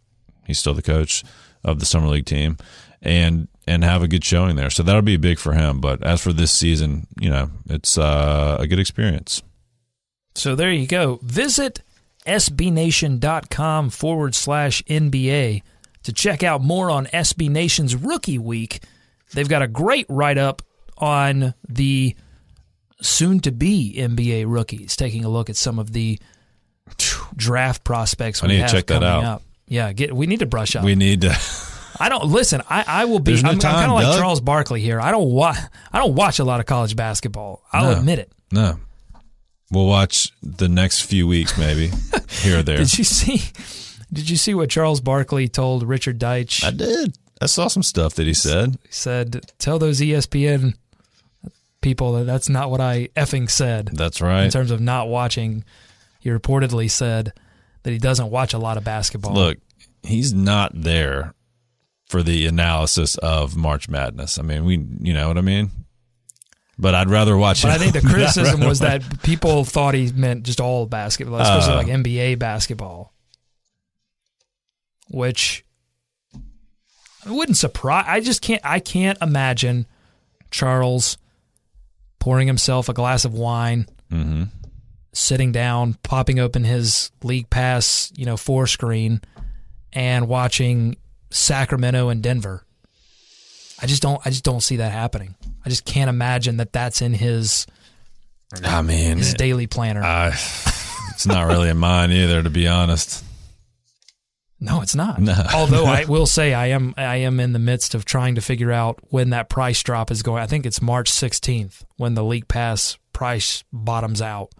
he's 0.46 0.58
still 0.58 0.74
the 0.74 0.82
coach 0.82 1.22
of 1.62 1.80
the 1.80 1.86
summer 1.86 2.08
league 2.08 2.26
team, 2.26 2.56
and 3.02 3.48
and 3.66 3.84
have 3.84 4.02
a 4.02 4.08
good 4.08 4.24
showing 4.24 4.56
there. 4.56 4.70
So 4.70 4.82
that'll 4.82 5.02
be 5.02 5.16
big 5.16 5.38
for 5.38 5.52
him. 5.52 5.80
But 5.80 6.02
as 6.02 6.20
for 6.20 6.32
this 6.32 6.50
season, 6.50 7.06
you 7.18 7.30
know, 7.30 7.50
it's 7.68 7.96
uh, 7.96 8.56
a 8.58 8.66
good 8.66 8.78
experience. 8.78 9.42
So 10.34 10.54
there 10.54 10.72
you 10.72 10.86
go. 10.86 11.18
Visit 11.22 11.82
sbnation.com 12.26 13.90
forward 13.90 14.34
slash 14.34 14.82
NBA 14.84 15.62
to 16.04 16.12
check 16.12 16.42
out 16.42 16.62
more 16.62 16.90
on 16.90 17.06
SB 17.06 17.48
Nation's 17.50 17.94
rookie 17.94 18.38
week. 18.38 18.82
They've 19.32 19.48
got 19.48 19.62
a 19.62 19.68
great 19.68 20.06
write 20.08 20.38
up 20.38 20.62
on 20.98 21.54
the 21.68 22.14
soon 23.00 23.40
to 23.40 23.52
be 23.52 23.94
NBA 23.98 24.44
rookies, 24.46 24.96
taking 24.96 25.24
a 25.24 25.28
look 25.28 25.50
at 25.50 25.56
some 25.56 25.78
of 25.78 25.92
the 25.92 26.18
draft 27.36 27.84
prospects 27.84 28.42
we 28.42 28.46
I 28.46 28.48
need 28.52 28.56
to 28.56 28.62
have 28.62 28.70
check 28.70 28.86
that 28.86 28.94
coming 29.00 29.08
out. 29.08 29.24
up. 29.24 29.42
Yeah, 29.66 29.92
get 29.92 30.14
we 30.14 30.26
need 30.26 30.40
to 30.40 30.46
brush 30.46 30.76
up. 30.76 30.84
We 30.84 30.94
need 30.94 31.22
to. 31.22 31.36
I 31.98 32.08
don't 32.08 32.26
listen. 32.26 32.60
I, 32.68 32.84
I 32.86 33.04
will 33.06 33.18
be. 33.20 33.32
There's 33.32 33.42
no 33.42 33.50
I'm, 33.50 33.58
time, 33.58 33.74
kind 33.74 33.90
of 33.90 33.94
like 33.94 34.18
Charles 34.18 34.40
Barkley 34.40 34.80
here. 34.80 35.00
I 35.00 35.10
don't 35.10 35.30
watch. 35.30 35.56
I 35.92 35.98
don't 35.98 36.14
watch 36.14 36.38
a 36.38 36.44
lot 36.44 36.60
of 36.60 36.66
college 36.66 36.94
basketball. 36.96 37.62
I'll 37.72 37.92
No. 37.92 37.98
admit 37.98 38.18
it. 38.18 38.32
No. 38.52 38.78
We'll 39.74 39.86
watch 39.86 40.30
the 40.42 40.68
next 40.68 41.02
few 41.02 41.26
weeks, 41.26 41.58
maybe 41.58 41.90
here 42.28 42.60
or 42.60 42.62
there. 42.62 42.78
Did 42.78 42.96
you 42.96 43.04
see? 43.04 43.42
Did 44.12 44.30
you 44.30 44.36
see 44.36 44.54
what 44.54 44.70
Charles 44.70 45.00
Barkley 45.00 45.48
told 45.48 45.82
Richard 45.82 46.20
Deitsch? 46.20 46.64
I 46.64 46.70
did. 46.70 47.18
I 47.40 47.46
saw 47.46 47.66
some 47.66 47.82
stuff 47.82 48.14
that 48.14 48.26
he 48.26 48.34
said. 48.34 48.78
He 48.86 48.92
said, 48.92 49.44
"Tell 49.58 49.78
those 49.78 50.00
ESPN 50.00 50.74
people 51.80 52.12
that 52.12 52.24
that's 52.24 52.48
not 52.48 52.70
what 52.70 52.80
I 52.80 53.08
effing 53.16 53.50
said." 53.50 53.90
That's 53.92 54.20
right. 54.20 54.44
In 54.44 54.50
terms 54.50 54.70
of 54.70 54.80
not 54.80 55.08
watching, 55.08 55.64
he 56.20 56.30
reportedly 56.30 56.90
said 56.90 57.32
that 57.82 57.90
he 57.90 57.98
doesn't 57.98 58.30
watch 58.30 58.54
a 58.54 58.58
lot 58.58 58.76
of 58.76 58.84
basketball. 58.84 59.34
Look, 59.34 59.58
he's 60.02 60.32
not 60.32 60.72
there 60.74 61.34
for 62.06 62.22
the 62.22 62.46
analysis 62.46 63.16
of 63.16 63.56
March 63.56 63.88
Madness. 63.88 64.38
I 64.38 64.42
mean, 64.42 64.64
we, 64.64 64.86
you 65.00 65.12
know 65.12 65.26
what 65.28 65.38
I 65.38 65.40
mean. 65.40 65.70
But 66.78 66.94
I'd 66.94 67.08
rather 67.10 67.36
watch. 67.36 67.62
But 67.62 67.70
I 67.72 67.78
think 67.78 67.92
the 67.92 68.00
criticism 68.08 68.60
was 68.60 68.80
that 68.80 69.22
people 69.22 69.64
thought 69.64 69.94
he 69.94 70.10
meant 70.12 70.42
just 70.44 70.60
all 70.60 70.86
basketball, 70.86 71.40
especially 71.40 71.72
Uh. 71.74 71.76
like 71.76 71.86
NBA 71.86 72.38
basketball, 72.38 73.12
which 75.08 75.64
it 76.34 77.30
wouldn't 77.30 77.56
surprise. 77.56 78.04
I 78.08 78.20
just 78.20 78.42
can't. 78.42 78.60
I 78.64 78.80
can't 78.80 79.18
imagine 79.22 79.86
Charles 80.50 81.16
pouring 82.18 82.46
himself 82.46 82.88
a 82.88 82.92
glass 82.92 83.24
of 83.24 83.34
wine, 83.34 83.86
Mm-hmm. 84.10 84.44
sitting 85.12 85.50
down, 85.52 85.94
popping 86.02 86.38
open 86.38 86.64
his 86.64 87.10
league 87.22 87.50
pass, 87.50 88.12
you 88.16 88.26
know, 88.26 88.36
four 88.36 88.66
screen, 88.66 89.20
and 89.92 90.28
watching 90.28 90.96
Sacramento 91.30 92.08
and 92.10 92.22
Denver. 92.22 92.64
I 93.80 93.86
just 93.86 94.02
don't. 94.02 94.20
I 94.24 94.30
just 94.30 94.44
don't 94.44 94.60
see 94.62 94.76
that 94.76 94.92
happening. 94.92 95.34
I 95.64 95.68
just 95.68 95.84
can't 95.84 96.10
imagine 96.10 96.58
that 96.58 96.72
that's 96.72 97.00
in 97.02 97.14
his 97.14 97.66
I 98.62 98.82
mean, 98.82 99.18
his 99.18 99.34
daily 99.34 99.66
planner. 99.66 100.02
I, 100.02 100.28
it's 101.10 101.26
not 101.26 101.46
really 101.46 101.68
in 101.70 101.78
mine 101.78 102.12
either, 102.12 102.42
to 102.42 102.50
be 102.50 102.68
honest. 102.68 103.24
no, 104.60 104.80
it's 104.82 104.94
not. 104.94 105.20
No. 105.20 105.34
Although 105.54 105.86
I 105.86 106.04
will 106.04 106.26
say 106.26 106.54
I 106.54 106.66
am 106.68 106.94
I 106.96 107.16
am 107.16 107.40
in 107.40 107.52
the 107.52 107.58
midst 107.58 107.94
of 107.94 108.04
trying 108.04 108.34
to 108.36 108.40
figure 108.40 108.70
out 108.72 109.00
when 109.10 109.30
that 109.30 109.48
price 109.48 109.82
drop 109.82 110.10
is 110.10 110.22
going. 110.22 110.42
I 110.42 110.46
think 110.46 110.66
it's 110.66 110.80
March 110.82 111.10
16th 111.10 111.84
when 111.96 112.14
the 112.14 112.22
League 112.24 112.46
Pass 112.48 112.96
price 113.12 113.64
bottoms 113.72 114.20
out 114.22 114.50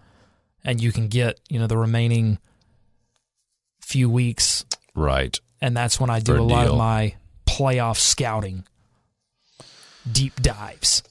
and 0.63 0.81
you 0.81 0.91
can 0.91 1.07
get, 1.07 1.39
you 1.49 1.59
know, 1.59 1.67
the 1.67 1.77
remaining 1.77 2.39
few 3.81 4.09
weeks 4.09 4.65
Right. 4.95 5.39
and 5.61 5.77
that's 5.77 5.99
when 5.99 6.09
I 6.09 6.19
do 6.19 6.33
For 6.33 6.37
a 6.39 6.41
a 6.41 6.43
lot 6.43 6.67
of 6.67 6.77
my 6.77 7.15
playoff 7.45 7.97
scouting 7.97 8.65
deep 10.11 10.41
dives. 10.41 11.03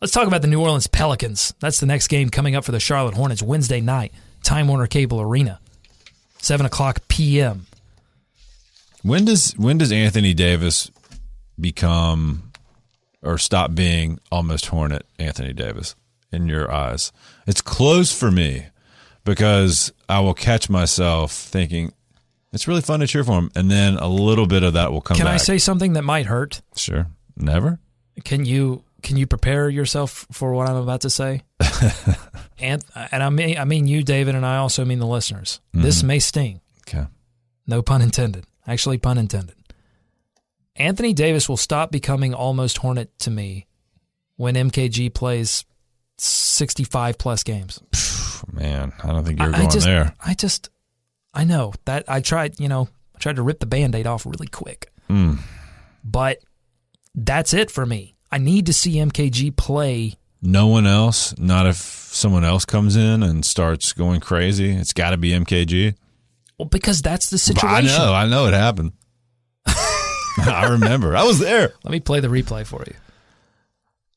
Let's 0.00 0.12
talk 0.12 0.28
about 0.28 0.42
the 0.42 0.48
New 0.48 0.60
Orleans 0.60 0.86
Pelicans. 0.86 1.54
That's 1.60 1.80
the 1.80 1.86
next 1.86 2.06
game 2.06 2.30
coming 2.30 2.54
up 2.54 2.64
for 2.64 2.72
the 2.72 2.78
Charlotte 2.78 3.14
Hornets 3.14 3.42
Wednesday 3.42 3.80
night, 3.80 4.12
Time 4.44 4.68
Warner 4.68 4.86
Cable 4.86 5.20
Arena, 5.20 5.58
seven 6.40 6.66
o'clock 6.66 7.00
p.m. 7.08 7.66
When 9.02 9.24
does 9.24 9.52
when 9.56 9.78
does 9.78 9.90
Anthony 9.90 10.34
Davis 10.34 10.90
become 11.58 12.52
or 13.22 13.38
stop 13.38 13.74
being 13.74 14.20
almost 14.30 14.66
Hornet 14.66 15.04
Anthony 15.18 15.52
Davis 15.52 15.96
in 16.30 16.46
your 16.46 16.70
eyes? 16.70 17.10
It's 17.48 17.60
close 17.60 18.12
for 18.12 18.30
me 18.30 18.66
because 19.24 19.92
I 20.08 20.20
will 20.20 20.34
catch 20.34 20.70
myself 20.70 21.32
thinking 21.32 21.92
it's 22.52 22.66
really 22.66 22.80
fun 22.80 23.00
to 23.00 23.06
cheer 23.06 23.24
for 23.24 23.38
him, 23.38 23.50
and 23.54 23.70
then 23.70 23.96
a 23.96 24.08
little 24.08 24.46
bit 24.46 24.62
of 24.62 24.74
that 24.74 24.92
will 24.92 25.00
come 25.00 25.16
Can 25.16 25.26
back. 25.26 25.34
I 25.34 25.36
say 25.38 25.58
something 25.58 25.94
that 25.94 26.02
might 26.02 26.26
hurt? 26.26 26.62
sure? 26.76 27.06
Never. 27.36 27.78
Can 28.24 28.44
you 28.44 28.84
can 29.02 29.16
you 29.16 29.26
prepare 29.26 29.68
yourself 29.68 30.26
for 30.32 30.52
what 30.52 30.68
I'm 30.68 30.76
about 30.76 31.02
to 31.02 31.10
say? 31.10 31.42
and 32.58 32.84
and 33.12 33.22
I 33.22 33.30
mean 33.30 33.58
I 33.58 33.64
mean 33.64 33.86
you, 33.86 34.02
David, 34.02 34.34
and 34.34 34.44
I 34.44 34.56
also 34.56 34.84
mean 34.84 34.98
the 34.98 35.06
listeners. 35.06 35.60
Mm-hmm. 35.74 35.84
This 35.84 36.02
may 36.02 36.18
sting. 36.18 36.60
Okay. 36.88 37.06
No 37.66 37.82
pun 37.82 38.02
intended. 38.02 38.44
Actually, 38.66 38.98
pun 38.98 39.18
intended. 39.18 39.54
Anthony 40.76 41.12
Davis 41.12 41.48
will 41.48 41.56
stop 41.56 41.90
becoming 41.90 42.34
almost 42.34 42.78
Hornet 42.78 43.16
to 43.20 43.30
me 43.30 43.66
when 44.36 44.54
MKG 44.54 45.12
plays 45.12 45.64
65 46.18 47.18
plus 47.18 47.42
games. 47.42 47.80
Man, 48.52 48.92
I 49.02 49.08
don't 49.08 49.24
think 49.24 49.40
you're 49.40 49.48
I, 49.48 49.52
going 49.52 49.66
I 49.66 49.70
just, 49.70 49.86
there. 49.86 50.14
I 50.24 50.34
just, 50.34 50.70
I 51.38 51.44
know 51.44 51.72
that 51.84 52.04
I 52.08 52.20
tried, 52.20 52.58
you 52.60 52.68
know, 52.68 52.88
I 53.14 53.18
tried 53.18 53.36
to 53.36 53.42
rip 53.42 53.60
the 53.60 53.66
band 53.66 53.94
aid 53.94 54.06
off 54.06 54.26
really 54.26 54.48
quick. 54.48 54.90
Mm. 55.08 55.38
But 56.04 56.38
that's 57.14 57.54
it 57.54 57.70
for 57.70 57.86
me. 57.86 58.16
I 58.30 58.38
need 58.38 58.66
to 58.66 58.72
see 58.72 58.94
MKG 58.96 59.56
play. 59.56 60.14
No 60.42 60.66
one 60.66 60.86
else. 60.86 61.36
Not 61.38 61.66
if 61.66 61.76
someone 61.76 62.44
else 62.44 62.64
comes 62.64 62.96
in 62.96 63.22
and 63.22 63.44
starts 63.44 63.92
going 63.92 64.20
crazy. 64.20 64.72
It's 64.72 64.92
got 64.92 65.10
to 65.10 65.16
be 65.16 65.30
MKG. 65.30 65.94
Well, 66.58 66.66
because 66.68 67.02
that's 67.02 67.30
the 67.30 67.38
situation. 67.38 67.68
I 67.68 67.80
know. 67.82 68.12
I 68.12 68.26
know 68.26 68.46
it 68.46 68.54
happened. 68.54 68.92
I 69.66 70.68
remember. 70.70 71.16
I 71.16 71.22
was 71.24 71.38
there. 71.38 71.72
Let 71.84 71.92
me 71.92 72.00
play 72.00 72.20
the 72.20 72.28
replay 72.28 72.66
for 72.66 72.82
you. 72.86 72.94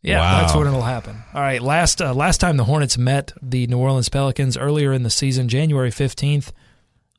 Yeah, 0.04 0.20
Wow. 0.20 0.42
that's 0.42 0.56
when 0.56 0.66
it'll 0.68 0.82
happen. 0.82 1.22
All 1.34 1.42
right, 1.42 1.62
last 1.62 2.02
uh, 2.02 2.14
last 2.16 2.40
time 2.40 2.58
the 2.58 2.64
Hornets 2.64 2.98
met 2.98 3.32
the 3.40 3.68
New 3.68 3.78
Orleans 3.78 4.10
Pelicans 4.10 4.58
earlier 4.58 4.92
in 4.94 5.04
the 5.04 5.12
season, 5.12 5.48
January 5.48 5.92
15th, 5.92 6.52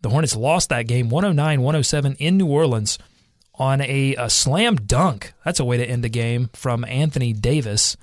the 0.03 0.11
Hornets 0.11 0.37
lost 0.37 0.69
that 0.69 0.87
game 0.87 1.11
109-107 1.11 2.17
in 2.19 2.37
New 2.37 2.47
Orleans 2.47 2.99
on 3.55 3.81
a, 3.81 4.15
a 4.17 4.29
slam 4.29 4.77
dunk. 4.77 5.33
That's 5.45 5.61
a 5.61 5.65
way 5.65 5.77
to 5.77 5.87
end 5.89 6.05
a 6.05 6.09
game 6.09 6.51
from 6.53 6.85
Anthony 6.85 7.33
Davis. 7.33 7.97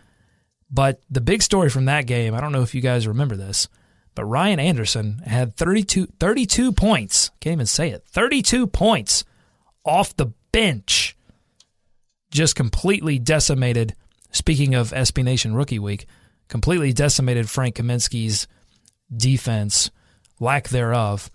But 0.71 1.01
the 1.09 1.21
big 1.21 1.41
story 1.41 1.69
from 1.69 1.85
that 1.85 2.05
game, 2.05 2.33
I 2.33 2.41
don't 2.41 2.51
know 2.51 2.61
if 2.61 2.73
you 2.73 2.81
guys 2.81 3.07
remember 3.07 3.35
this, 3.35 3.67
but 4.15 4.25
Ryan 4.25 4.59
Anderson 4.59 5.19
had 5.25 5.55
32, 5.55 6.07
32 6.19 6.71
points. 6.71 7.31
Can't 7.39 7.53
even 7.53 7.65
say 7.65 7.89
it. 7.89 8.03
32 8.07 8.67
points 8.67 9.23
off 9.83 10.15
the 10.15 10.27
bench 10.51 11.17
just 12.31 12.55
completely 12.55 13.19
decimated. 13.19 13.95
Speaking 14.31 14.75
of 14.75 14.91
SB 14.91 15.23
Nation 15.23 15.55
Rookie 15.55 15.79
Week, 15.79 16.05
completely 16.47 16.93
decimated 16.93 17.49
Frank 17.49 17.75
Kaminsky's 17.75 18.47
defense, 19.15 19.89
lack 20.39 20.69
thereof, 20.69 21.31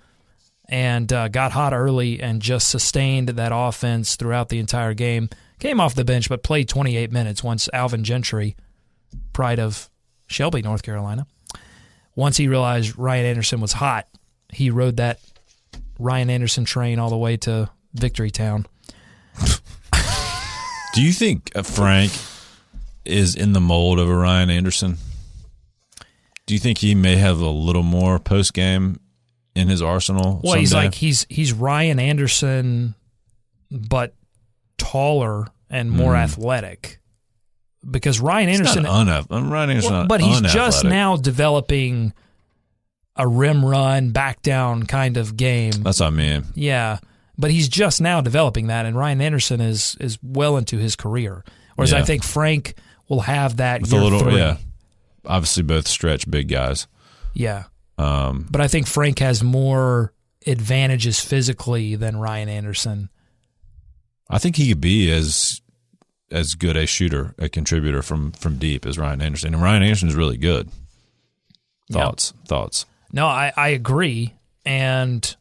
and 0.69 1.13
uh, 1.13 1.29
got 1.29 1.53
hot 1.53 1.73
early 1.73 2.21
and 2.21 2.41
just 2.41 2.69
sustained 2.69 3.31
that 3.31 3.53
offense 3.55 4.17
throughout 4.17 4.49
the 4.49 4.59
entire 4.59 4.95
game. 4.95 5.29
Came 5.59 5.81
off 5.81 5.95
the 5.95 6.05
bench, 6.05 6.29
but 6.29 6.43
played 6.43 6.69
28 6.69 7.13
minutes 7.13 7.43
once 7.45 7.69
Alvin 7.73 8.05
Gentry, 8.05 8.57
pride 9.33 9.59
of 9.59 9.89
Shelby, 10.27 10.63
North 10.63 10.83
Carolina, 10.83 11.27
once 12.17 12.37
he 12.37 12.49
realized 12.49 12.97
Ryan 12.99 13.27
Anderson 13.27 13.61
was 13.61 13.73
hot, 13.75 14.07
he 14.53 14.71
rode 14.71 14.97
that 14.99 15.19
Ryan 15.99 16.31
Anderson 16.31 16.65
train 16.65 16.99
all 16.99 17.11
the 17.11 17.17
way 17.17 17.37
to 17.39 17.71
Victory 17.93 18.31
Town. 18.31 18.67
Do 20.95 21.03
you 21.03 21.13
think 21.13 21.51
uh, 21.57 21.63
Frank 21.63 22.13
is 23.05 23.35
in 23.35 23.53
the 23.53 23.61
mold 23.61 23.99
of 23.99 24.09
a 24.09 24.15
Ryan 24.15 24.51
Anderson? 24.51 24.99
Do 26.47 26.55
you 26.55 26.61
think 26.61 26.79
he 26.79 26.95
may 26.95 27.17
have 27.17 27.41
a 27.41 27.49
little 27.49 27.83
more 27.83 28.19
post 28.19 28.55
game 28.55 29.01
in 29.55 29.69
his 29.69 29.83
arsenal? 29.83 30.41
Well, 30.43 30.55
he's 30.55 30.75
like 30.75 30.95
he's 30.95 31.27
he's 31.29 31.53
Ryan 31.53 31.99
Anderson, 31.99 32.95
but 33.71 34.15
taller 34.79 35.47
and 35.71 35.91
more 35.91 36.13
hmm. 36.13 36.19
athletic. 36.19 37.01
Because 37.89 38.19
Ryan 38.19 38.49
He's 38.49 38.61
Anderson, 38.61 38.85
unath- 38.85 39.31
uh, 39.31 39.43
Ryan 39.43 39.71
Anderson, 39.71 39.93
Well, 39.93 40.07
but 40.07 40.23
he's 40.23 40.41
just 40.41 40.85
now 40.85 41.17
developing 41.17 42.15
a 43.15 43.29
rim 43.29 43.63
run, 43.63 44.11
back 44.11 44.41
down 44.41 44.85
kind 44.85 45.19
of 45.19 45.37
game. 45.37 45.73
That's 45.83 46.01
what 46.01 46.07
I 46.07 46.11
mean. 46.11 46.45
Yeah, 46.55 46.99
but 47.37 47.51
he's 47.51 47.69
just 47.69 48.01
now 48.01 48.23
developing 48.23 48.69
that, 48.69 48.87
and 48.87 48.97
Ryan 48.97 49.21
Anderson 49.21 49.61
is 49.61 49.97
is 50.01 50.19
well 50.23 50.57
into 50.57 50.79
his 50.79 50.97
career. 50.97 51.45
Whereas 51.75 51.93
Yeah. 51.93 51.99
I 51.99 52.03
think 52.03 52.25
Frank 52.25 52.75
will 53.09 53.21
have 53.21 53.59
that 53.59 53.83
With 53.83 53.93
a 53.93 53.97
little, 53.97 54.21
three. 54.21 54.37
yeah. 54.37 54.57
Obviously, 55.27 55.63
both 55.63 55.87
stretch 55.87 56.31
big 56.31 56.49
guys. 56.49 56.87
Yeah. 57.35 57.65
Um, 57.99 58.47
But 58.51 58.61
I 58.61 58.69
think 58.69 58.87
Frank 58.87 59.19
has 59.21 59.43
more 59.43 60.13
advantages 60.47 61.21
physically 61.21 61.97
than 61.97 62.17
Ryan 62.17 62.49
Anderson. 62.49 63.09
I 64.29 64.39
think 64.39 64.57
he 64.57 64.69
could 64.69 64.81
be 64.81 65.11
as 65.11 65.61
as 66.31 66.55
good 66.55 66.77
a 66.77 66.87
shooter, 66.87 67.35
a 67.39 67.49
contributor 67.49 68.03
from 68.03 68.33
from 68.33 68.57
deep 68.59 68.87
as 68.87 68.99
Ryan 68.99 69.23
Anderson. 69.23 69.55
And 69.55 69.63
Ryan 69.63 69.83
Anderson 69.83 70.09
is 70.09 70.15
really 70.15 70.37
good. 70.39 70.69
Thoughts, 71.93 72.33
thoughts. 72.47 72.87
No, 73.13 73.27
I, 73.27 73.53
I 73.57 73.69
agree. 73.69 74.35
And, 74.65 75.37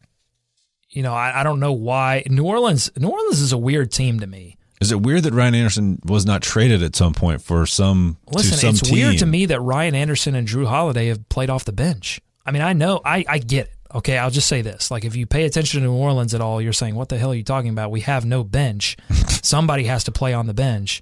you 0.90 1.02
know, 1.02 1.14
I, 1.14 1.40
I 1.40 1.42
don't 1.42 1.58
know 1.58 1.72
why. 1.72 2.22
New 2.28 2.44
Orleans 2.44 2.90
New 2.96 3.08
Orleans 3.08 3.40
is 3.40 3.52
a 3.52 3.58
weird 3.58 3.90
team 3.90 4.20
to 4.20 4.26
me. 4.26 4.56
Is 4.80 4.92
it 4.92 5.00
weird 5.00 5.22
that 5.22 5.32
Ryan 5.32 5.54
Anderson 5.54 5.98
was 6.04 6.26
not 6.26 6.42
traded 6.42 6.82
at 6.82 6.94
some 6.94 7.14
point 7.14 7.40
for 7.40 7.64
some 7.64 8.18
Listen, 8.30 8.58
some 8.58 8.70
it's 8.70 8.82
team? 8.82 8.92
weird 8.92 9.18
to 9.18 9.26
me 9.26 9.46
that 9.46 9.60
Ryan 9.60 9.94
Anderson 9.94 10.34
and 10.34 10.46
Jrue 10.46 10.66
Holiday 10.66 11.06
have 11.08 11.26
played 11.30 11.48
off 11.48 11.64
the 11.64 11.72
bench. 11.72 12.20
I 12.46 12.52
mean, 12.52 12.62
I 12.62 12.72
know, 12.72 13.00
I, 13.04 13.24
I 13.28 13.38
get 13.38 13.66
it. 13.66 13.72
Okay, 13.94 14.18
I'll 14.18 14.30
just 14.30 14.48
say 14.48 14.60
this. 14.60 14.90
Like, 14.90 15.04
if 15.04 15.14
you 15.14 15.24
pay 15.24 15.44
attention 15.44 15.80
to 15.80 15.86
New 15.86 15.92
Orleans 15.94 16.34
at 16.34 16.40
all, 16.40 16.60
you're 16.60 16.72
saying, 16.72 16.96
what 16.96 17.08
the 17.08 17.16
hell 17.16 17.30
are 17.30 17.34
you 17.34 17.44
talking 17.44 17.70
about? 17.70 17.92
We 17.92 18.00
have 18.00 18.24
no 18.24 18.42
bench. 18.42 18.96
Somebody 19.42 19.84
has 19.84 20.04
to 20.04 20.12
play 20.12 20.32
on 20.34 20.46
the 20.46 20.54
bench 20.54 21.00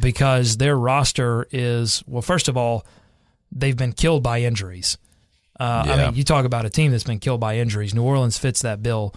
because 0.00 0.56
their 0.56 0.76
roster 0.76 1.46
is, 1.50 2.02
well, 2.06 2.22
first 2.22 2.48
of 2.48 2.56
all, 2.56 2.86
they've 3.52 3.76
been 3.76 3.92
killed 3.92 4.22
by 4.22 4.40
injuries. 4.40 4.96
Uh, 5.60 5.84
I 5.86 5.96
mean, 5.96 6.14
you 6.14 6.24
talk 6.24 6.44
about 6.44 6.64
a 6.64 6.70
team 6.70 6.92
that's 6.92 7.04
been 7.04 7.18
killed 7.18 7.40
by 7.40 7.58
injuries. 7.58 7.94
New 7.94 8.02
Orleans 8.02 8.38
fits 8.38 8.62
that 8.62 8.82
bill. 8.82 9.14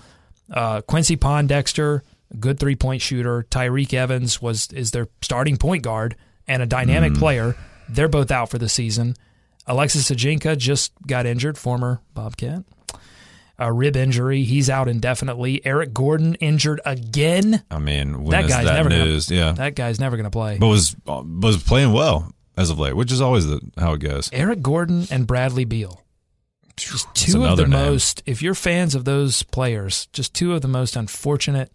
Uh, 0.52 0.82
Quincy 0.82 1.16
Pondexter, 1.16 2.02
good 2.40 2.60
three 2.60 2.76
point 2.76 3.02
shooter. 3.02 3.44
Tyreke 3.44 3.94
Evans 3.94 4.42
was 4.42 4.68
is 4.74 4.92
their 4.92 5.08
starting 5.22 5.58
point 5.58 5.84
guard 5.84 6.16
and 6.48 6.64
a 6.64 6.66
dynamic 6.66 7.14
player. 7.14 7.56
They're 7.88 8.08
both 8.08 8.32
out 8.32 8.50
for 8.50 8.58
the 8.58 8.70
season. 8.70 9.16
Alexis 9.68 10.10
Ajinça 10.10 10.58
just 10.58 10.92
got 11.06 11.26
injured, 11.26 11.58
former 11.58 12.02
Bobcat. 12.14 12.64
A 13.60 13.72
rib 13.72 13.96
injury. 13.96 14.44
He's 14.44 14.72
out 14.72 14.88
indefinitely. 14.88 15.64
Eric 15.64 15.94
Gordon 15.94 16.34
injured 16.36 16.82
again. 16.84 17.64
I 17.70 17.78
mean, 17.78 18.24
when 18.24 18.32
that 18.32 18.46
is 18.46 18.52
guy's 18.52 18.66
that 18.66 18.74
never 18.74 18.90
news? 18.90 19.30
Gonna, 19.30 19.40
yeah, 19.40 19.52
that 19.52 19.76
guy's 19.76 20.00
never 20.00 20.18
going 20.18 20.24
to 20.24 20.32
play. 20.32 20.58
but 20.58 20.68
was 20.68 20.96
was 21.06 21.62
playing 21.62 21.94
well 21.94 22.34
as 22.58 22.72
of 22.72 22.80
late, 22.80 22.96
which 22.96 23.12
is 23.12 23.22
always 23.22 23.46
the, 23.46 23.62
how 23.78 23.94
it 23.94 24.00
goes. 24.00 24.32
Eric 24.34 24.62
Gordon 24.64 25.06
and 25.12 25.28
Bradley 25.28 25.66
Beal. 25.66 26.02
Just 26.76 27.14
two 27.14 27.46
of 27.46 27.58
the 27.58 27.64
name. 27.64 27.72
most, 27.72 28.24
if 28.26 28.42
you're 28.42 28.56
fans 28.56 28.96
of 28.96 29.06
those 29.06 29.44
players, 29.44 30.08
just 30.08 30.34
two 30.34 30.54
of 30.54 30.62
the 30.62 30.68
most 30.68 30.96
unfortunate. 30.96 31.72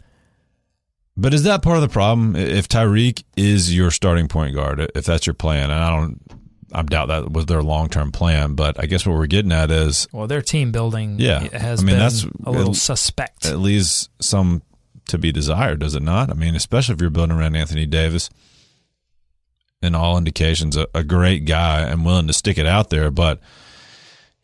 But 1.17 1.33
is 1.33 1.45
that 1.45 1.63
part 1.63 1.77
of 1.77 1.83
the 1.83 1.89
problem? 1.89 2.35
If 2.37 2.69
Tyreke 2.69 3.23
is 3.37 3.75
your 3.75 3.91
starting 3.91 4.27
point 4.29 4.55
guard, 4.55 4.91
if 4.95 5.05
that's 5.05 5.27
your 5.27 5.35
plan, 5.35 5.71
and 5.71 5.81
I 5.81 5.91
don't, 5.91 6.21
I 6.79 6.83
doubt 6.83 7.09
that 7.09 7.33
was 7.33 7.47
their 7.47 7.63
long 7.63 7.89
term 7.89 8.13
plan. 8.13 8.55
But 8.55 8.79
I 8.79 8.87
guess 8.87 9.07
what 9.07 9.17
we're 9.17 9.27
getting 9.27 9.53
at 9.53 9.71
is 9.71 10.07
Well, 10.13 10.27
their 10.27 10.43
team 10.43 10.73
building 10.73 11.17
Yeah. 11.19 11.41
has 11.57 11.81
I 11.81 11.83
mean, 11.85 11.95
been 11.95 11.99
that's- 11.99 12.27
a 12.45 12.51
little 12.51 12.73
it- 12.73 12.77
suspect. 12.77 13.47
at 13.47 13.59
least 13.59 14.11
some 14.21 14.63
to 15.09 15.19
be 15.19 15.33
desired, 15.33 15.81
does 15.81 15.95
it 15.95 16.03
not? 16.03 16.31
I 16.31 16.35
mean, 16.35 16.55
especially 16.55 16.95
if 16.97 17.01
you're 17.01 17.11
building 17.11 17.37
around 17.37 17.55
Anthony 17.57 17.87
Davis, 17.87 18.29
in 19.83 19.95
all 19.95 20.19
indications, 20.19 20.77
a, 20.77 20.87
a 20.95 21.05
great 21.05 21.45
guy 21.45 21.81
and 21.83 22.05
willing 22.05 22.27
to 22.27 22.33
stick 22.33 22.59
it 22.59 22.67
out 22.67 22.91
there. 22.91 23.11
But 23.11 23.41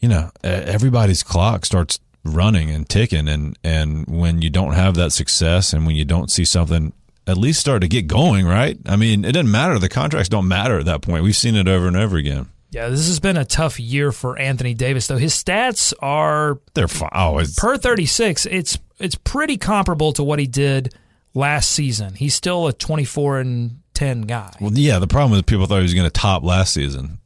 you 0.01 0.09
know, 0.09 0.31
everybody's 0.43 1.23
clock 1.23 1.65
starts 1.65 1.99
running 2.25 2.71
and 2.71 2.89
ticking, 2.89 3.29
and 3.29 3.59
and 3.65 4.07
when 4.07 4.43
you 4.43 4.51
don't 4.51 4.75
have 4.75 4.95
that 4.95 5.13
success, 5.13 5.73
and 5.73 5.87
when 5.87 5.97
you 5.97 6.05
don't 6.05 6.31
see 6.31 6.45
something 6.45 6.93
at 7.27 7.37
least 7.37 7.61
start 7.61 7.83
to 7.83 7.89
get 7.89 8.07
going, 8.07 8.47
right? 8.47 8.77
I 8.87 8.97
mean, 8.97 9.25
it 9.25 9.33
doesn't 9.33 9.51
matter. 9.51 9.79
The 9.79 9.89
contracts 9.89 10.29
don't 10.29 10.49
matter 10.49 10.79
at 10.79 10.87
that 10.87 11.03
point. 11.03 11.23
We've 11.25 11.37
seen 11.37 11.55
it 11.55 11.69
over 11.69 11.87
and 11.87 11.97
over 11.97 12.17
again. 12.17 12.47
yeah, 12.71 12.89
this 12.89 13.07
has 13.07 13.21
been 13.21 13.37
a 13.37 13.45
tough 13.45 13.79
year 13.79 14.13
for 14.13 14.39
Anthony 14.39 14.75
Davis, 14.75 15.07
though 15.07 15.19
his 15.19 15.35
stats 15.35 15.93
are 16.01 16.59
They're 16.75 16.89
fine. 16.89 17.11
Oh, 17.15 17.41
per 17.57 17.77
36. 17.77 18.47
It's 18.47 18.79
it's 18.99 19.15
pretty 19.17 19.57
comparable 19.57 20.13
to 20.15 20.23
what 20.23 20.39
he 20.39 20.47
did 20.47 20.95
last 21.35 21.71
season. 21.73 22.15
He's 22.15 22.35
still 22.35 22.67
a 22.69 22.73
24 22.73 23.41
and 23.41 23.81
10 23.95 24.23
guy. 24.23 24.53
well, 24.61 24.73
yeah. 24.73 24.99
The 24.99 25.07
problem 25.07 25.37
is 25.39 25.43
people 25.43 25.67
thought 25.67 25.77
he 25.77 25.83
was 25.83 25.95
going 25.95 26.07
to 26.07 26.11
top 26.11 26.43
last 26.45 26.73
season. 26.75 27.19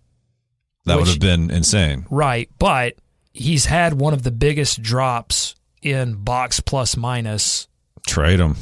That 0.84 0.98
would 0.98 1.08
have 1.08 1.20
been 1.20 1.50
insane. 1.50 2.06
Right, 2.10 2.48
but 2.58 2.94
he's 3.32 3.64
had 3.66 3.94
one 3.94 4.14
of 4.14 4.22
the 4.22 4.30
biggest 4.30 4.80
drops 4.82 5.54
in 5.82 6.14
box 6.14 6.60
plus 6.60 6.96
minus. 6.96 7.66
Trade 8.06 8.38
him. 8.38 8.56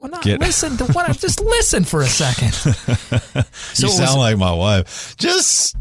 Well, 0.00 0.10
not 0.10 0.22
Get- 0.22 0.40
listen 0.40 0.76
to 0.78 0.84
what 0.92 1.08
I 1.08 1.12
just 1.12 1.40
listen 1.40 1.84
for 1.84 2.02
a 2.02 2.06
second. 2.06 2.52
So 3.74 3.86
you 3.86 3.92
it 3.94 3.98
was- 4.00 4.08
sound 4.08 4.18
like 4.18 4.36
my 4.38 4.52
wife. 4.52 5.16
Just 5.18 5.76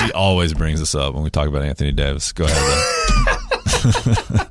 she 0.00 0.12
always 0.12 0.52
brings 0.54 0.80
this 0.80 0.94
up 0.94 1.14
when 1.14 1.22
we 1.24 1.30
talk 1.30 1.48
about 1.48 1.62
Anthony 1.62 1.92
Davis. 1.92 2.32
Go 2.32 2.44
ahead. 2.44 2.56
Though. 3.84 4.46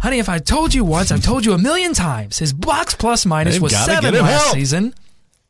Honey, 0.00 0.18
if 0.18 0.28
I 0.28 0.38
told 0.40 0.74
you 0.74 0.84
once, 0.84 1.12
I've 1.12 1.22
told 1.22 1.44
you 1.46 1.52
a 1.52 1.58
million 1.58 1.92
times. 1.94 2.38
His 2.38 2.52
box 2.52 2.94
plus 2.94 3.24
minus 3.24 3.54
They've 3.54 3.62
was 3.62 3.72
seven 3.76 4.14
last 4.14 4.42
help. 4.44 4.54
season. 4.54 4.94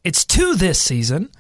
It's 0.05 0.25
two 0.27 0.57
this 0.57 0.79
season, 0.81 1.31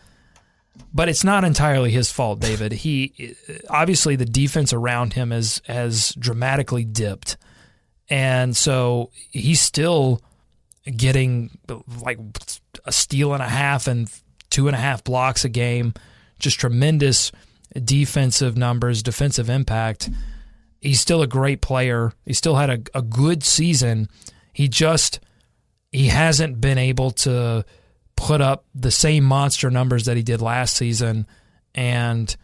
but 0.95 1.11
it's 1.11 1.23
not 1.23 1.45
entirely 1.45 1.91
his 1.91 2.11
fault, 2.11 2.41
David. 2.41 2.73
He 2.73 3.35
obviously 3.69 4.17
the 4.17 4.25
defense 4.25 4.73
around 4.73 5.13
him 5.13 5.31
has 5.31 5.61
has 5.67 6.15
dramatically 6.19 6.85
dipped, 6.85 7.37
and 8.13 8.57
so 8.57 9.11
he's 9.31 9.61
still 9.61 10.21
getting 10.97 11.51
like 12.03 12.19
a 12.85 12.93
steal 12.93 13.33
and 13.33 13.43
a 13.43 13.49
half 13.49 13.87
and 13.87 14.13
two 14.51 14.69
and 14.69 14.77
a 14.77 14.79
half 14.79 15.03
blocks 15.03 15.45
a 15.45 15.49
game. 15.49 15.95
Just 16.39 16.61
tremendous 16.61 17.33
defensive 17.85 18.57
numbers, 18.57 19.03
defensive 19.03 19.49
impact 19.49 20.11
he's 20.83 21.01
still 21.01 21.23
a 21.23 21.27
great 21.27 21.63
player. 21.63 22.13
He 22.27 22.35
still 22.35 22.57
had 22.57 22.69
a, 22.69 22.99
a 22.99 23.03
good 23.03 23.43
season. 23.43 24.09
He 24.53 24.69
just 24.69 25.21
he 25.91 26.09
hasn't 26.09 26.61
been 26.61 26.79
able 26.79 27.13
to 27.13 27.65
put 28.17 28.41
up 28.41 28.67
the 28.75 28.91
same 28.91 29.25
monster 29.25 29.71
numbers 29.71 30.05
that 30.05 30.17
he 30.17 30.23
did 30.23 30.43
last 30.43 30.77
season 30.77 31.27
and 31.75 32.37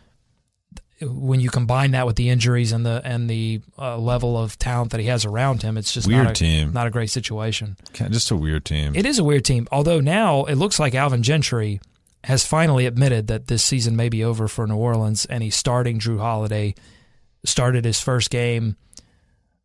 when 1.01 1.41
you 1.41 1.49
combine 1.51 1.93
that 1.93 2.07
with 2.07 2.17
the 2.17 2.29
injuries 2.29 2.73
and 2.73 2.85
the 2.85 3.01
and 3.05 3.29
the 3.31 3.61
uh, 3.79 3.97
level 3.97 4.37
of 4.37 4.59
talent 4.59 4.91
that 4.91 5.01
he 5.01 5.07
has 5.07 5.25
around 5.25 5.63
him, 5.63 5.77
it's 5.77 5.93
just 5.93 6.09
Weird 6.09 6.25
not 6.25 6.31
a, 6.33 6.35
team. 6.35 6.73
not 6.73 6.87
a 6.87 6.91
great 6.91 7.11
situation. 7.11 7.77
Just 7.93 8.31
a 8.31 8.37
weird 8.37 8.65
team. 8.65 8.95
It 8.97 9.07
is 9.07 9.19
a 9.19 9.25
weird 9.25 9.45
team. 9.45 9.69
Although 9.71 10.01
now 10.01 10.45
it 10.45 10.57
looks 10.57 10.79
like 10.79 10.95
Alvin 10.95 11.23
Gentry 11.23 11.81
has 12.25 12.45
finally 12.45 12.87
admitted 12.87 13.29
that 13.29 13.47
this 13.47 13.63
season 13.63 13.95
may 13.95 14.09
be 14.09 14.25
over 14.25 14.49
for 14.49 14.67
New 14.67 14.77
Orleans, 14.77 15.25
and 15.27 15.43
he's 15.43 15.55
starting 15.55 16.01
Jrue 16.01 16.19
Holiday. 16.19 16.75
Started 17.45 17.85
his 17.85 18.01
first 18.01 18.31
game, 18.31 18.77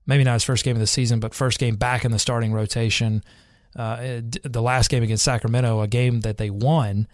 maybe 0.06 0.24
not 0.24 0.34
his 0.34 0.44
first 0.44 0.64
game 0.64 0.76
of 0.76 0.80
the 0.80 0.88
season, 0.88 1.20
but 1.20 1.34
first 1.34 1.58
game 1.58 1.76
back 1.76 2.06
in 2.06 2.12
the 2.12 2.20
starting 2.20 2.54
rotation. 2.54 3.24
Uh, 3.76 4.22
the 4.44 4.62
last 4.62 4.92
game 4.92 5.02
against 5.02 5.24
Sacramento, 5.24 5.82
a 5.82 5.88
game 5.88 6.22
that 6.22 6.38
they 6.38 6.52
won, 6.52 7.08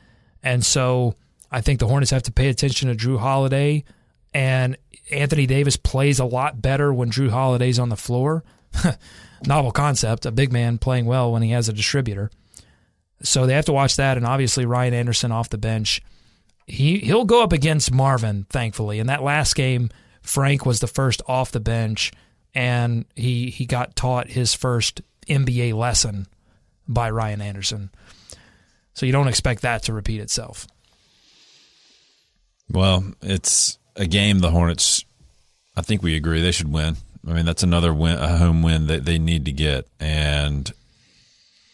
and 0.43 0.65
so 0.65 1.15
I 1.49 1.61
think 1.61 1.79
the 1.79 1.87
Hornets 1.87 2.11
have 2.11 2.23
to 2.23 2.33
pay 2.33 2.49
attention 2.49 2.89
to 2.89 2.95
Jrue 2.95 3.17
Holiday. 3.17 3.85
And 4.33 4.77
Anthony 5.11 5.45
Davis 5.45 5.77
plays 5.77 6.19
a 6.19 6.25
lot 6.25 6.61
better 6.61 6.93
when 6.93 7.11
Jrue 7.11 7.29
Holiday's 7.29 7.79
on 7.79 7.89
the 7.89 7.97
floor. 7.97 8.43
Novel 9.45 9.71
concept, 9.71 10.25
a 10.25 10.31
big 10.31 10.51
man 10.51 10.77
playing 10.77 11.05
well 11.05 11.31
when 11.31 11.41
he 11.41 11.51
has 11.51 11.69
a 11.69 11.73
distributor. 11.73 12.29
So 13.21 13.45
they 13.45 13.53
have 13.53 13.65
to 13.65 13.73
watch 13.73 13.95
that, 13.95 14.17
and 14.17 14.25
obviously 14.25 14.65
Ryan 14.65 14.93
Anderson 14.93 15.31
off 15.31 15.49
the 15.49 15.57
bench. 15.57 16.01
He 16.67 16.99
he'll 16.99 17.25
go 17.25 17.43
up 17.43 17.51
against 17.51 17.91
Marvin, 17.91 18.45
thankfully. 18.49 18.99
In 18.99 19.07
that 19.07 19.23
last 19.23 19.55
game, 19.55 19.89
Frank 20.21 20.65
was 20.65 20.79
the 20.79 20.87
first 20.87 21.21
off 21.27 21.51
the 21.51 21.59
bench, 21.59 22.11
and 22.53 23.05
he 23.15 23.49
he 23.49 23.65
got 23.65 23.95
taught 23.95 24.27
his 24.29 24.53
first 24.53 25.01
NBA 25.27 25.73
lesson 25.73 26.27
by 26.87 27.09
Ryan 27.09 27.41
Anderson. 27.41 27.89
So 28.93 29.05
you 29.05 29.11
don't 29.11 29.27
expect 29.27 29.61
that 29.61 29.83
to 29.83 29.93
repeat 29.93 30.21
itself. 30.21 30.67
Well, 32.71 33.13
it's 33.21 33.78
a 33.99 34.07
game 34.07 34.39
the 34.39 34.49
Hornets. 34.51 35.05
I 35.75 35.81
think 35.81 36.01
we 36.01 36.15
agree 36.15 36.41
they 36.41 36.51
should 36.51 36.71
win. 36.71 36.95
I 37.27 37.33
mean, 37.33 37.45
that's 37.45 37.63
another 37.63 37.93
win, 37.93 38.17
a 38.17 38.37
home 38.37 38.63
win 38.63 38.87
that 38.87 39.05
they 39.05 39.19
need 39.19 39.45
to 39.45 39.51
get, 39.51 39.85
and 39.99 40.71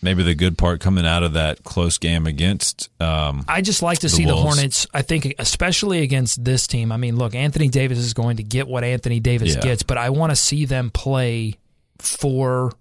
maybe 0.02 0.22
the 0.24 0.36
good 0.36 0.58
part 0.58 0.80
coming 0.82 1.06
out 1.06 1.24
of 1.24 1.34
that 1.34 1.64
close 1.64 1.98
game 1.98 2.28
against. 2.28 2.90
Um, 3.02 3.46
I 3.48 3.62
just 3.62 3.82
like 3.82 4.00
to 4.00 4.08
The 4.08 4.10
see 4.10 4.26
the 4.26 4.36
Hornets. 4.36 4.86
I 4.94 5.02
think, 5.02 5.34
especially 5.40 6.02
against 6.02 6.44
this 6.44 6.68
team. 6.68 6.92
I 6.92 6.98
mean, 6.98 7.16
look, 7.16 7.34
Anthony 7.36 7.70
Davis 7.70 7.98
is 8.00 8.14
going 8.14 8.38
to 8.38 8.44
get 8.44 8.68
what 8.68 8.84
Anthony 8.84 9.20
Davis 9.20 9.56
Yeah. 9.56 9.62
gets, 9.62 9.84
but 9.84 9.98
I 9.98 10.10
want 10.10 10.32
to 10.32 10.36
see 10.36 10.66
them 10.66 10.90
play 10.90 11.56
for 12.00 12.72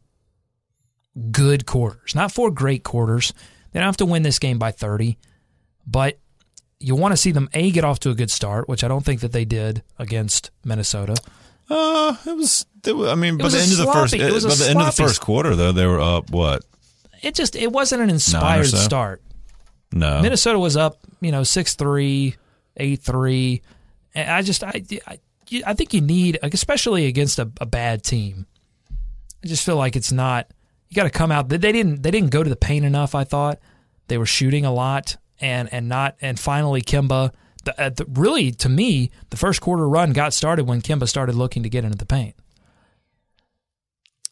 good 1.30 1.66
quarters, 1.66 2.14
not 2.14 2.32
for 2.32 2.50
great 2.50 2.82
quarters. 2.82 3.32
They 3.72 3.80
don't 3.80 3.86
have 3.86 3.96
to 3.98 4.06
win 4.06 4.22
this 4.22 4.38
game 4.38 4.58
by 4.58 4.70
30, 4.72 5.16
but 5.86 6.18
you 6.84 6.94
want 6.94 7.12
to 7.12 7.16
see 7.16 7.32
them 7.32 7.48
a 7.54 7.70
get 7.70 7.82
off 7.84 7.98
to 8.00 8.10
a 8.10 8.14
good 8.14 8.30
start, 8.30 8.68
which 8.68 8.84
I 8.84 8.88
don't 8.88 9.04
think 9.04 9.20
that 9.20 9.32
they 9.32 9.44
did 9.44 9.82
against 9.98 10.50
Minnesota. 10.64 11.16
Uh, 11.70 12.14
it 12.26 12.36
was. 12.36 12.66
It 12.86 12.94
was 12.94 13.08
I 13.08 13.14
mean, 13.14 13.36
It 13.36 13.42
by 13.42 13.48
the 13.48 13.58
end 13.58 13.72
of 13.72 13.78
the 13.78 13.90
first, 13.90 14.12
sloppy- 14.12 14.24
it 14.24 14.32
was 14.32 14.44
by 14.44 14.54
the 14.54 14.68
end 14.68 14.80
of 14.80 14.86
the 14.86 15.02
first 15.02 15.20
quarter, 15.22 15.56
though, 15.56 15.72
they 15.72 15.86
were 15.86 16.00
up. 16.00 16.30
What? 16.30 16.64
It 17.22 17.34
just 17.34 17.56
it 17.56 17.72
wasn't 17.72 18.02
an 18.02 18.10
inspired 18.10 18.66
so? 18.66 18.76
start. 18.76 19.22
No, 19.92 20.20
Minnesota 20.20 20.58
was 20.58 20.76
up, 20.76 20.98
you 21.20 21.32
know, 21.32 21.42
six 21.42 21.74
three, 21.74 22.36
eight 22.76 23.00
three. 23.00 23.62
I 24.14 24.42
just 24.42 24.62
I 24.62 24.82
I, 25.06 25.18
I 25.66 25.72
think 25.72 25.94
you 25.94 26.02
need, 26.02 26.38
especially 26.42 27.06
against 27.06 27.38
a, 27.38 27.50
a 27.60 27.66
bad 27.66 28.02
team. 28.02 28.46
I 29.42 29.46
just 29.46 29.64
feel 29.64 29.76
like 29.76 29.96
it's 29.96 30.12
not. 30.12 30.50
You 30.90 30.96
got 30.96 31.04
to 31.04 31.10
come 31.10 31.32
out. 31.32 31.48
They 31.48 31.56
didn't. 31.56 32.02
They 32.02 32.10
didn't 32.10 32.30
go 32.30 32.42
to 32.42 32.50
the 32.50 32.56
paint 32.56 32.84
enough. 32.84 33.14
I 33.14 33.24
thought 33.24 33.58
they 34.08 34.18
were 34.18 34.26
shooting 34.26 34.66
a 34.66 34.72
lot 34.72 35.16
and 35.40 35.72
and 35.72 35.88
not. 35.88 36.16
And 36.20 36.38
finally, 36.38 36.82
Kemba. 36.82 37.32
The, 37.64 37.80
uh, 37.80 37.88
the, 37.88 38.04
really, 38.10 38.50
to 38.50 38.68
me, 38.68 39.10
the 39.30 39.38
first 39.38 39.62
quarter 39.62 39.88
run 39.88 40.12
got 40.12 40.34
started 40.34 40.66
when 40.66 40.82
Kemba 40.82 41.08
started 41.08 41.34
looking 41.34 41.62
to 41.62 41.70
get 41.70 41.82
into 41.82 41.96
the 41.96 42.04
paint. 42.04 42.34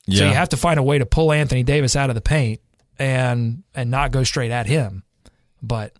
Yeah. 0.06 0.18
So 0.18 0.24
you 0.26 0.34
have 0.34 0.50
to 0.50 0.58
find 0.58 0.78
a 0.78 0.82
way 0.82 0.98
to 0.98 1.06
pull 1.06 1.32
Anthony 1.32 1.62
Davis 1.62 1.96
out 1.96 2.10
of 2.10 2.14
the 2.14 2.20
paint 2.20 2.60
and 2.98 3.62
and 3.74 3.90
not 3.90 4.12
go 4.12 4.24
straight 4.24 4.50
at 4.50 4.66
him. 4.66 5.02
But 5.62 5.94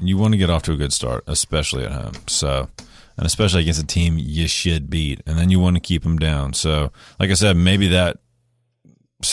you 0.00 0.18
want 0.18 0.32
to 0.32 0.38
get 0.38 0.50
off 0.50 0.62
to 0.64 0.72
a 0.72 0.76
good 0.76 0.92
start, 0.92 1.24
especially 1.26 1.84
at 1.84 1.92
home. 1.92 2.12
So, 2.26 2.68
and 3.16 3.26
especially 3.26 3.62
against 3.62 3.82
a 3.82 3.86
team 3.86 4.16
you 4.18 4.46
should 4.46 4.90
beat, 4.90 5.22
and 5.26 5.38
then 5.38 5.50
you 5.50 5.58
want 5.58 5.76
to 5.76 5.80
keep 5.80 6.02
them 6.02 6.18
down. 6.18 6.52
So, 6.52 6.92
like 7.18 7.30
I 7.30 7.34
said, 7.34 7.56
maybe 7.56 7.88
that 7.88 8.18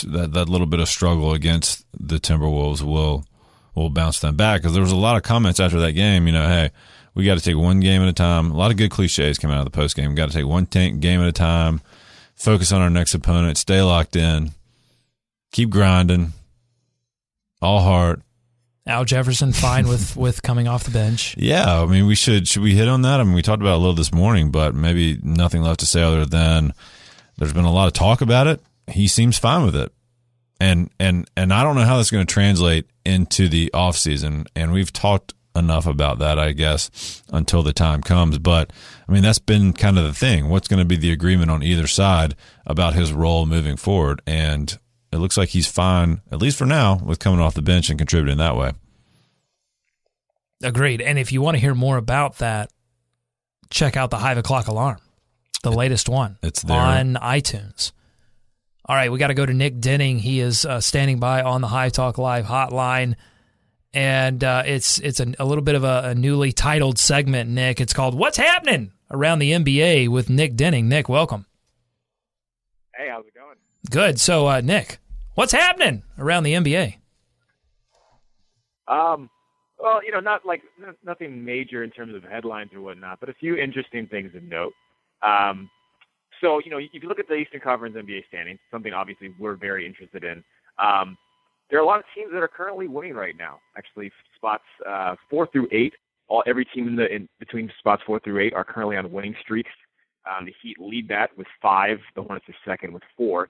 that 0.05 0.33
that 0.33 0.49
little 0.49 0.67
bit 0.67 0.79
of 0.79 0.87
struggle 0.87 1.33
against 1.33 1.85
the 1.93 2.19
Timberwolves 2.19 2.81
will 2.81 3.25
will 3.75 3.89
bounce 3.89 4.19
them 4.19 4.35
back 4.35 4.61
because 4.61 4.73
there 4.73 4.81
was 4.81 4.91
a 4.91 4.97
lot 4.97 5.17
of 5.17 5.23
comments 5.23 5.59
after 5.59 5.79
that 5.79 5.93
game. 5.93 6.27
You 6.27 6.33
know, 6.33 6.47
hey, 6.47 6.71
we 7.15 7.25
got 7.25 7.37
to 7.37 7.43
take 7.43 7.57
one 7.57 7.79
game 7.79 8.01
at 8.01 8.07
a 8.07 8.13
time. 8.13 8.51
A 8.51 8.57
lot 8.57 8.71
of 8.71 8.77
good 8.77 8.91
cliches 8.91 9.37
coming 9.37 9.55
out 9.55 9.65
of 9.65 9.71
the 9.71 9.77
post 9.77 9.95
game. 9.95 10.15
Got 10.15 10.29
to 10.29 10.35
take 10.35 10.45
one 10.45 10.65
tank 10.65 10.99
game 10.99 11.21
at 11.21 11.27
a 11.27 11.33
time. 11.33 11.81
Focus 12.35 12.71
on 12.71 12.81
our 12.81 12.89
next 12.89 13.13
opponent. 13.13 13.57
Stay 13.57 13.81
locked 13.81 14.15
in. 14.15 14.51
Keep 15.51 15.69
grinding. 15.69 16.33
All 17.61 17.81
heart. 17.81 18.21
Al 18.85 19.05
Jefferson 19.05 19.53
fine 19.53 19.87
with 19.87 20.17
with 20.17 20.41
coming 20.41 20.67
off 20.67 20.83
the 20.83 20.91
bench. 20.91 21.35
Yeah, 21.37 21.81
I 21.81 21.85
mean, 21.85 22.05
we 22.05 22.15
should 22.15 22.47
should 22.47 22.63
we 22.63 22.75
hit 22.75 22.87
on 22.87 23.03
that? 23.03 23.19
I 23.19 23.23
mean, 23.23 23.33
we 23.33 23.41
talked 23.41 23.61
about 23.61 23.73
it 23.73 23.77
a 23.77 23.77
little 23.77 23.93
this 23.93 24.13
morning, 24.13 24.51
but 24.51 24.75
maybe 24.75 25.19
nothing 25.23 25.61
left 25.61 25.79
to 25.81 25.85
say 25.85 26.01
other 26.01 26.25
than 26.25 26.73
there's 27.37 27.53
been 27.53 27.65
a 27.65 27.71
lot 27.71 27.87
of 27.87 27.93
talk 27.93 28.21
about 28.21 28.47
it. 28.47 28.61
He 28.87 29.07
seems 29.07 29.37
fine 29.37 29.63
with 29.63 29.75
it, 29.75 29.93
and 30.59 30.89
and 30.99 31.29
and 31.37 31.53
I 31.53 31.63
don't 31.63 31.75
know 31.75 31.85
how 31.85 31.97
that's 31.97 32.11
going 32.11 32.25
to 32.25 32.33
translate 32.33 32.85
into 33.05 33.47
the 33.47 33.71
off 33.73 33.97
season. 33.97 34.45
And 34.55 34.71
we've 34.71 34.93
talked 34.93 35.33
enough 35.55 35.85
about 35.85 36.19
that, 36.19 36.39
I 36.39 36.51
guess, 36.51 37.21
until 37.31 37.63
the 37.63 37.73
time 37.73 38.01
comes. 38.01 38.39
But 38.39 38.71
I 39.07 39.11
mean, 39.11 39.23
that's 39.23 39.39
been 39.39 39.73
kind 39.73 39.97
of 39.97 40.03
the 40.05 40.13
thing. 40.13 40.49
What's 40.49 40.67
going 40.67 40.79
to 40.79 40.85
be 40.85 40.95
the 40.95 41.11
agreement 41.11 41.51
on 41.51 41.63
either 41.63 41.87
side 41.87 42.35
about 42.65 42.93
his 42.93 43.13
role 43.13 43.45
moving 43.45 43.77
forward? 43.77 44.21
And 44.25 44.77
it 45.11 45.17
looks 45.17 45.37
like 45.37 45.49
he's 45.49 45.67
fine, 45.67 46.21
at 46.31 46.41
least 46.41 46.57
for 46.57 46.65
now, 46.65 46.99
with 47.03 47.19
coming 47.19 47.39
off 47.39 47.53
the 47.53 47.61
bench 47.61 47.89
and 47.89 47.99
contributing 47.99 48.37
that 48.39 48.55
way. 48.55 48.71
Agreed. 50.63 51.01
And 51.01 51.19
if 51.19 51.31
you 51.31 51.41
want 51.41 51.55
to 51.55 51.61
hear 51.61 51.75
more 51.75 51.97
about 51.97 52.37
that, 52.37 52.71
check 53.69 53.97
out 53.97 54.09
the 54.09 54.17
Hive 54.17 54.37
O'Clock 54.37 54.67
Alarm, 54.67 54.97
the 55.61 55.71
latest 55.71 56.07
one. 56.07 56.37
It's 56.41 56.61
there. 56.61 56.79
on 56.79 57.15
iTunes. 57.15 57.91
All 58.85 58.97
right, 58.97 59.09
we 59.09 59.17
got 59.17 59.27
to 59.27 59.33
go 59.33 59.45
to 59.45 59.53
Nick 59.53 59.79
Denning. 59.79 60.19
He 60.19 60.41
is 60.41 60.65
uh, 60.65 60.81
standing 60.81 61.17
by 61.17 61.41
on 61.41 61.61
the 61.61 61.67
Hive 61.67 61.93
Talk 61.93 62.17
Live 62.17 62.45
hotline, 62.45 63.15
and 63.93 64.43
uh, 64.43 64.63
it's 64.65 64.99
it's 64.99 65.21
a, 65.21 65.33
a 65.39 65.45
little 65.45 65.63
bit 65.63 65.75
of 65.75 65.85
a, 65.85 66.01
a 66.07 66.15
newly 66.15 66.51
titled 66.51 66.97
segment. 66.97 67.49
Nick, 67.49 67.79
it's 67.79 67.93
called 67.93 68.13
"What's 68.13 68.35
Happening 68.35 68.91
Around 69.09 69.39
the 69.39 69.51
NBA" 69.51 70.09
with 70.09 70.29
Nick 70.29 70.55
Denning. 70.55 70.89
Nick, 70.89 71.07
welcome. 71.07 71.45
Hey, 72.93 73.07
how's 73.09 73.25
it 73.25 73.33
going? 73.33 73.55
Good. 73.89 74.19
So, 74.19 74.47
uh, 74.47 74.59
Nick, 74.59 74.99
what's 75.35 75.53
happening 75.53 76.03
around 76.17 76.43
the 76.43 76.53
NBA? 76.53 76.97
Um, 78.89 79.29
well, 79.79 80.03
you 80.03 80.11
know, 80.11 80.19
not 80.19 80.45
like 80.45 80.61
n- 80.85 80.95
nothing 81.05 81.45
major 81.45 81.85
in 81.85 81.89
terms 81.89 82.15
of 82.15 82.23
headlines 82.23 82.71
or 82.73 82.81
whatnot, 82.81 83.21
but 83.21 83.29
a 83.29 83.33
few 83.33 83.55
interesting 83.55 84.07
things 84.07 84.35
of 84.35 84.43
note. 84.43 84.73
Um, 85.21 85.69
so, 86.43 86.59
you 86.63 86.69
know, 86.69 86.77
if 86.77 87.01
you 87.01 87.07
look 87.07 87.19
at 87.19 87.27
the 87.27 87.35
Eastern 87.35 87.61
Conference 87.61 87.95
NBA 87.95 88.27
standings, 88.27 88.59
something 88.69 88.93
obviously 88.93 89.33
we're 89.39 89.55
very 89.55 89.87
interested 89.87 90.25
in. 90.25 90.43
Um, 90.77 91.17
there 91.69 91.79
are 91.79 91.81
a 91.81 91.85
lot 91.85 91.99
of 91.99 92.05
teams 92.13 92.31
that 92.33 92.43
are 92.43 92.49
currently 92.49 92.87
winning 92.87 93.13
right 93.13 93.35
now. 93.37 93.59
Actually, 93.77 94.11
spots 94.35 94.65
uh, 94.87 95.15
four 95.29 95.47
through 95.47 95.69
eight, 95.71 95.93
all 96.27 96.43
every 96.45 96.65
team 96.65 96.87
in 96.87 96.95
the 96.95 97.07
in 97.07 97.29
between 97.39 97.71
spots 97.79 98.03
four 98.05 98.19
through 98.19 98.39
eight 98.45 98.53
are 98.53 98.65
currently 98.65 98.97
on 98.97 99.09
winning 99.11 99.33
streaks. 99.41 99.71
Um, 100.29 100.45
the 100.45 100.53
Heat 100.61 100.77
lead 100.79 101.07
that 101.07 101.35
with 101.37 101.47
five. 101.61 101.99
The 102.15 102.21
Hornets 102.21 102.45
are 102.49 102.55
second 102.65 102.93
with 102.93 103.03
four. 103.15 103.49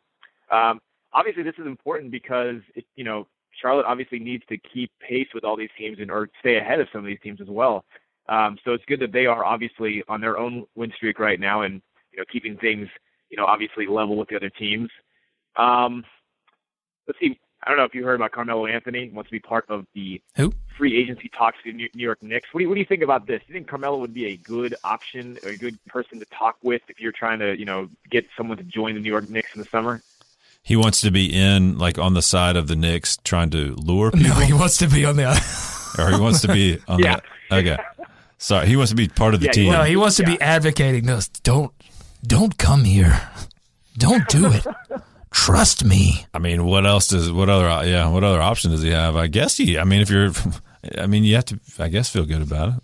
Um, 0.52 0.80
obviously, 1.14 1.44
this 1.44 1.56
is 1.58 1.66
important 1.66 2.12
because 2.12 2.62
it, 2.76 2.86
you 2.96 3.04
know 3.04 3.28
Charlotte 3.60 3.88
obviously 3.88 4.20
needs 4.20 4.44
to 4.50 4.58
keep 4.74 4.92
pace 5.00 5.28
with 5.34 5.44
all 5.44 5.58
these 5.58 5.70
teams 5.78 5.98
and 6.00 6.12
or 6.12 6.30
stay 6.40 6.58
ahead 6.58 6.80
of 6.80 6.88
some 6.94 7.00
of 7.00 7.08
these 7.08 7.20
teams 7.24 7.42
as 7.42 7.50
well. 7.50 7.84
Um, 8.30 8.58
so 8.64 8.72
it's 8.72 8.86
good 8.86 9.02
that 9.02 9.12
they 9.12 9.26
are 9.26 9.44
obviously 9.44 10.04
on 10.08 10.22
their 10.22 10.38
own 10.38 10.66
win 10.76 10.94
streak 10.96 11.20
right 11.20 11.40
now 11.40 11.64
and 11.64 11.82
you 12.14 12.20
know 12.20 12.26
keeping 12.32 12.56
things 12.58 12.88
you 13.30 13.38
know 13.38 13.46
obviously 13.46 13.86
level 13.88 14.16
with 14.16 14.30
the 14.30 14.36
other 14.36 14.50
teams. 14.50 14.90
Um, 15.56 16.04
let's 17.08 17.20
see. 17.20 17.40
I 17.66 17.70
don't 17.70 17.78
know 17.78 17.86
if 17.86 17.96
you 17.96 18.04
heard 18.04 18.16
about 18.16 18.34
Carmelo 18.34 18.66
Anthony 18.66 19.10
wants 19.10 19.30
to 19.30 19.32
be 19.32 19.40
part 19.40 19.66
of 19.70 19.86
the 19.96 20.22
Who? 20.36 20.54
free 20.78 20.98
agency 21.00 21.30
talks 21.30 21.58
to 21.64 21.72
New 21.72 21.88
New 21.96 22.04
York 22.04 22.22
Knicks. 22.22 22.50
What 22.54 22.60
do 22.60 22.64
you, 22.64 22.70
what 22.70 22.76
do 22.76 22.82
you 22.82 22.86
think 22.86 23.04
about 23.04 23.26
this? 23.26 23.40
Do 23.48 23.54
you 23.54 23.60
think 23.60 23.68
Carmelo 23.70 24.00
would 24.00 24.14
be 24.14 24.26
a 24.28 24.38
good 24.38 24.76
option 24.84 25.38
or 25.44 25.50
a 25.50 25.58
good 25.58 25.78
person 25.86 26.20
to 26.20 26.26
talk 26.26 26.58
with 26.62 26.82
if 26.90 27.00
you're 27.00 27.14
trying 27.14 27.40
to 27.40 27.58
you 27.58 27.66
know 27.66 27.90
get 28.10 28.26
someone 28.36 28.58
to 28.58 28.64
join 28.64 28.96
the 28.96 29.00
New 29.02 29.10
York 29.10 29.30
Knicks 29.30 29.54
in 29.56 29.62
the 29.62 29.68
summer? 29.68 30.02
He 30.66 30.76
wants 30.78 31.02
to 31.02 31.12
be 31.12 31.26
in, 31.26 31.78
like, 31.78 31.98
on 32.00 32.14
the 32.14 32.22
side 32.22 32.56
of 32.56 32.68
the 32.70 32.78
Knicks, 32.78 33.18
trying 33.26 33.50
to 33.50 33.76
lure 33.76 34.12
people, 34.12 34.30
No, 34.30 34.36
he 34.36 34.54
wants 34.54 34.78
to 34.78 34.88
be 34.88 35.04
on 35.04 35.18
the. 35.18 35.26
or 36.00 36.10
he 36.10 36.18
wants 36.18 36.40
to 36.44 36.48
be 36.48 36.80
on 36.88 37.00
Yeah. 37.00 37.20
the. 37.50 37.56
Okay, 37.58 37.78
sorry, 38.38 38.68
he 38.68 38.78
wants 38.78 38.90
to 38.92 38.96
be 38.96 39.10
part 39.10 39.34
of 39.34 39.42
the 39.42 39.48
Yeah, 39.48 39.52
team. 39.52 39.72
No, 39.74 39.84
he 39.84 39.98
wants 39.98 40.16
to 40.18 40.24
be 40.24 40.40
advocating 40.40 41.06
this. 41.06 41.28
Don't, 41.28 41.74
don't 42.26 42.58
come 42.58 42.84
here. 42.84 43.22
Don't 43.98 44.28
do 44.28 44.52
it. 44.52 44.66
Trust 45.32 45.84
me. 45.84 46.26
I 46.34 46.40
mean, 46.40 46.66
what 46.66 46.86
else 46.86 47.08
does? 47.08 47.32
What 47.32 47.50
other? 47.50 47.66
Yeah, 47.88 48.08
what 48.10 48.24
other 48.24 48.42
option 48.42 48.72
does 48.72 48.82
he 48.82 48.92
have? 48.92 49.16
I 49.16 49.28
guess 49.28 49.58
he. 49.58 49.78
I 49.78 49.84
mean, 49.84 50.02
if 50.02 50.10
you're, 50.10 50.32
I 50.98 51.08
mean, 51.08 51.24
you 51.24 51.36
have 51.36 51.46
to. 51.46 51.60
I 51.80 51.90
guess 51.90 52.10
feel 52.10 52.26
good 52.26 52.42
about 52.42 52.70
it. 52.70 52.76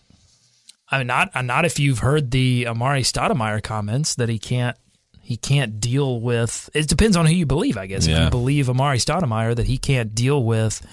I 0.91 0.97
mean, 0.97 1.07
not 1.07 1.29
uh, 1.35 1.41
not 1.41 1.65
if 1.65 1.79
you've 1.79 1.99
heard 1.99 2.31
the 2.31 2.65
Amar'e 2.65 3.01
Stoudemire 3.01 3.61
comments 3.61 4.15
that 4.15 4.29
he 4.29 4.39
can't 4.39 4.75
he 5.21 5.37
can't 5.37 5.79
deal 5.79 6.19
with. 6.19 6.69
It 6.73 6.87
depends 6.87 7.15
on 7.15 7.27
who 7.27 7.33
you 7.33 7.45
believe, 7.45 7.77
I 7.77 7.85
guess. 7.85 8.07
If 8.07 8.17
you 8.17 8.29
believe 8.31 8.65
Amar'e 8.65 8.97
Stoudemire 8.97 9.55
that 9.55 9.67
he 9.67 9.77
can't 9.77 10.15
deal 10.15 10.43
with 10.43 10.85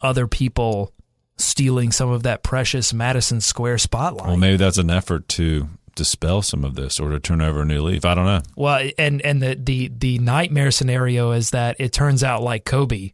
other 0.00 0.28
people 0.28 0.92
stealing 1.36 1.90
some 1.90 2.10
of 2.10 2.22
that 2.22 2.44
precious 2.44 2.92
Madison 2.92 3.40
Square 3.40 3.78
spotlight. 3.78 4.28
Well, 4.28 4.36
maybe 4.36 4.56
that's 4.56 4.78
an 4.78 4.90
effort 4.90 5.28
to 5.30 5.68
dispel 5.94 6.42
some 6.42 6.64
of 6.64 6.74
this 6.74 6.98
or 7.00 7.10
to 7.10 7.20
turn 7.20 7.40
over 7.40 7.62
a 7.62 7.64
new 7.64 7.82
leaf. 7.82 8.04
I 8.04 8.14
don't 8.14 8.26
know. 8.26 8.40
Well, 8.56 8.88
and 8.98 9.20
and 9.22 9.42
the 9.42 9.54
the 9.54 9.88
the 9.88 10.18
nightmare 10.18 10.70
scenario 10.70 11.32
is 11.32 11.50
that 11.50 11.76
it 11.78 11.92
turns 11.92 12.22
out 12.22 12.42
like 12.42 12.64
Kobe 12.64 13.12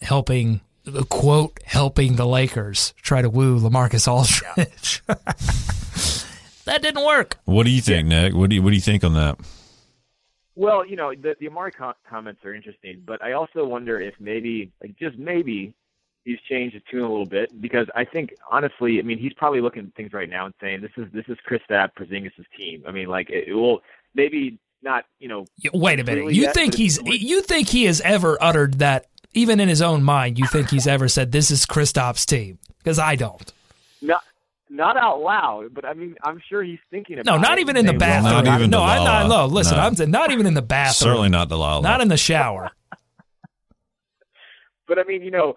helping 0.00 0.60
quote 1.08 1.58
helping 1.64 2.16
the 2.16 2.26
Lakers 2.26 2.94
try 3.02 3.22
to 3.22 3.30
woo 3.30 3.58
LaMarcus 3.58 4.08
Aldridge. 4.08 5.02
that 6.64 6.82
didn't 6.82 7.04
work. 7.04 7.38
What 7.44 7.64
do 7.64 7.70
you 7.70 7.80
think, 7.80 8.08
Nick? 8.08 8.34
What 8.34 8.50
do 8.50 8.56
you 8.56 8.62
What 8.62 8.70
do 8.70 8.76
you 8.76 8.82
think 8.82 9.04
on 9.04 9.14
that? 9.14 9.38
Well, 10.56 10.84
you 10.84 10.96
know, 10.96 11.14
the, 11.14 11.36
the 11.40 11.48
Amar'e 11.48 11.74
co- 11.74 11.94
comments 12.08 12.44
are 12.44 12.52
interesting, 12.52 13.02
but 13.06 13.22
I 13.22 13.32
also 13.32 13.64
wonder 13.64 13.98
if 13.98 14.14
maybe, 14.20 14.70
like, 14.82 14.94
just 14.98 15.16
maybe, 15.16 15.72
he's 16.24 16.40
changed 16.48 16.74
his 16.74 16.82
tune 16.90 17.02
a 17.02 17.08
little 17.10 17.26
bit 17.26 17.60
because 17.60 17.86
I 17.94 18.04
think, 18.04 18.34
honestly, 18.50 18.98
I 18.98 19.02
mean, 19.02 19.18
he's 19.18 19.32
probably 19.32 19.60
looking 19.60 19.86
at 19.86 19.94
things 19.94 20.12
right 20.12 20.28
now 20.28 20.46
and 20.46 20.54
saying, 20.60 20.80
"This 20.80 20.92
is 20.96 21.10
this 21.12 21.24
is 21.28 21.38
Chris 21.44 21.60
Kristaps 21.70 21.92
Porzingis' 21.94 22.32
team." 22.56 22.82
I 22.86 22.92
mean, 22.92 23.08
like, 23.08 23.30
it, 23.30 23.48
it 23.48 23.54
will 23.54 23.82
maybe 24.14 24.58
not, 24.82 25.04
you 25.18 25.28
know. 25.28 25.46
Wait 25.72 26.00
a 26.00 26.04
minute. 26.04 26.32
You 26.34 26.42
yet, 26.42 26.54
think 26.54 26.72
but 26.72 26.80
it's- 26.80 26.98
he's 27.04 27.22
you 27.22 27.42
think 27.42 27.68
he 27.68 27.84
has 27.84 28.00
ever 28.02 28.38
uttered 28.40 28.74
that 28.78 29.06
even 29.34 29.60
in 29.60 29.68
his 29.68 29.82
own 29.82 30.02
mind? 30.02 30.38
You 30.38 30.46
think 30.46 30.70
he's 30.70 30.86
ever 30.86 31.08
said 31.08 31.32
this 31.32 31.50
is 31.50 31.66
Kristaps' 31.66 32.24
team? 32.26 32.58
Because 32.78 32.98
I 32.98 33.16
don't. 33.16 33.52
not 34.02 34.22
not 34.72 34.96
out 34.96 35.20
loud, 35.20 35.74
but 35.74 35.84
I 35.84 35.94
mean, 35.94 36.14
I'm 36.22 36.40
sure 36.48 36.62
he's 36.62 36.78
thinking 36.90 37.18
about. 37.18 37.26
No, 37.26 37.38
not 37.38 37.58
it 37.58 37.62
even 37.62 37.76
in 37.76 37.86
the 37.86 37.90
saying, 37.90 37.98
well, 38.00 38.22
bathroom. 38.22 38.44
Not 38.44 38.58
even 38.58 38.70
no, 38.70 38.82
I'm 38.82 39.04
not. 39.04 39.22
Delilah. 39.24 39.48
No, 39.48 39.54
listen, 39.54 39.76
No. 39.76 39.82
I'm 39.82 40.10
not 40.10 40.30
even 40.30 40.46
in 40.46 40.54
the 40.54 40.62
bathroom. 40.62 41.10
Certainly 41.10 41.28
not 41.30 41.48
Delilah. 41.48 41.82
Not 41.82 42.00
in 42.00 42.08
the 42.08 42.16
shower. 42.16 42.70
But 44.86 44.98
I 44.98 45.04
mean, 45.04 45.22
you 45.22 45.30
know, 45.30 45.56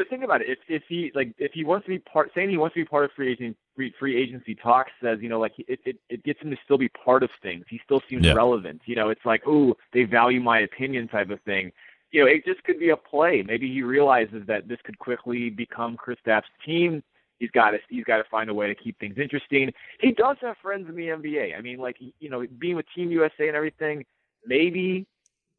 but 0.00 0.08
think 0.08 0.24
about 0.24 0.40
it. 0.40 0.48
If 0.48 0.58
if 0.66 0.82
he 0.88 1.12
like 1.14 1.34
if 1.36 1.52
he 1.52 1.62
wants 1.62 1.84
to 1.84 1.90
be 1.90 1.98
part, 1.98 2.30
saying 2.34 2.48
he 2.48 2.56
wants 2.56 2.72
to 2.72 2.80
be 2.80 2.86
part 2.86 3.04
of 3.04 3.10
free 3.12 3.32
agent 3.32 3.54
free, 3.76 3.92
free 3.98 4.16
agency 4.16 4.54
talks, 4.54 4.90
says 5.02 5.18
you 5.20 5.28
know 5.28 5.38
like 5.38 5.52
it, 5.58 5.78
it 5.84 5.96
it 6.08 6.24
gets 6.24 6.40
him 6.40 6.50
to 6.50 6.56
still 6.64 6.78
be 6.78 6.88
part 6.88 7.22
of 7.22 7.28
things. 7.42 7.66
He 7.68 7.78
still 7.84 8.02
seems 8.08 8.24
Yeah. 8.24 8.32
relevant. 8.32 8.80
You 8.86 8.96
know, 8.96 9.10
it's 9.10 9.26
like 9.26 9.42
oh 9.46 9.76
they 9.92 10.04
value 10.04 10.40
my 10.40 10.60
opinion 10.60 11.06
type 11.06 11.28
of 11.28 11.38
thing. 11.42 11.70
You 12.12 12.22
know, 12.24 12.30
it 12.30 12.46
just 12.46 12.64
could 12.64 12.78
be 12.78 12.88
a 12.88 12.96
play. 12.96 13.42
Maybe 13.46 13.70
he 13.70 13.82
realizes 13.82 14.46
that 14.46 14.68
this 14.68 14.78
could 14.84 14.98
quickly 14.98 15.50
become 15.50 15.98
Chris 15.98 16.18
Kristaps' 16.26 16.44
team. 16.64 17.02
He's 17.38 17.50
got 17.50 17.72
to 17.72 17.78
he's 17.90 18.04
got 18.04 18.16
to 18.16 18.24
find 18.30 18.48
a 18.48 18.54
way 18.54 18.68
to 18.68 18.74
keep 18.74 18.98
things 18.98 19.18
interesting. 19.18 19.70
He 20.00 20.12
does 20.12 20.38
have 20.40 20.56
friends 20.62 20.88
in 20.88 20.96
the 20.96 21.08
NBA. 21.08 21.58
I 21.58 21.60
mean, 21.60 21.78
like 21.78 21.98
you 22.00 22.30
know, 22.30 22.46
being 22.58 22.76
with 22.76 22.86
Team 22.96 23.10
USA 23.10 23.48
and 23.48 23.56
everything. 23.56 24.06
Maybe 24.46 25.06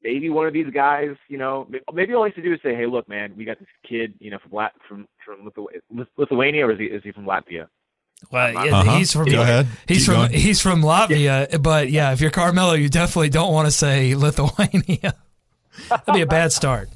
maybe 0.03 0.29
one 0.29 0.47
of 0.47 0.53
these 0.53 0.69
guys, 0.73 1.15
you 1.27 1.37
know, 1.37 1.67
maybe 1.93 2.13
all 2.13 2.23
he 2.23 2.29
has 2.29 2.35
to 2.35 2.41
do 2.41 2.53
is 2.53 2.59
say, 2.61 2.75
"Hey, 2.75 2.85
look, 2.85 3.07
man, 3.07 3.33
we 3.35 3.45
got 3.45 3.59
this 3.59 3.67
kid, 3.87 4.13
you 4.19 4.31
know, 4.31 4.39
from 4.39 4.51
Lat- 4.51 4.75
from 4.87 5.07
from 5.25 5.49
Lithuania, 6.17 6.67
or 6.67 6.71
is 6.71 6.79
he 6.79 6.85
is 6.85 7.03
he 7.03 7.11
from 7.11 7.25
Latvia?" 7.25 7.67
Well, 8.29 8.53
yeah, 8.53 8.79
uh-huh. 8.79 8.97
he's 8.97 9.11
from. 9.13 9.25
Go 9.25 9.41
ahead. 9.41 9.67
He's 9.87 9.99
Keep 9.99 10.05
from. 10.05 10.15
going. 10.15 10.31
He's 10.31 10.61
from 10.61 10.81
Latvia, 10.81 11.61
but 11.61 11.89
yeah, 11.89 12.11
if 12.11 12.21
you're 12.21 12.31
Carmelo, 12.31 12.73
you 12.73 12.89
definitely 12.89 13.29
don't 13.29 13.51
want 13.51 13.67
to 13.67 13.71
say 13.71 14.15
Lithuania. 14.15 15.15
That'd 15.89 16.13
be 16.13 16.21
a 16.21 16.27
bad 16.27 16.51
start. 16.51 16.89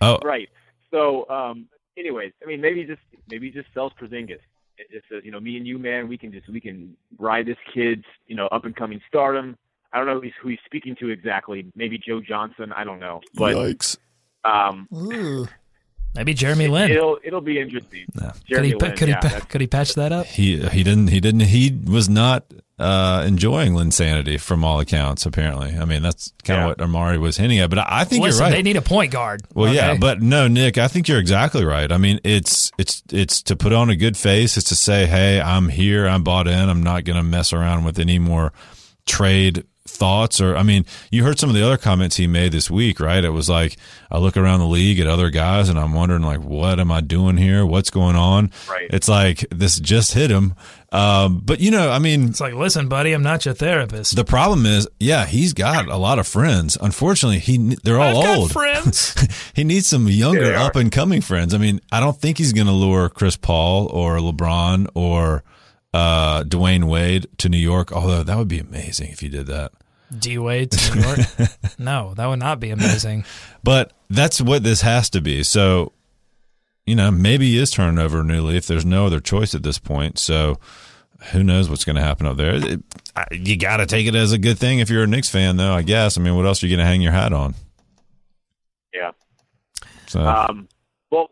Oh, 0.00 0.18
right. 0.24 0.48
So, 0.90 1.28
um, 1.28 1.68
anyways, 1.96 2.32
I 2.42 2.46
mean, 2.46 2.60
maybe 2.60 2.84
just 2.84 3.00
maybe 3.30 3.46
he 3.46 3.52
just 3.52 3.72
sells 3.72 3.92
Porzingis. 4.00 4.40
It 4.78 4.90
just 4.90 5.08
says, 5.08 5.22
you 5.24 5.30
know, 5.30 5.38
me 5.38 5.56
and 5.56 5.66
you, 5.66 5.78
man, 5.78 6.08
we 6.08 6.18
can 6.18 6.32
just 6.32 6.48
we 6.48 6.60
can 6.60 6.96
ride 7.18 7.46
this 7.46 7.58
kid's, 7.72 8.04
you 8.26 8.34
know, 8.34 8.46
up 8.48 8.64
and 8.64 8.74
coming 8.74 9.00
stardom. 9.06 9.56
I 9.92 9.98
don't 9.98 10.06
know 10.06 10.14
who 10.14 10.20
he's, 10.22 10.32
who 10.42 10.48
he's 10.48 10.58
speaking 10.64 10.96
to 11.00 11.10
exactly. 11.10 11.66
Maybe 11.76 11.98
Joe 11.98 12.20
Johnson. 12.20 12.72
I 12.72 12.84
don't 12.84 12.98
know. 13.00 13.20
But 13.34 13.54
Yikes. 13.56 13.96
um, 14.44 14.88
Maybe 16.14 16.34
Jeremy 16.34 16.68
Lin. 16.68 16.90
it'll 16.90 17.18
it'll 17.24 17.40
be 17.40 17.58
interesting. 17.58 18.04
No. 18.14 18.32
Could 18.46 18.64
he, 18.64 18.74
Lin, 18.74 18.96
could, 18.96 19.08
he 19.08 19.14
yeah, 19.14 19.20
pa- 19.20 19.40
could 19.48 19.60
he 19.62 19.66
patch 19.66 19.94
that 19.94 20.12
up? 20.12 20.26
He 20.26 20.58
he 20.58 20.82
didn't 20.82 21.08
he 21.08 21.20
didn't 21.20 21.40
he 21.40 21.78
was 21.86 22.06
not 22.10 22.44
uh, 22.78 23.24
enjoying 23.26 23.72
Linsanity 23.72 24.38
from 24.38 24.62
all 24.62 24.78
accounts. 24.78 25.24
Apparently, 25.24 25.74
I 25.74 25.86
mean 25.86 26.02
that's 26.02 26.34
kind 26.44 26.60
of 26.60 26.64
Yeah. 26.64 26.66
what 26.66 26.78
Amar'e 26.78 27.18
was 27.18 27.38
hinting 27.38 27.60
at. 27.60 27.70
But 27.70 27.78
I, 27.78 27.86
I 28.00 28.04
think 28.04 28.22
Listen, 28.24 28.40
you're 28.40 28.50
right. 28.50 28.54
they 28.56 28.62
need 28.62 28.76
a 28.76 28.82
point 28.82 29.10
guard. 29.10 29.42
Well, 29.54 29.72
yeah, 29.72 29.96
but 29.98 30.20
no, 30.20 30.48
Nick, 30.48 30.76
I 30.76 30.86
think 30.88 31.08
you're 31.08 31.18
exactly 31.18 31.64
right. 31.64 31.90
I 31.90 31.96
mean, 31.96 32.20
it's 32.24 32.70
it's 32.76 33.02
it's 33.10 33.40
to 33.44 33.56
put 33.56 33.72
on 33.72 33.88
a 33.88 33.96
good 33.96 34.18
face. 34.18 34.58
It's 34.58 34.68
to 34.68 34.76
say, 34.76 35.06
hey, 35.06 35.40
I'm 35.40 35.70
here. 35.70 36.06
I'm 36.06 36.22
bought 36.24 36.46
in. 36.46 36.68
I'm 36.68 36.82
not 36.82 37.04
going 37.04 37.16
to 37.16 37.22
mess 37.22 37.54
around 37.54 37.84
with 37.84 37.98
any 37.98 38.18
more 38.18 38.52
trade 39.06 39.64
thoughts. 39.86 40.40
Or, 40.40 40.56
I 40.56 40.62
mean, 40.62 40.84
you 41.10 41.24
heard 41.24 41.38
some 41.38 41.48
of 41.50 41.54
the 41.56 41.64
other 41.64 41.76
comments 41.76 42.16
he 42.16 42.26
made 42.26 42.52
this 42.52 42.70
week, 42.70 43.00
right? 43.00 43.22
It 43.24 43.30
was 43.30 43.48
like 43.48 43.76
I 44.10 44.18
look 44.18 44.36
around 44.36 44.60
the 44.60 44.66
league 44.66 45.00
at 45.00 45.06
other 45.06 45.30
guys, 45.30 45.68
and 45.68 45.78
I'm 45.78 45.92
wondering, 45.92 46.22
like, 46.22 46.40
what 46.40 46.78
am 46.80 46.92
I 46.92 47.00
doing 47.00 47.36
here? 47.36 47.66
What's 47.66 47.90
going 47.90 48.16
on? 48.16 48.50
Right. 48.70 48.88
It's 48.90 49.08
like 49.08 49.44
this 49.50 49.78
just 49.80 50.14
hit 50.14 50.30
him. 50.30 50.54
Um, 50.92 51.40
but 51.42 51.58
you 51.60 51.70
know, 51.70 51.90
I 51.90 51.98
mean, 51.98 52.28
it's 52.28 52.40
like, 52.40 52.52
listen, 52.52 52.86
buddy, 52.88 53.12
I'm 53.14 53.22
not 53.22 53.46
your 53.46 53.54
therapist. 53.54 54.14
the 54.14 54.24
problem 54.26 54.66
is, 54.66 54.86
yeah, 55.00 55.24
he's 55.24 55.54
got 55.54 55.88
a 55.88 55.96
lot 55.96 56.18
of 56.18 56.26
friends. 56.28 56.76
Unfortunately, 56.80 57.38
he 57.38 57.76
they're 57.82 57.98
all 57.98 58.18
I've 58.18 58.24
got 58.26 58.38
old. 58.38 58.52
friends. 58.52 59.14
he 59.54 59.64
needs 59.64 59.86
some 59.86 60.06
younger, 60.06 60.40
Yeah, 60.42 60.48
they 60.48 60.54
are. 60.54 60.66
up 60.66 60.76
and 60.76 60.92
coming 60.92 61.22
friends. 61.22 61.54
I 61.54 61.58
mean, 61.58 61.80
I 61.90 61.98
don't 62.00 62.16
think 62.20 62.36
he's 62.36 62.52
going 62.52 62.66
to 62.66 62.72
lure 62.74 63.08
Chris 63.08 63.36
Paul 63.36 63.86
or 63.86 64.18
LeBron 64.18 64.86
or 64.94 65.42
uh, 65.94 66.44
Dwyane 66.44 66.84
Wade 66.84 67.26
to 67.38 67.48
New 67.48 67.58
York. 67.58 67.92
Although 67.92 68.22
that 68.22 68.36
would 68.38 68.48
be 68.48 68.58
amazing 68.58 69.10
if 69.10 69.20
he 69.20 69.28
did 69.28 69.46
that. 69.46 69.72
D 70.18 70.36
Wade 70.38 70.70
to 70.72 70.94
New 70.94 71.02
York. 71.02 71.18
no, 71.78 72.12
that 72.14 72.26
would 72.26 72.38
not 72.38 72.60
be 72.60 72.70
amazing. 72.70 73.24
But 73.64 73.92
that's 74.10 74.40
what 74.40 74.62
this 74.62 74.82
has 74.82 75.08
to 75.10 75.20
be. 75.22 75.42
So, 75.42 75.92
you 76.86 76.94
know, 76.94 77.10
maybe 77.10 77.46
he 77.46 77.58
is 77.58 77.70
turning 77.70 77.98
over 77.98 78.20
a 78.20 78.24
new 78.24 78.42
leaf. 78.42 78.66
There's 78.66 78.84
no 78.84 79.06
other 79.06 79.20
choice 79.20 79.54
at 79.54 79.62
this 79.62 79.78
point. 79.78 80.18
So, 80.18 80.58
who 81.30 81.42
knows 81.42 81.70
what's 81.70 81.84
going 81.84 81.96
to 81.96 82.02
happen 82.02 82.26
up 82.26 82.36
there? 82.36 82.54
It- 82.56 82.82
I- 83.16 83.26
you 83.30 83.56
got 83.56 83.76
to 83.78 83.86
take 83.86 84.06
it 84.06 84.14
as 84.14 84.32
a 84.32 84.38
good 84.38 84.58
thing 84.58 84.80
if 84.80 84.90
you're 84.90 85.04
a 85.04 85.06
Knicks 85.06 85.28
fan, 85.30 85.56
though. 85.56 85.72
I 85.72 85.82
guess. 85.82 86.18
I 86.18 86.20
mean, 86.20 86.34
what 86.36 86.44
else 86.46 86.62
are 86.62 86.66
you 86.66 86.76
going 86.76 86.84
to 86.84 86.90
hang 86.90 87.00
your 87.02 87.12
hat 87.12 87.32
on? 87.32 87.54
Yeah. 88.92 89.12
So, 90.08 90.20
Um, 90.26 90.68
well, 91.10 91.28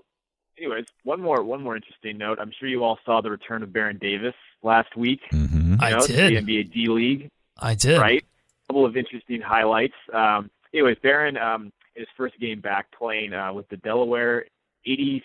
anyways, 0.58 0.86
one 1.04 1.20
more 1.20 1.42
one 1.42 1.62
more 1.62 1.76
interesting 1.76 2.16
note. 2.18 2.38
I'm 2.40 2.52
sure 2.58 2.68
you 2.68 2.82
all 2.84 2.98
saw 3.04 3.20
the 3.20 3.30
return 3.30 3.62
of 3.62 3.72
Baron 3.74 3.98
Davis 4.00 4.34
last 4.62 4.96
week. 4.96 5.20
mhm. 5.32 5.70
You 5.72 5.76
I 5.80 5.90
know, 5.90 6.00
to 6.06 6.12
did. 6.12 6.46
The 6.46 6.52
NBA 6.52 6.72
D 6.72 6.88
League, 6.88 7.30
I 7.58 7.74
did. 7.74 7.98
right? 7.98 8.22
A 8.22 8.66
couple 8.72 8.84
of 8.86 8.96
interesting 8.96 9.40
highlights. 9.40 9.94
Um, 10.12 10.50
anyways, 10.74 10.96
Baron, 11.02 11.36
um, 11.36 11.72
in 11.96 12.02
his 12.02 12.08
first 12.16 12.38
game 12.40 12.60
back, 12.60 12.86
playing 12.96 13.32
uh, 13.34 13.52
with 13.52 13.68
the 13.68 13.76
Delaware 13.78 14.44
80. 14.86 15.22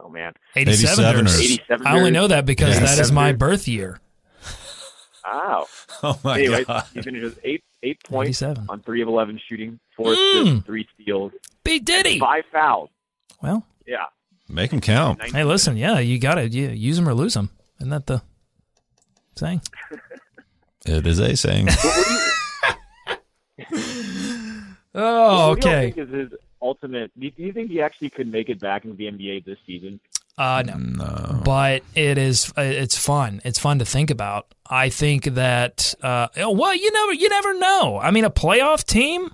Oh 0.00 0.08
man, 0.08 0.32
87ers. 0.56 1.58
87ers. 1.68 1.84
I 1.86 1.96
only 1.98 2.10
know 2.12 2.28
that 2.28 2.46
because 2.46 2.74
Yeah. 2.78 2.86
that 2.86 2.98
is 3.00 3.10
my 3.12 3.32
birth 3.32 3.66
year. 3.66 3.98
Wow. 5.24 5.66
oh 6.02 6.18
my 6.24 6.38
Anyways, 6.38 6.64
god! 6.66 6.84
he 6.94 7.02
finished 7.02 7.24
with 7.24 7.38
eight 7.44 7.62
eight 7.82 7.98
points 8.04 8.40
87. 8.42 8.66
on 8.70 8.80
three 8.82 9.02
of 9.02 9.08
eleven 9.08 9.38
shooting, 9.48 9.78
four 9.96 10.12
Mm. 10.14 10.42
assists, 10.42 10.66
three 10.66 10.88
steals, 10.94 11.32
B 11.64 11.78
Diddy. 11.80 12.18
five 12.18 12.44
fouls. 12.52 12.88
Well, 13.42 13.66
Yeah. 13.86 14.06
Make 14.48 14.70
them 14.70 14.80
count. 14.80 15.22
hey, 15.34 15.44
listen, 15.44 15.76
yeah, 15.76 15.98
you 15.98 16.18
got 16.18 16.36
to 16.36 16.48
yeah, 16.48 16.70
use 16.70 16.96
them 16.96 17.06
or 17.08 17.12
lose 17.14 17.34
them. 17.34 17.50
Isn't 17.80 17.90
that 17.90 18.06
the 18.06 18.22
saying? 19.38 19.62
It 20.86 21.06
is 21.06 21.18
a 21.18 21.36
saying. 21.36 21.68
Oh, 24.94 25.50
What 25.50 25.60
do 25.60 25.68
you 25.68 25.74
okay. 25.74 25.92
think 25.92 26.08
is 26.08 26.14
his 26.14 26.38
ultimate? 26.60 27.10
Do 27.18 27.26
you, 27.26 27.30
do 27.30 27.42
you 27.42 27.52
think 27.52 27.70
he 27.70 27.80
actually 27.80 28.10
could 28.10 28.30
make 28.30 28.48
it 28.48 28.58
back 28.60 28.84
into 28.84 28.96
the 28.96 29.04
NBA 29.04 29.44
this 29.44 29.58
season? 29.66 30.00
Uh, 30.36 30.62
no. 30.64 30.76
no. 30.76 31.42
but 31.44 31.82
it 31.96 32.16
is 32.16 32.52
uh, 32.56 32.62
it's 32.62 32.96
fun. 32.96 33.40
It's 33.44 33.58
fun 33.58 33.80
to 33.80 33.84
think 33.84 34.08
about. 34.10 34.46
I 34.70 34.88
think 34.88 35.24
that 35.24 35.94
uh, 36.00 36.28
well, 36.36 36.74
you 36.74 36.92
never 36.92 37.12
you 37.12 37.28
never 37.28 37.58
know. 37.58 37.98
I 38.00 38.12
mean, 38.12 38.24
a 38.24 38.30
playoff 38.30 38.84
team 38.84 39.32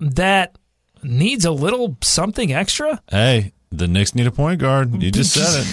that 0.00 0.58
needs 1.02 1.46
a 1.46 1.50
little 1.50 1.96
something 2.02 2.52
extra. 2.52 3.02
Hey, 3.10 3.52
the 3.70 3.88
Knicks 3.88 4.14
need 4.14 4.26
a 4.26 4.30
point 4.30 4.60
guard. 4.60 5.02
You 5.02 5.10
just 5.10 5.32
said 5.32 5.64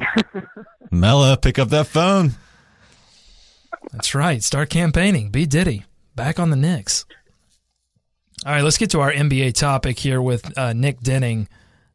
it. 0.00 0.44
Mella, 0.92 1.36
pick 1.36 1.58
up 1.58 1.68
that 1.70 1.88
phone. 1.88 2.34
That's 3.92 4.14
right. 4.14 4.42
Start 4.42 4.70
campaigning. 4.70 5.30
B 5.30 5.46
Diddy 5.46 5.84
back 6.14 6.38
on 6.38 6.50
the 6.50 6.56
Knicks. 6.56 7.04
All 8.46 8.52
right, 8.52 8.62
let's 8.62 8.78
get 8.78 8.90
to 8.90 9.00
our 9.00 9.12
NBA 9.12 9.54
topic 9.54 9.98
here 9.98 10.22
with 10.22 10.56
uh, 10.56 10.72
Nick 10.72 11.00
Denning. 11.00 11.48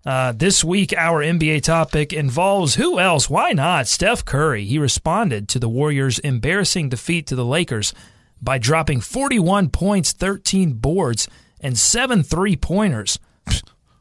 Uh, 0.05 0.33
this 0.33 0.63
week, 0.63 0.93
our 0.97 1.23
NBA 1.23 1.63
topic 1.63 2.11
involves 2.11 2.75
who 2.75 2.99
else? 2.99 3.29
Why 3.29 3.53
not? 3.53 3.87
Steph 3.87 4.25
Curry. 4.25 4.65
He 4.65 4.77
responded 4.77 5.47
to 5.49 5.59
the 5.59 5.69
Warriors' 5.69 6.19
embarrassing 6.19 6.89
defeat 6.89 7.25
to 7.27 7.35
the 7.35 7.45
Lakers 7.45 7.93
by 8.41 8.57
dropping 8.57 8.99
41 8.99 9.69
points, 9.69 10.11
13 10.11 10.73
boards, 10.73 11.29
and 11.61 11.77
seven 11.77 12.23
three 12.23 12.57
pointers 12.57 13.17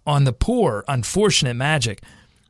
on 0.04 0.24
the 0.24 0.32
poor, 0.32 0.84
unfortunate 0.88 1.54
Magic. 1.54 2.02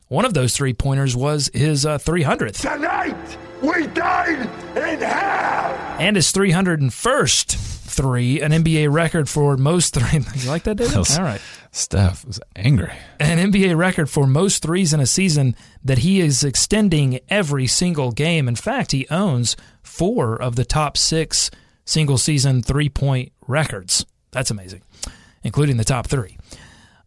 One 0.08 0.24
of 0.24 0.32
those 0.32 0.56
three 0.56 0.72
pointers 0.72 1.14
was 1.14 1.50
his 1.52 1.84
uh, 1.84 1.98
300th 1.98 2.60
Tonight, 2.60 3.38
we 3.62 3.86
died 3.88 4.40
in 4.76 5.00
hell! 5.00 5.72
and 6.00 6.16
his 6.16 6.32
301st 6.32 7.54
three, 7.92 8.40
an 8.40 8.52
NBA 8.52 8.90
record 8.90 9.28
for 9.28 9.56
most 9.56 9.94
three. 9.94 10.20
You 10.36 10.48
like 10.48 10.64
that, 10.64 10.76
David? 10.76 10.94
Yes. 10.96 11.18
All 11.18 11.24
right. 11.24 11.40
Steph 11.70 12.24
was 12.24 12.40
angry. 12.56 12.92
An 13.20 13.52
NBA 13.52 13.76
record 13.76 14.08
for 14.10 14.26
most 14.26 14.62
threes 14.62 14.92
in 14.92 15.00
a 15.00 15.06
season 15.06 15.54
that 15.84 15.98
he 15.98 16.20
is 16.20 16.42
extending 16.42 17.20
every 17.28 17.66
single 17.66 18.10
game. 18.10 18.48
In 18.48 18.56
fact, 18.56 18.92
he 18.92 19.06
owns 19.10 19.56
four 19.82 20.40
of 20.40 20.56
the 20.56 20.64
top 20.64 20.96
six 20.96 21.50
single 21.84 22.18
season 22.18 22.62
three 22.62 22.88
point 22.88 23.32
records. 23.46 24.06
That's 24.32 24.50
amazing, 24.50 24.82
including 25.42 25.76
the 25.76 25.84
top 25.84 26.06
three. 26.06 26.38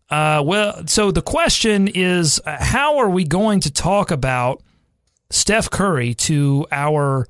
Uh, 0.10 0.44
well, 0.46 0.86
so 0.86 1.10
the 1.12 1.22
question 1.22 1.88
is 1.88 2.40
uh, 2.46 2.58
how 2.64 2.98
are 3.00 3.10
we 3.10 3.24
going 3.24 3.60
to 3.62 3.72
talk 3.72 4.12
about 4.12 4.62
Steph 5.36 5.70
Curry 5.70 6.14
to 6.14 6.66
our 6.72 7.28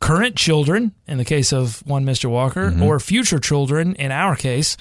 current 0.00 0.36
children, 0.36 0.94
in 1.06 1.18
the 1.18 1.24
case 1.24 1.52
of 1.52 1.86
one 1.86 2.04
Mr. 2.04 2.30
Walker, 2.30 2.74
or 2.82 2.98
future 2.98 3.38
children, 3.38 3.94
in 3.96 4.10
our 4.10 4.34
case? 4.34 4.78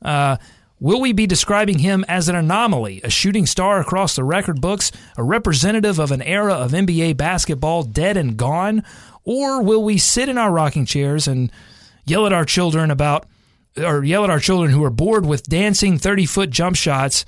Uh, 0.00 0.36
will 0.78 1.00
we 1.00 1.12
be 1.12 1.26
describing 1.26 1.80
him 1.80 2.04
as 2.06 2.28
an 2.28 2.36
anomaly, 2.36 3.00
a 3.02 3.10
shooting 3.10 3.46
star 3.46 3.80
across 3.80 4.14
the 4.14 4.22
record 4.22 4.60
books, 4.60 4.92
a 5.16 5.24
representative 5.24 5.98
of 5.98 6.12
an 6.12 6.22
era 6.22 6.54
of 6.54 6.70
NBA 6.70 7.16
basketball 7.16 7.82
dead 7.82 8.16
and 8.16 8.36
gone? 8.36 8.84
Or 9.24 9.60
will 9.60 9.82
we 9.82 9.98
sit 9.98 10.28
in 10.28 10.38
our 10.38 10.52
rocking 10.52 10.86
chairs 10.86 11.26
and 11.26 11.50
yell 12.06 12.26
at 12.26 12.32
our 12.32 12.44
children 12.44 12.92
about, 12.92 13.26
or 13.76 14.04
yell 14.04 14.22
at 14.22 14.30
our 14.30 14.40
children 14.40 14.70
who 14.70 14.84
are 14.84 14.90
bored 14.90 15.26
with 15.26 15.48
dancing 15.48 15.98
30 15.98 16.26
foot 16.26 16.50
jump 16.50 16.76
shots 16.76 17.24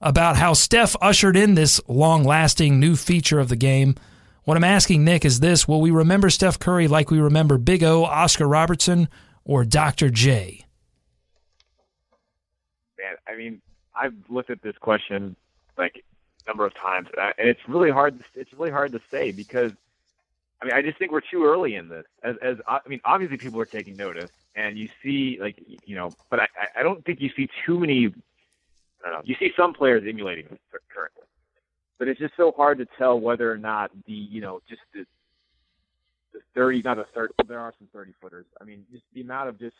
about 0.00 0.36
how 0.36 0.54
Steph 0.54 0.96
ushered 1.00 1.36
in 1.36 1.54
this 1.54 1.80
long 1.86 2.24
lasting 2.24 2.80
new 2.80 2.96
feature 2.96 3.38
of 3.38 3.48
the 3.48 3.56
game? 3.56 3.94
What 4.44 4.58
I'm 4.58 4.64
asking 4.64 5.04
Nick 5.04 5.24
is 5.24 5.40
this 5.40 5.66
Will 5.66 5.80
we 5.80 5.90
remember 5.90 6.28
Steph 6.28 6.58
Curry 6.58 6.86
like 6.86 7.10
we 7.10 7.18
remember 7.18 7.56
Big 7.56 7.82
O, 7.82 8.04
Oscar 8.04 8.46
Robertson, 8.46 9.08
or 9.44 9.64
Dr. 9.64 10.10
J? 10.10 10.66
Man, 12.98 13.14
I 13.26 13.36
mean, 13.36 13.62
I've 13.94 14.14
looked 14.28 14.50
at 14.50 14.60
this 14.60 14.76
question 14.76 15.34
like 15.78 16.04
a 16.44 16.50
number 16.50 16.66
of 16.66 16.74
times, 16.74 17.08
and 17.16 17.48
it's 17.48 17.66
really 17.66 17.90
hard. 17.90 18.22
It's 18.34 18.52
really 18.52 18.70
hard 18.70 18.92
to 18.92 19.00
say 19.10 19.32
because, 19.32 19.72
I 20.60 20.66
mean, 20.66 20.74
I 20.74 20.82
just 20.82 20.98
think 20.98 21.10
we're 21.10 21.22
too 21.22 21.46
early 21.46 21.74
in 21.74 21.88
this. 21.88 22.04
As, 22.22 22.36
as 22.42 22.58
I 22.68 22.80
mean, 22.86 23.00
obviously 23.04 23.38
people 23.38 23.60
are 23.60 23.66
taking 23.66 23.96
notice, 23.96 24.30
and 24.54 24.76
you 24.76 24.90
see, 25.02 25.38
like, 25.40 25.56
you 25.86 25.96
know, 25.96 26.12
but 26.28 26.40
I, 26.40 26.48
I 26.76 26.82
don't 26.82 27.02
think 27.04 27.22
you 27.22 27.30
see 27.34 27.48
too 27.64 27.80
many. 27.80 28.12
I 29.04 29.10
don't 29.10 29.12
know. 29.12 29.22
You 29.24 29.36
see 29.38 29.52
some 29.56 29.72
players 29.72 30.04
emulating 30.06 30.58
currently. 30.94 31.23
But 31.98 32.08
it's 32.08 32.18
just 32.20 32.34
so 32.36 32.52
hard 32.52 32.78
to 32.78 32.86
tell 32.98 33.18
whether 33.18 33.50
or 33.50 33.58
not 33.58 33.90
the 34.06 34.12
you 34.12 34.40
know 34.40 34.60
just 34.68 34.82
the 34.92 35.06
the 36.32 36.40
thirty 36.54 36.82
not 36.82 36.98
a 36.98 37.04
thirty 37.14 37.32
there 37.46 37.60
are 37.60 37.72
some 37.78 37.88
thirty 37.92 38.12
footers. 38.20 38.46
I 38.60 38.64
mean 38.64 38.84
just 38.92 39.04
the 39.14 39.20
amount 39.20 39.48
of 39.48 39.58
just 39.58 39.76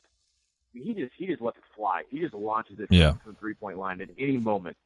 he 0.72 0.94
just 0.94 1.12
he 1.16 1.26
just 1.26 1.40
lets 1.40 1.56
it 1.56 1.64
fly. 1.76 2.02
He 2.10 2.20
just 2.20 2.34
launches 2.34 2.80
it 2.80 2.88
Yeah. 2.90 3.12
from 3.12 3.32
the 3.32 3.38
three 3.38 3.54
point 3.54 3.78
line 3.78 4.00
at 4.00 4.08
any 4.18 4.38
moment. 4.38 4.76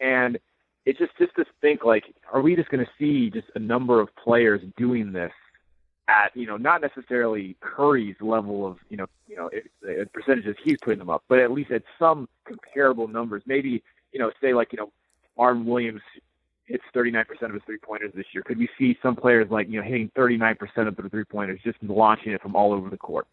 And 0.00 0.38
it's 0.84 0.98
just 0.98 1.16
just 1.18 1.34
to 1.36 1.44
think 1.60 1.84
like, 1.84 2.04
are 2.32 2.40
we 2.40 2.54
just 2.56 2.68
gonna 2.68 2.88
see 2.98 3.30
just 3.30 3.48
a 3.54 3.58
number 3.58 4.00
of 4.00 4.14
players 4.16 4.60
doing 4.76 5.12
this 5.12 5.32
at, 6.08 6.30
you 6.36 6.46
know, 6.46 6.56
not 6.56 6.80
necessarily 6.80 7.56
Curry's 7.60 8.14
level 8.20 8.64
of, 8.64 8.78
you 8.88 8.96
know, 8.96 9.06
you 9.26 9.36
know, 9.36 9.50
it, 9.82 10.12
percentages 10.12 10.56
he's 10.62 10.78
putting 10.80 11.00
them 11.00 11.10
up, 11.10 11.24
but 11.28 11.40
at 11.40 11.50
least 11.50 11.72
at 11.72 11.82
some 11.98 12.28
comparable 12.44 13.08
numbers. 13.08 13.42
Maybe, 13.46 13.82
you 14.12 14.20
know, 14.20 14.30
say 14.40 14.54
like, 14.54 14.72
you 14.72 14.78
know, 14.78 14.92
Marvin 15.36 15.64
Williams 15.64 16.02
hits 16.66 16.84
39% 16.94 17.24
of 17.42 17.52
his 17.52 17.62
three 17.64 17.78
pointers 17.78 18.12
this 18.14 18.26
year. 18.32 18.42
Could 18.42 18.58
we 18.58 18.68
see 18.78 18.98
some 19.02 19.16
players 19.16 19.50
like, 19.50 19.68
you 19.68 19.80
know, 19.80 19.86
hitting 19.86 20.10
39% 20.16 20.56
of 20.88 20.96
their 20.96 21.08
three 21.08 21.24
pointers, 21.24 21.60
just 21.64 21.78
launching 21.82 22.32
it 22.32 22.42
from 22.42 22.54
all 22.54 22.72
over 22.72 22.90
the 22.90 22.96
court? 22.96 23.26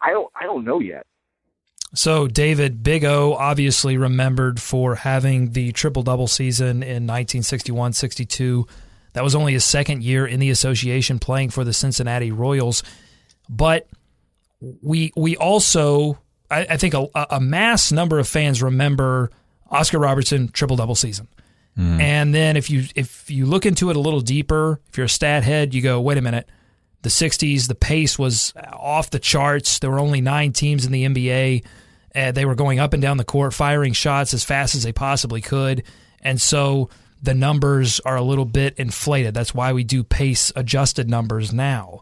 I 0.00 0.10
don't, 0.10 0.30
I 0.40 0.44
don't 0.44 0.64
know 0.64 0.80
yet. 0.80 1.06
So, 1.94 2.26
David, 2.26 2.82
Big 2.82 3.04
O 3.04 3.34
obviously 3.34 3.96
remembered 3.96 4.60
for 4.60 4.96
having 4.96 5.52
the 5.52 5.72
triple 5.72 6.02
double 6.02 6.26
season 6.26 6.82
in 6.82 7.06
1961 7.06 7.92
62. 7.92 8.66
That 9.12 9.24
was 9.24 9.34
only 9.34 9.54
his 9.54 9.64
second 9.64 10.02
year 10.02 10.26
in 10.26 10.40
the 10.40 10.50
association 10.50 11.18
playing 11.18 11.50
for 11.50 11.64
the 11.64 11.72
Cincinnati 11.72 12.32
Royals. 12.32 12.82
But 13.48 13.88
we 14.82 15.12
we 15.16 15.36
also, 15.36 16.18
I, 16.50 16.66
I 16.70 16.76
think, 16.76 16.92
a, 16.92 17.08
a 17.30 17.40
mass 17.40 17.92
number 17.92 18.18
of 18.18 18.28
fans 18.28 18.62
remember 18.62 19.30
Oscar 19.70 19.98
Robertson 19.98 20.48
triple 20.48 20.76
double 20.76 20.96
season. 20.96 21.28
And 21.78 22.34
then 22.34 22.56
if 22.56 22.70
you 22.70 22.84
if 22.94 23.30
you 23.30 23.44
look 23.46 23.66
into 23.66 23.90
it 23.90 23.96
a 23.96 24.00
little 24.00 24.20
deeper, 24.20 24.80
if 24.88 24.96
you're 24.96 25.06
a 25.06 25.10
stat 25.10 25.44
head, 25.44 25.74
you 25.74 25.82
go, 25.82 26.00
wait 26.00 26.18
a 26.18 26.22
minute. 26.22 26.48
The 27.02 27.10
60s, 27.10 27.68
the 27.68 27.74
pace 27.74 28.18
was 28.18 28.52
off 28.72 29.10
the 29.10 29.18
charts. 29.18 29.78
There 29.78 29.90
were 29.90 30.00
only 30.00 30.20
nine 30.20 30.52
teams 30.52 30.86
in 30.86 30.92
the 30.92 31.04
NBA. 31.04 31.64
Uh, 32.14 32.32
they 32.32 32.44
were 32.44 32.54
going 32.54 32.80
up 32.80 32.94
and 32.94 33.02
down 33.02 33.18
the 33.18 33.24
court, 33.24 33.52
firing 33.52 33.92
shots 33.92 34.32
as 34.32 34.42
fast 34.42 34.74
as 34.74 34.82
they 34.82 34.92
possibly 34.92 35.40
could. 35.40 35.84
And 36.20 36.40
so 36.40 36.88
the 37.22 37.34
numbers 37.34 38.00
are 38.00 38.16
a 38.16 38.22
little 38.22 38.44
bit 38.46 38.74
inflated. 38.78 39.34
That's 39.34 39.54
why 39.54 39.72
we 39.72 39.84
do 39.84 40.02
pace 40.02 40.50
adjusted 40.56 41.08
numbers 41.08 41.52
now. 41.52 42.00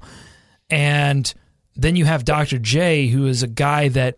And 0.71 1.33
then 1.77 1.97
you 1.97 2.05
have 2.05 2.25
Dr. 2.25 2.59
J, 2.59 3.09
who 3.09 3.27
is 3.27 3.43
a 3.43 3.49
guy 3.49 3.89
that 3.89 4.15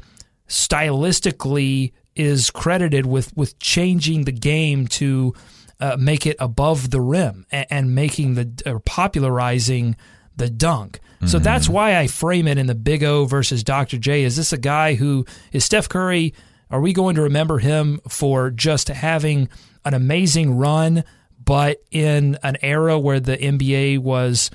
stylistically 0.48 1.92
is 2.16 2.50
credited 2.50 3.06
with 3.06 3.36
with 3.36 3.58
changing 3.58 4.24
the 4.24 4.32
game 4.32 4.86
to 4.86 5.34
uh, 5.80 5.96
make 5.98 6.26
it 6.26 6.36
above 6.38 6.90
the 6.90 7.00
rim 7.00 7.46
and, 7.50 7.66
and 7.70 7.94
making 7.94 8.34
the 8.34 8.62
or 8.66 8.80
popularizing 8.80 9.96
the 10.36 10.50
dunk. 10.50 11.00
So 11.24 11.38
that's 11.38 11.66
why 11.66 11.98
I 11.98 12.08
frame 12.08 12.46
it 12.46 12.58
in 12.58 12.66
the 12.66 12.74
Big 12.74 13.02
O 13.02 13.24
versus 13.24 13.64
Dr. 13.64 13.96
J. 13.96 14.22
Is 14.22 14.36
this 14.36 14.52
a 14.52 14.58
guy 14.58 14.94
who 14.94 15.24
is 15.50 15.64
Steph 15.64 15.88
Curry? 15.88 16.34
Are 16.70 16.80
we 16.80 16.92
going 16.92 17.16
to 17.16 17.22
remember 17.22 17.58
him 17.58 18.00
for 18.06 18.50
just 18.50 18.88
having 18.88 19.48
an 19.84 19.94
amazing 19.94 20.56
run, 20.56 21.04
but 21.42 21.78
in 21.90 22.38
an 22.42 22.58
era 22.60 22.98
where 22.98 23.18
the 23.18 23.36
NBA 23.36 24.00
was 24.00 24.50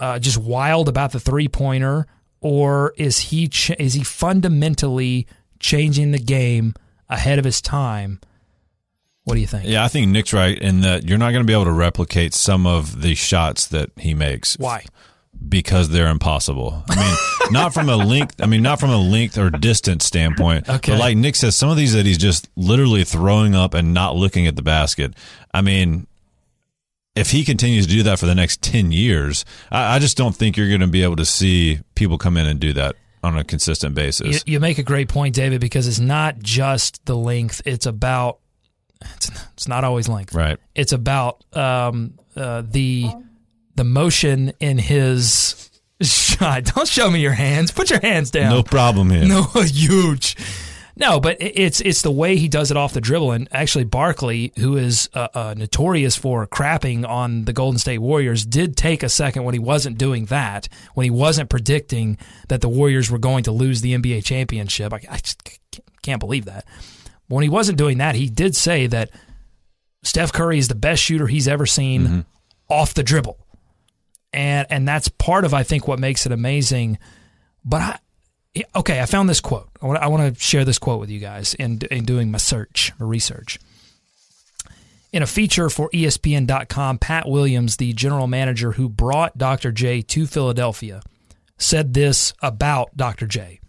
uh, 0.00 0.18
just 0.18 0.38
wild 0.38 0.88
about 0.88 1.12
the 1.12 1.20
three 1.20 1.48
pointer, 1.48 2.06
or 2.40 2.92
is 2.96 3.18
he 3.18 3.48
ch- 3.48 3.70
is 3.78 3.94
he 3.94 4.02
fundamentally 4.02 5.26
changing 5.66 6.12
the 6.12 6.18
game 6.18 6.74
ahead 7.08 7.38
of 7.40 7.44
his 7.44 7.60
time? 7.60 8.20
What 9.24 9.34
do 9.34 9.40
you 9.40 9.48
think? 9.48 9.66
Yeah, 9.66 9.84
I 9.84 9.88
think 9.88 10.08
Nick's 10.08 10.32
right 10.32 10.56
in 10.56 10.82
that 10.82 11.04
you're 11.04 11.18
not 11.18 11.32
going 11.32 11.42
to 11.42 11.46
be 11.46 11.52
able 11.52 11.64
to 11.64 11.72
replicate 11.72 12.32
some 12.32 12.66
of 12.66 13.02
the 13.02 13.16
shots 13.16 13.66
that 13.68 13.90
he 13.96 14.14
makes. 14.14 14.56
Why? 14.56 14.84
Because 15.48 15.88
they're 15.88 16.08
impossible. 16.08 16.84
I 16.88 16.94
mean, 16.94 17.16
not 17.50 17.74
from 17.74 17.88
a 17.88 17.96
length. 17.96 18.40
I 18.40 18.46
mean, 18.46 18.62
not 18.62 18.78
from 18.78 18.90
a 18.90 18.96
length 18.96 19.36
or 19.36 19.50
distance 19.50 20.04
standpoint. 20.04 20.68
Okay. 20.68 20.92
But 20.92 21.00
like 21.00 21.16
Nick 21.16 21.34
says, 21.34 21.56
some 21.56 21.68
of 21.68 21.76
these 21.76 21.92
that 21.94 22.06
he's 22.06 22.18
just 22.18 22.48
literally 22.54 23.02
throwing 23.02 23.56
up 23.56 23.74
and 23.74 23.92
not 23.92 24.14
looking 24.14 24.46
at 24.46 24.54
the 24.54 24.62
basket. 24.62 25.14
I 25.52 25.60
mean, 25.60 26.06
if 27.16 27.32
he 27.32 27.44
continues 27.44 27.86
to 27.88 27.92
do 27.92 28.04
that 28.04 28.20
for 28.20 28.26
the 28.26 28.34
next 28.36 28.62
ten 28.62 28.92
years, 28.92 29.44
I, 29.72 29.96
I 29.96 29.98
just 29.98 30.16
don't 30.16 30.36
think 30.36 30.56
you're 30.56 30.68
going 30.68 30.80
to 30.80 30.86
be 30.86 31.02
able 31.02 31.16
to 31.16 31.26
see 31.26 31.80
people 31.96 32.16
come 32.16 32.36
in 32.36 32.46
and 32.46 32.60
do 32.60 32.72
that 32.74 32.94
on 33.26 33.38
a 33.38 33.44
consistent 33.44 33.94
basis. 33.94 34.44
You, 34.46 34.54
you 34.54 34.60
make 34.60 34.78
a 34.78 34.82
great 34.82 35.08
point, 35.08 35.34
David, 35.34 35.60
because 35.60 35.86
it's 35.88 35.98
not 35.98 36.38
just 36.38 37.04
the 37.06 37.16
length. 37.16 37.60
It's 37.64 37.86
about 37.86 38.38
it's, 39.00 39.30
it's 39.52 39.68
not 39.68 39.84
always 39.84 40.08
length. 40.08 40.34
Right. 40.34 40.58
It's 40.74 40.92
about 40.92 41.44
um, 41.54 42.14
uh, 42.36 42.62
the 42.66 43.10
the 43.74 43.84
motion 43.84 44.52
in 44.60 44.78
his 44.78 45.70
shot. 46.02 46.64
Don't 46.64 46.88
show 46.88 47.10
me 47.10 47.20
your 47.20 47.32
hands. 47.32 47.70
Put 47.70 47.90
your 47.90 48.00
hands 48.00 48.30
down. 48.30 48.50
No 48.50 48.62
problem 48.62 49.10
here. 49.10 49.26
No, 49.26 49.42
huge. 49.54 50.36
No, 50.98 51.20
but 51.20 51.36
it's 51.40 51.82
it's 51.82 52.00
the 52.00 52.10
way 52.10 52.36
he 52.36 52.48
does 52.48 52.70
it 52.70 52.76
off 52.78 52.94
the 52.94 53.02
dribble. 53.02 53.32
And 53.32 53.48
actually, 53.52 53.84
Barkley, 53.84 54.52
who 54.56 54.78
is 54.78 55.10
uh, 55.12 55.28
uh, 55.34 55.54
notorious 55.56 56.16
for 56.16 56.46
crapping 56.46 57.06
on 57.06 57.44
the 57.44 57.52
Golden 57.52 57.78
State 57.78 57.98
Warriors, 57.98 58.46
did 58.46 58.78
take 58.78 59.02
a 59.02 59.10
second 59.10 59.44
when 59.44 59.52
he 59.52 59.58
wasn't 59.58 59.98
doing 59.98 60.24
that. 60.26 60.68
When 60.94 61.04
he 61.04 61.10
wasn't 61.10 61.50
predicting 61.50 62.16
that 62.48 62.62
the 62.62 62.70
Warriors 62.70 63.10
were 63.10 63.18
going 63.18 63.44
to 63.44 63.52
lose 63.52 63.82
the 63.82 63.94
NBA 63.94 64.24
championship, 64.24 64.94
I, 64.94 65.00
I 65.10 65.18
just 65.18 65.42
can't 66.00 66.20
believe 66.20 66.46
that. 66.46 66.64
When 67.28 67.42
he 67.42 67.50
wasn't 67.50 67.76
doing 67.76 67.98
that, 67.98 68.14
he 68.14 68.30
did 68.30 68.56
say 68.56 68.86
that 68.86 69.10
Steph 70.02 70.32
Curry 70.32 70.58
is 70.58 70.68
the 70.68 70.74
best 70.74 71.02
shooter 71.02 71.26
he's 71.26 71.48
ever 71.48 71.66
seen 71.66 72.24
off 72.70 72.94
the 72.94 73.02
dribble, 73.02 73.38
and 74.32 74.66
and 74.70 74.88
that's 74.88 75.08
part 75.08 75.44
of 75.44 75.52
I 75.52 75.62
think 75.62 75.86
what 75.86 75.98
makes 75.98 76.24
it 76.24 76.32
amazing. 76.32 76.98
But 77.64 77.82
I, 77.82 77.98
okay, 78.74 79.00
I 79.00 79.06
found 79.06 79.28
this 79.28 79.40
quote. 79.40 79.68
I 79.82 79.86
want, 79.86 80.02
I 80.02 80.06
want 80.08 80.34
to 80.34 80.40
share 80.40 80.64
this 80.64 80.78
quote 80.78 81.00
with 81.00 81.10
you 81.10 81.20
guys 81.20 81.54
in, 81.54 81.80
in 81.90 82.04
doing 82.04 82.30
my 82.30 82.38
search, 82.38 82.92
my 82.98 83.06
research. 83.06 83.58
In 85.12 85.22
a 85.22 85.26
feature 85.26 85.70
for 85.70 85.88
ESPN.com, 85.90 86.98
Pat 86.98 87.28
Williams, 87.28 87.76
the 87.76 87.92
general 87.92 88.26
manager 88.26 88.72
who 88.72 88.88
brought 88.88 89.38
Dr. 89.38 89.72
J 89.72 90.02
to 90.02 90.26
Philadelphia, 90.26 91.00
said 91.58 91.94
this 91.94 92.34
about 92.42 92.96
Dr. 92.96 93.26
J. 93.26 93.60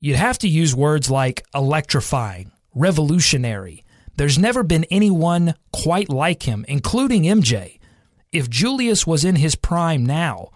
You'd 0.00 0.16
have 0.16 0.38
to 0.38 0.48
use 0.48 0.74
words 0.74 1.10
like 1.10 1.44
electrifying, 1.54 2.52
revolutionary. 2.74 3.84
There's 4.16 4.38
never 4.38 4.62
been 4.62 4.84
anyone 4.90 5.54
quite 5.72 6.08
like 6.08 6.44
him, 6.44 6.64
including 6.68 7.24
MJ. 7.24 7.78
If 8.30 8.50
Julius 8.50 9.06
was 9.06 9.24
in 9.24 9.36
his 9.36 9.56
prime 9.56 10.04
now, 10.06 10.50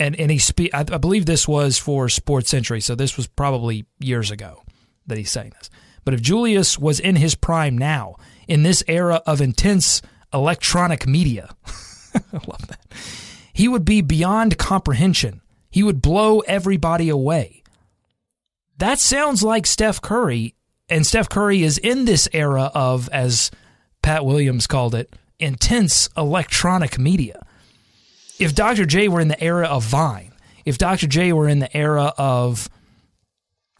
and 0.00 0.18
and 0.18 0.30
he 0.30 0.38
spe- 0.38 0.74
I, 0.74 0.80
I 0.80 0.98
believe 0.98 1.26
this 1.26 1.46
was 1.46 1.78
for 1.78 2.08
Sports 2.08 2.50
Century, 2.50 2.80
so 2.80 2.96
this 2.96 3.16
was 3.16 3.28
probably 3.28 3.84
years 4.00 4.30
ago 4.30 4.62
that 5.06 5.18
he's 5.18 5.30
saying 5.30 5.52
this. 5.58 5.70
But 6.04 6.14
if 6.14 6.22
Julius 6.22 6.78
was 6.78 6.98
in 6.98 7.16
his 7.16 7.34
prime 7.34 7.76
now, 7.76 8.16
in 8.48 8.62
this 8.62 8.82
era 8.88 9.22
of 9.26 9.40
intense 9.40 10.00
electronic 10.32 11.06
media, 11.06 11.54
I 12.14 12.40
love 12.48 12.66
that, 12.68 12.80
he 13.52 13.68
would 13.68 13.84
be 13.84 14.00
beyond 14.00 14.58
comprehension. 14.58 15.42
He 15.70 15.82
would 15.82 16.02
blow 16.02 16.40
everybody 16.40 17.10
away. 17.10 17.62
That 18.78 18.98
sounds 18.98 19.42
like 19.42 19.66
Steph 19.66 20.00
Curry, 20.00 20.54
and 20.88 21.06
Steph 21.06 21.28
Curry 21.28 21.62
is 21.62 21.76
in 21.78 22.06
this 22.06 22.28
era 22.32 22.72
of, 22.74 23.08
as 23.10 23.50
Pat 24.02 24.24
Williams 24.24 24.66
called 24.66 24.94
it, 24.94 25.14
intense 25.38 26.08
electronic 26.16 26.98
media 26.98 27.46
if 28.40 28.54
Dr. 28.54 28.86
J 28.86 29.08
were 29.08 29.20
in 29.20 29.28
the 29.28 29.42
era 29.42 29.66
of 29.66 29.84
Vine, 29.84 30.32
if 30.64 30.78
Dr. 30.78 31.06
J 31.06 31.32
were 31.32 31.46
in 31.46 31.58
the 31.58 31.74
era 31.76 32.12
of, 32.16 32.68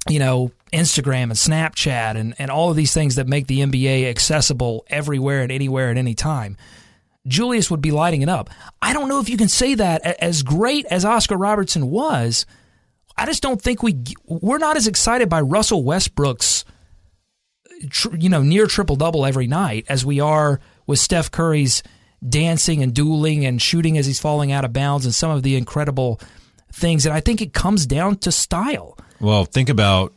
you 0.08 0.18
know, 0.18 0.52
Instagram 0.72 1.24
and 1.24 1.32
Snapchat 1.32 2.16
and, 2.16 2.34
and 2.38 2.50
all 2.50 2.70
of 2.70 2.76
these 2.76 2.92
things 2.92 3.16
that 3.16 3.26
make 3.26 3.46
the 3.46 3.60
NBA 3.60 4.08
accessible 4.08 4.84
everywhere 4.88 5.42
and 5.42 5.50
anywhere 5.50 5.90
at 5.90 5.96
any 5.96 6.14
time, 6.14 6.56
Julius 7.26 7.70
would 7.70 7.80
be 7.80 7.90
lighting 7.90 8.22
it 8.22 8.28
up. 8.28 8.50
I 8.80 8.92
don't 8.92 9.08
know 9.08 9.18
if 9.18 9.28
you 9.28 9.36
can 9.36 9.48
say 9.48 9.74
that 9.74 10.02
as 10.02 10.42
great 10.42 10.86
as 10.86 11.04
Oscar 11.04 11.36
Robertson 11.36 11.90
was. 11.90 12.46
I 13.16 13.26
just 13.26 13.42
don't 13.42 13.60
think 13.60 13.82
we 13.82 14.02
we're 14.24 14.58
not 14.58 14.76
as 14.76 14.86
excited 14.86 15.28
by 15.28 15.40
Russell 15.40 15.84
Westbrook's 15.84 16.64
you 18.18 18.28
know 18.28 18.42
near 18.42 18.66
triple 18.66 18.96
double 18.96 19.26
every 19.26 19.46
night 19.46 19.86
as 19.88 20.04
we 20.04 20.20
are 20.20 20.60
with 20.86 20.98
Steph 20.98 21.30
Curry's 21.30 21.82
dancing 22.26 22.82
and 22.82 22.94
dueling 22.94 23.44
and 23.46 23.60
shooting 23.60 23.96
as 23.96 24.06
he's 24.06 24.20
falling 24.20 24.52
out 24.52 24.64
of 24.64 24.72
bounds 24.72 25.04
and 25.04 25.14
some 25.14 25.30
of 25.30 25.42
the 25.42 25.56
incredible 25.56 26.20
things. 26.72 27.06
And 27.06 27.14
I 27.14 27.20
think 27.20 27.40
it 27.40 27.52
comes 27.52 27.86
down 27.86 28.16
to 28.18 28.32
style. 28.32 28.98
Well, 29.20 29.44
think 29.44 29.68
about 29.68 30.12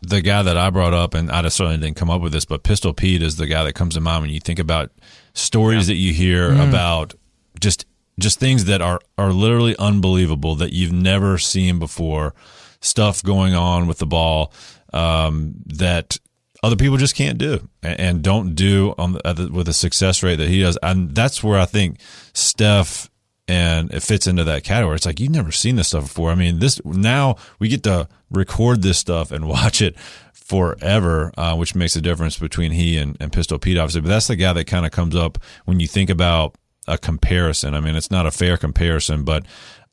the 0.00 0.20
guy 0.20 0.42
that 0.42 0.56
I 0.56 0.70
brought 0.70 0.94
up, 0.94 1.14
and 1.14 1.30
I 1.30 1.42
just 1.42 1.56
certainly 1.56 1.78
didn't 1.78 1.96
come 1.96 2.10
up 2.10 2.20
with 2.20 2.32
this, 2.32 2.44
but 2.44 2.62
Pistol 2.62 2.92
Pete 2.92 3.22
is 3.22 3.36
the 3.36 3.46
guy 3.46 3.64
that 3.64 3.72
comes 3.72 3.94
to 3.94 4.00
mind 4.00 4.22
when 4.22 4.30
you 4.30 4.40
think 4.40 4.58
about 4.58 4.90
stories 5.34 5.86
that 5.88 5.96
you 5.96 6.12
hear 6.12 6.52
about 6.60 7.14
just 7.60 7.86
just 8.18 8.40
things 8.40 8.64
that 8.64 8.82
are 8.82 9.00
are 9.16 9.32
literally 9.32 9.76
unbelievable 9.78 10.54
that 10.56 10.72
you've 10.72 10.92
never 10.92 11.38
seen 11.38 11.78
before, 11.78 12.34
stuff 12.80 13.22
going 13.22 13.54
on 13.54 13.86
with 13.86 13.98
the 13.98 14.06
ball 14.06 14.52
um, 14.92 15.54
that 15.66 16.18
other 16.62 16.76
people 16.76 16.96
just 16.96 17.14
can't 17.14 17.38
do 17.38 17.68
and, 17.82 18.22
don't 18.22 18.54
do 18.54 18.94
on 18.98 19.12
the, 19.12 19.50
with 19.52 19.68
a 19.68 19.72
success 19.72 20.22
rate 20.22 20.36
that 20.36 20.48
he 20.48 20.60
does. 20.60 20.78
And 20.82 21.14
that's 21.14 21.42
where 21.42 21.58
I 21.58 21.66
think 21.66 22.00
Steph 22.32 23.10
and 23.46 23.92
it 23.92 24.02
fits 24.02 24.26
into 24.26 24.44
that 24.44 24.64
category. 24.64 24.96
It's 24.96 25.06
like 25.06 25.20
you've 25.20 25.30
never 25.30 25.52
seen 25.52 25.76
this 25.76 25.88
stuff 25.88 26.04
before. 26.04 26.30
I 26.30 26.34
mean, 26.34 26.58
this 26.58 26.84
now 26.84 27.36
we 27.58 27.68
get 27.68 27.82
to 27.84 28.08
record 28.30 28.82
this 28.82 28.98
stuff 28.98 29.30
and 29.30 29.48
watch 29.48 29.80
it 29.80 29.98
forever, 30.32 31.32
uh, 31.36 31.54
which 31.56 31.74
makes 31.74 31.94
a 31.96 32.00
difference 32.00 32.38
between 32.38 32.72
he 32.72 32.98
and, 32.98 33.16
and 33.20 33.32
Pistol 33.32 33.58
Pete, 33.58 33.78
obviously. 33.78 34.00
But 34.00 34.08
that's 34.08 34.26
the 34.26 34.36
guy 34.36 34.52
that 34.52 34.64
kind 34.64 34.84
of 34.84 34.92
comes 34.92 35.14
up 35.14 35.38
when 35.64 35.78
you 35.80 35.86
think 35.86 36.10
about 36.10 36.56
a 36.86 36.98
comparison. 36.98 37.74
I 37.74 37.80
mean, 37.80 37.94
it's 37.94 38.10
not 38.10 38.26
a 38.26 38.30
fair 38.30 38.56
comparison, 38.56 39.24
but 39.24 39.44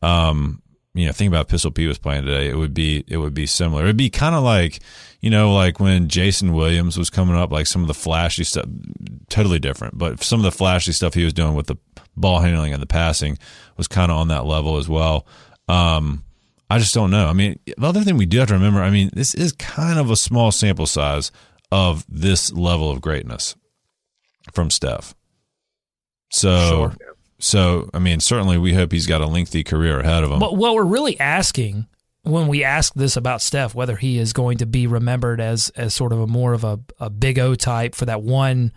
um, 0.01 0.61
you 0.95 1.05
know, 1.05 1.11
think 1.11 1.27
about 1.27 1.49
Pistol 1.49 1.71
Pete 1.71 1.89
was 1.89 1.97
playing 1.97 2.25
today, 2.25 2.49
it 2.49 2.55
would 2.55 2.73
be 2.73 3.03
it 3.07 3.17
would 3.17 3.33
be 3.33 3.45
similar. 3.45 3.83
It'd 3.83 3.97
be 3.97 4.09
kind 4.09 4.33
of 4.33 4.43
like, 4.43 4.79
you 5.19 5.29
know, 5.29 5.53
like 5.53 5.79
when 5.79 6.07
Jason 6.07 6.53
Williams 6.53 6.97
was 6.97 7.09
coming 7.09 7.35
up, 7.35 7.51
like 7.51 7.67
some 7.67 7.81
of 7.81 7.87
the 7.87 7.93
flashy 7.93 8.45
stuff, 8.45 8.65
totally 9.27 9.59
different, 9.59 9.97
but 9.97 10.23
some 10.23 10.39
of 10.39 10.45
the 10.45 10.53
flashy 10.53 10.93
stuff 10.93 11.13
he 11.13 11.25
was 11.25 11.33
doing 11.33 11.53
with 11.53 11.67
the 11.67 11.75
ball 12.15 12.39
handling 12.39 12.71
and 12.71 12.81
the 12.81 12.87
passing 12.87 13.37
was 13.75 13.89
kind 13.89 14.09
of 14.09 14.17
on 14.17 14.29
that 14.29 14.45
level 14.45 14.77
as 14.77 14.87
well. 14.87 15.27
Um, 15.67 16.23
I 16.69 16.79
just 16.79 16.93
don't 16.93 17.11
know. 17.11 17.27
I 17.27 17.33
mean, 17.33 17.59
the 17.65 17.87
other 17.87 18.01
thing 18.01 18.15
we 18.15 18.25
do 18.25 18.39
have 18.39 18.47
to 18.47 18.53
remember, 18.53 18.81
I 18.81 18.89
mean, 18.89 19.09
this 19.13 19.35
is 19.35 19.51
kind 19.51 19.99
of 19.99 20.09
a 20.09 20.15
small 20.15 20.51
sample 20.51 20.87
size 20.87 21.29
of 21.71 22.05
this 22.07 22.53
level 22.53 22.89
of 22.89 23.01
greatness 23.01 23.55
from 24.53 24.69
Steph. 24.69 25.13
So, 26.31 26.69
sure. 26.69 26.95
So 27.39 27.89
I 27.93 27.99
mean, 27.99 28.19
certainly 28.19 28.57
we 28.57 28.73
hope 28.73 28.91
he's 28.91 29.07
got 29.07 29.21
a 29.21 29.27
lengthy 29.27 29.63
career 29.63 29.99
ahead 29.99 30.23
of 30.23 30.31
him. 30.31 30.39
But 30.39 30.55
what 30.55 30.75
we're 30.75 30.83
really 30.83 31.19
asking 31.19 31.87
when 32.23 32.47
we 32.47 32.63
ask 32.63 32.93
this 32.95 33.15
about 33.15 33.41
Steph, 33.41 33.75
whether 33.75 33.95
he 33.95 34.17
is 34.17 34.33
going 34.33 34.57
to 34.57 34.65
be 34.65 34.87
remembered 34.87 35.39
as 35.39 35.69
as 35.75 35.93
sort 35.93 36.11
of 36.11 36.19
a 36.19 36.27
more 36.27 36.53
of 36.53 36.63
a, 36.63 36.79
a 36.99 37.09
big 37.09 37.37
O 37.37 37.55
type 37.55 37.93
for 37.95 38.05
that 38.05 38.21
one, 38.21 38.71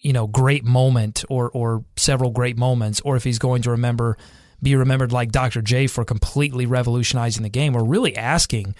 you 0.00 0.12
know, 0.12 0.26
great 0.26 0.64
moment 0.64 1.24
or 1.28 1.50
or 1.50 1.84
several 1.96 2.30
great 2.30 2.56
moments, 2.56 3.00
or 3.00 3.16
if 3.16 3.24
he's 3.24 3.38
going 3.38 3.62
to 3.62 3.72
remember 3.72 4.16
be 4.62 4.74
remembered 4.74 5.12
like 5.12 5.30
Dr. 5.30 5.62
J 5.62 5.86
for 5.86 6.04
completely 6.04 6.66
revolutionizing 6.66 7.42
the 7.42 7.48
game. 7.48 7.72
We're 7.72 7.84
really 7.84 8.16
asking 8.16 8.74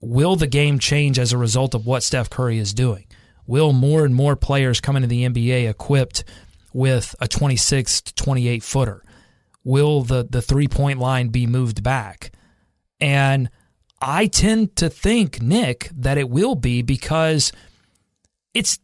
will 0.00 0.34
the 0.34 0.46
game 0.46 0.78
change 0.78 1.18
as 1.18 1.32
a 1.32 1.38
result 1.38 1.74
of 1.74 1.86
what 1.86 2.02
Steph 2.02 2.30
Curry 2.30 2.58
is 2.58 2.72
doing? 2.72 3.06
Will 3.46 3.72
more 3.72 4.04
and 4.04 4.14
more 4.14 4.34
players 4.34 4.80
come 4.80 4.96
into 4.96 5.08
the 5.08 5.24
NBA 5.24 5.68
equipped 5.68 6.24
with 6.72 7.14
a 7.20 7.28
26 7.28 8.02
to 8.02 8.14
28 8.14 8.62
footer? 8.62 9.04
Will 9.64 10.02
the, 10.02 10.26
the 10.28 10.42
three 10.42 10.68
point 10.68 10.98
line 10.98 11.28
be 11.28 11.46
moved 11.46 11.82
back? 11.82 12.32
And 13.00 13.50
I 14.00 14.26
tend 14.26 14.76
to 14.76 14.88
think, 14.88 15.42
Nick, 15.42 15.90
that 15.94 16.18
it 16.18 16.30
will 16.30 16.54
be 16.54 16.82
because 16.82 17.52
it's 18.54 18.78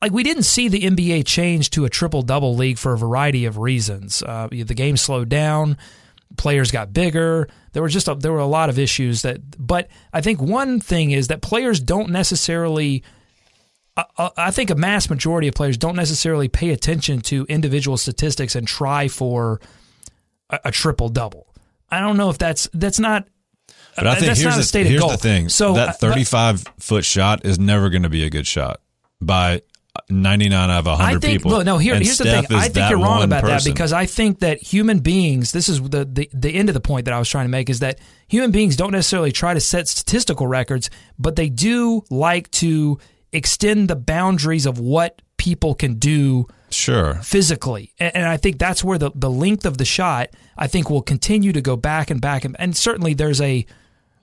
like 0.00 0.12
we 0.12 0.22
didn't 0.22 0.44
see 0.44 0.68
the 0.68 0.82
NBA 0.82 1.26
change 1.26 1.70
to 1.70 1.84
a 1.84 1.90
triple 1.90 2.22
double 2.22 2.54
league 2.54 2.78
for 2.78 2.92
a 2.92 2.98
variety 2.98 3.44
of 3.44 3.58
reasons. 3.58 4.22
Uh, 4.22 4.48
the 4.50 4.74
game 4.74 4.96
slowed 4.96 5.28
down, 5.28 5.76
players 6.36 6.70
got 6.70 6.92
bigger. 6.92 7.48
There 7.72 7.82
were 7.82 7.88
just 7.88 8.08
a, 8.08 8.14
there 8.14 8.32
were 8.32 8.38
a 8.38 8.46
lot 8.46 8.68
of 8.68 8.78
issues 8.78 9.22
that. 9.22 9.40
But 9.58 9.88
I 10.12 10.20
think 10.20 10.40
one 10.40 10.80
thing 10.80 11.10
is 11.10 11.28
that 11.28 11.42
players 11.42 11.80
don't 11.80 12.10
necessarily. 12.10 13.02
I 14.16 14.50
think 14.50 14.70
a 14.70 14.74
mass 14.74 15.10
majority 15.10 15.48
of 15.48 15.54
players 15.54 15.76
don't 15.76 15.96
necessarily 15.96 16.48
pay 16.48 16.70
attention 16.70 17.20
to 17.22 17.44
individual 17.48 17.96
statistics 17.96 18.54
and 18.54 18.66
try 18.66 19.08
for 19.08 19.60
a, 20.50 20.60
a 20.66 20.70
triple 20.70 21.08
double. 21.08 21.54
I 21.90 22.00
don't 22.00 22.16
know 22.16 22.30
if 22.30 22.38
that's 22.38 22.68
that's 22.72 23.00
not. 23.00 23.26
But 23.96 24.06
I 24.06 24.10
uh, 24.10 24.14
think 24.14 24.36
here's, 24.36 24.70
the, 24.70 24.84
here's 24.84 25.02
the 25.02 25.16
thing. 25.16 25.48
So 25.48 25.72
uh, 25.72 25.86
that 25.86 26.00
35 26.00 26.64
foot 26.78 27.04
shot 27.04 27.44
is 27.44 27.58
never 27.58 27.90
going 27.90 28.04
to 28.04 28.08
be 28.08 28.24
a 28.24 28.30
good 28.30 28.46
shot 28.46 28.80
by 29.20 29.62
99 30.08 30.70
out 30.70 30.78
of 30.78 30.86
100 30.86 31.16
I 31.16 31.18
think, 31.18 31.38
people. 31.38 31.50
Look, 31.50 31.66
no, 31.66 31.78
here, 31.78 31.94
here's 31.96 32.14
Steph 32.14 32.42
the 32.42 32.48
thing. 32.48 32.56
I 32.56 32.68
think 32.68 32.90
you're 32.90 33.00
wrong 33.00 33.24
about 33.24 33.42
person. 33.42 33.56
that 33.56 33.64
because 33.64 33.92
I 33.92 34.06
think 34.06 34.40
that 34.40 34.62
human 34.62 35.00
beings, 35.00 35.50
this 35.50 35.68
is 35.68 35.82
the, 35.82 36.04
the, 36.04 36.30
the 36.32 36.54
end 36.54 36.68
of 36.68 36.74
the 36.74 36.80
point 36.80 37.06
that 37.06 37.14
I 37.14 37.18
was 37.18 37.28
trying 37.28 37.46
to 37.46 37.50
make, 37.50 37.68
is 37.68 37.80
that 37.80 37.98
human 38.28 38.52
beings 38.52 38.76
don't 38.76 38.92
necessarily 38.92 39.32
try 39.32 39.54
to 39.54 39.60
set 39.60 39.88
statistical 39.88 40.46
records, 40.46 40.90
but 41.18 41.34
they 41.34 41.48
do 41.48 42.04
like 42.10 42.50
to 42.52 42.98
extend 43.32 43.88
the 43.88 43.96
boundaries 43.96 44.66
of 44.66 44.78
what 44.78 45.22
people 45.36 45.74
can 45.74 45.94
do 45.94 46.46
sure 46.70 47.14
physically 47.22 47.94
and, 47.98 48.14
and, 48.16 48.26
i 48.26 48.36
think 48.36 48.58
that's 48.58 48.82
where 48.82 48.98
the, 48.98 49.10
the 49.14 49.30
length 49.30 49.64
of 49.64 49.78
the 49.78 49.84
shot 49.84 50.28
i 50.56 50.66
think 50.66 50.90
will 50.90 51.02
continue 51.02 51.52
to 51.52 51.60
go 51.60 51.76
back 51.76 52.10
and 52.10 52.20
back 52.20 52.44
and, 52.44 52.56
and 52.58 52.76
certainly 52.76 53.14
there's 53.14 53.40
a 53.40 53.64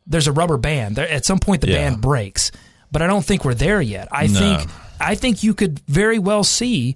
there's 0.06 0.28
a 0.28 0.32
rubber 0.32 0.58
band 0.58 0.96
there, 0.96 1.10
at 1.10 1.26
some 1.26 1.40
point 1.40 1.62
the 1.62 1.70
yeah. 1.70 1.90
band 1.90 2.02
breaks 2.02 2.52
but 2.92 3.02
i 3.02 3.08
don't 3.08 3.26
think 3.26 3.46
we're 3.46 3.54
there 3.56 3.82
yet 3.82 4.08
i 4.12 4.28
no. 4.28 4.40
think 4.40 4.70
I 5.00 5.16
think 5.16 5.44
you 5.44 5.54
could 5.54 5.80
very 5.88 6.20
well 6.20 6.44
see 6.44 6.96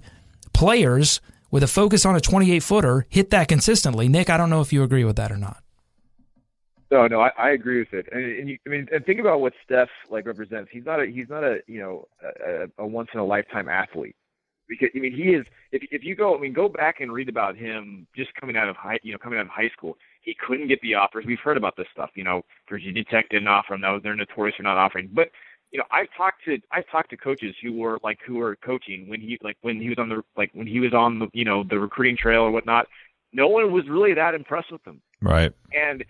players 0.52 1.20
with 1.50 1.62
a 1.62 1.68
focus 1.68 2.06
on 2.06 2.16
a 2.16 2.20
28 2.20 2.62
footer 2.62 3.06
hit 3.08 3.30
that 3.30 3.48
consistently. 3.48 4.08
Nick, 4.08 4.30
I 4.30 4.36
don't 4.36 4.50
know 4.50 4.60
if 4.60 4.72
you 4.72 4.82
agree 4.82 5.04
with 5.04 5.16
that 5.16 5.32
or 5.32 5.36
not. 5.36 5.62
No, 6.90 7.06
no, 7.06 7.20
I, 7.20 7.30
I 7.38 7.50
agree 7.50 7.78
with 7.78 7.92
it. 7.92 8.08
And, 8.10 8.24
and 8.24 8.48
you, 8.48 8.58
I 8.66 8.70
mean, 8.70 8.88
and 8.92 9.04
think 9.04 9.20
about 9.20 9.40
what 9.40 9.52
Steph 9.64 9.88
like 10.10 10.26
represents. 10.26 10.70
He's 10.72 10.84
not 10.84 11.00
a 11.00 11.06
he's 11.06 11.28
not 11.28 11.44
a 11.44 11.58
you 11.66 11.80
know 11.80 12.08
a, 12.22 12.82
a 12.82 12.86
once 12.86 13.08
in 13.14 13.20
a 13.20 13.24
lifetime 13.24 13.68
athlete. 13.68 14.16
Because 14.68 14.88
I 14.94 14.98
mean, 14.98 15.12
he 15.12 15.30
is. 15.30 15.46
If 15.72 15.82
if 15.92 16.04
you 16.04 16.16
go, 16.16 16.36
I 16.36 16.40
mean, 16.40 16.52
go 16.52 16.68
back 16.68 17.00
and 17.00 17.12
read 17.12 17.28
about 17.28 17.56
him 17.56 18.06
just 18.16 18.30
coming 18.34 18.56
out 18.56 18.68
of 18.68 18.76
high, 18.76 18.98
you 19.02 19.12
know, 19.12 19.18
coming 19.18 19.38
out 19.38 19.46
of 19.46 19.52
high 19.52 19.68
school. 19.68 19.96
He 20.22 20.34
couldn't 20.34 20.68
get 20.68 20.80
the 20.82 20.94
offers. 20.94 21.24
We've 21.26 21.38
heard 21.38 21.56
about 21.56 21.76
this 21.76 21.86
stuff. 21.92 22.10
You 22.14 22.24
know, 22.24 22.42
Virginia 22.68 23.04
Tech 23.04 23.28
didn't 23.30 23.48
offer 23.48 23.74
him. 23.74 23.82
That 23.82 23.90
was 23.90 24.02
they're 24.02 24.16
notorious 24.16 24.56
for 24.56 24.64
not 24.64 24.76
offering. 24.76 25.10
But 25.12 25.30
you 25.70 25.78
know, 25.78 25.84
I've 25.92 26.08
talked 26.16 26.44
to 26.46 26.58
I've 26.72 26.88
talked 26.90 27.10
to 27.10 27.16
coaches 27.16 27.54
who 27.62 27.72
were 27.74 27.98
like 28.02 28.18
who 28.26 28.36
were 28.36 28.56
coaching 28.56 29.08
when 29.08 29.20
he 29.20 29.38
like 29.42 29.56
when 29.62 29.80
he 29.80 29.88
was 29.88 29.98
on 29.98 30.08
the 30.08 30.22
like 30.36 30.50
when 30.54 30.66
he 30.66 30.80
was 30.80 30.92
on 30.92 31.20
the 31.20 31.28
you 31.32 31.44
know 31.44 31.62
the 31.62 31.78
recruiting 31.78 32.16
trail 32.16 32.42
or 32.42 32.50
whatnot. 32.50 32.86
No 33.32 33.46
one 33.46 33.72
was 33.72 33.88
really 33.88 34.14
that 34.14 34.34
impressed 34.34 34.72
with 34.72 34.84
him. 34.84 35.00
Right. 35.22 35.52
And 35.72 36.04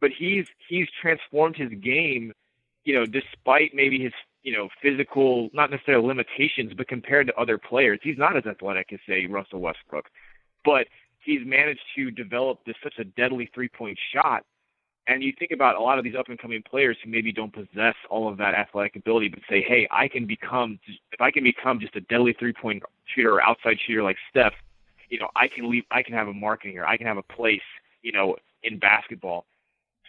but 0.00 0.10
he's 0.16 0.46
he's 0.68 0.88
transformed 1.00 1.56
his 1.56 1.70
game, 1.80 2.32
you 2.84 2.94
know, 2.94 3.06
despite 3.06 3.74
maybe 3.74 4.02
his 4.02 4.12
you 4.42 4.52
know 4.52 4.68
physical 4.82 5.50
not 5.52 5.70
necessarily 5.70 6.06
limitations, 6.06 6.72
but 6.76 6.88
compared 6.88 7.26
to 7.26 7.34
other 7.36 7.58
players, 7.58 7.98
he's 8.02 8.18
not 8.18 8.36
as 8.36 8.46
athletic 8.46 8.92
as 8.92 9.00
say 9.08 9.26
Russell 9.26 9.60
Westbrook, 9.60 10.06
but 10.64 10.86
he's 11.20 11.40
managed 11.44 11.80
to 11.96 12.10
develop 12.10 12.64
this 12.64 12.76
such 12.82 12.94
a 12.98 13.04
deadly 13.04 13.50
three 13.54 13.68
point 13.68 13.98
shot 14.14 14.44
and 15.08 15.22
you 15.22 15.32
think 15.38 15.52
about 15.52 15.76
a 15.76 15.80
lot 15.80 15.98
of 15.98 16.04
these 16.04 16.14
up 16.16 16.28
and 16.28 16.38
coming 16.38 16.62
players 16.68 16.96
who 17.02 17.10
maybe 17.10 17.32
don't 17.32 17.52
possess 17.52 17.94
all 18.10 18.28
of 18.28 18.38
that 18.38 18.54
athletic 18.54 18.96
ability, 18.96 19.28
but 19.28 19.38
say, 19.48 19.62
hey, 19.62 19.86
I 19.90 20.08
can 20.08 20.26
become, 20.26 20.78
if 21.12 21.20
I 21.20 21.30
can 21.30 21.44
become 21.44 21.78
just 21.78 21.94
a 21.94 22.00
deadly 22.02 22.34
three 22.38 22.52
point 22.52 22.82
shooter 23.14 23.34
or 23.34 23.42
outside 23.42 23.76
shooter 23.86 24.02
like 24.02 24.16
Steph, 24.30 24.54
you 25.08 25.20
know, 25.20 25.28
I 25.36 25.46
can 25.46 25.70
leave, 25.70 25.84
I 25.92 26.02
can 26.02 26.14
have 26.14 26.26
a 26.26 26.32
market 26.32 26.72
here, 26.72 26.84
I 26.84 26.96
can 26.96 27.06
have 27.06 27.18
a 27.18 27.22
place, 27.22 27.60
you 28.02 28.10
know, 28.10 28.36
in 28.64 28.78
basketball. 28.78 29.46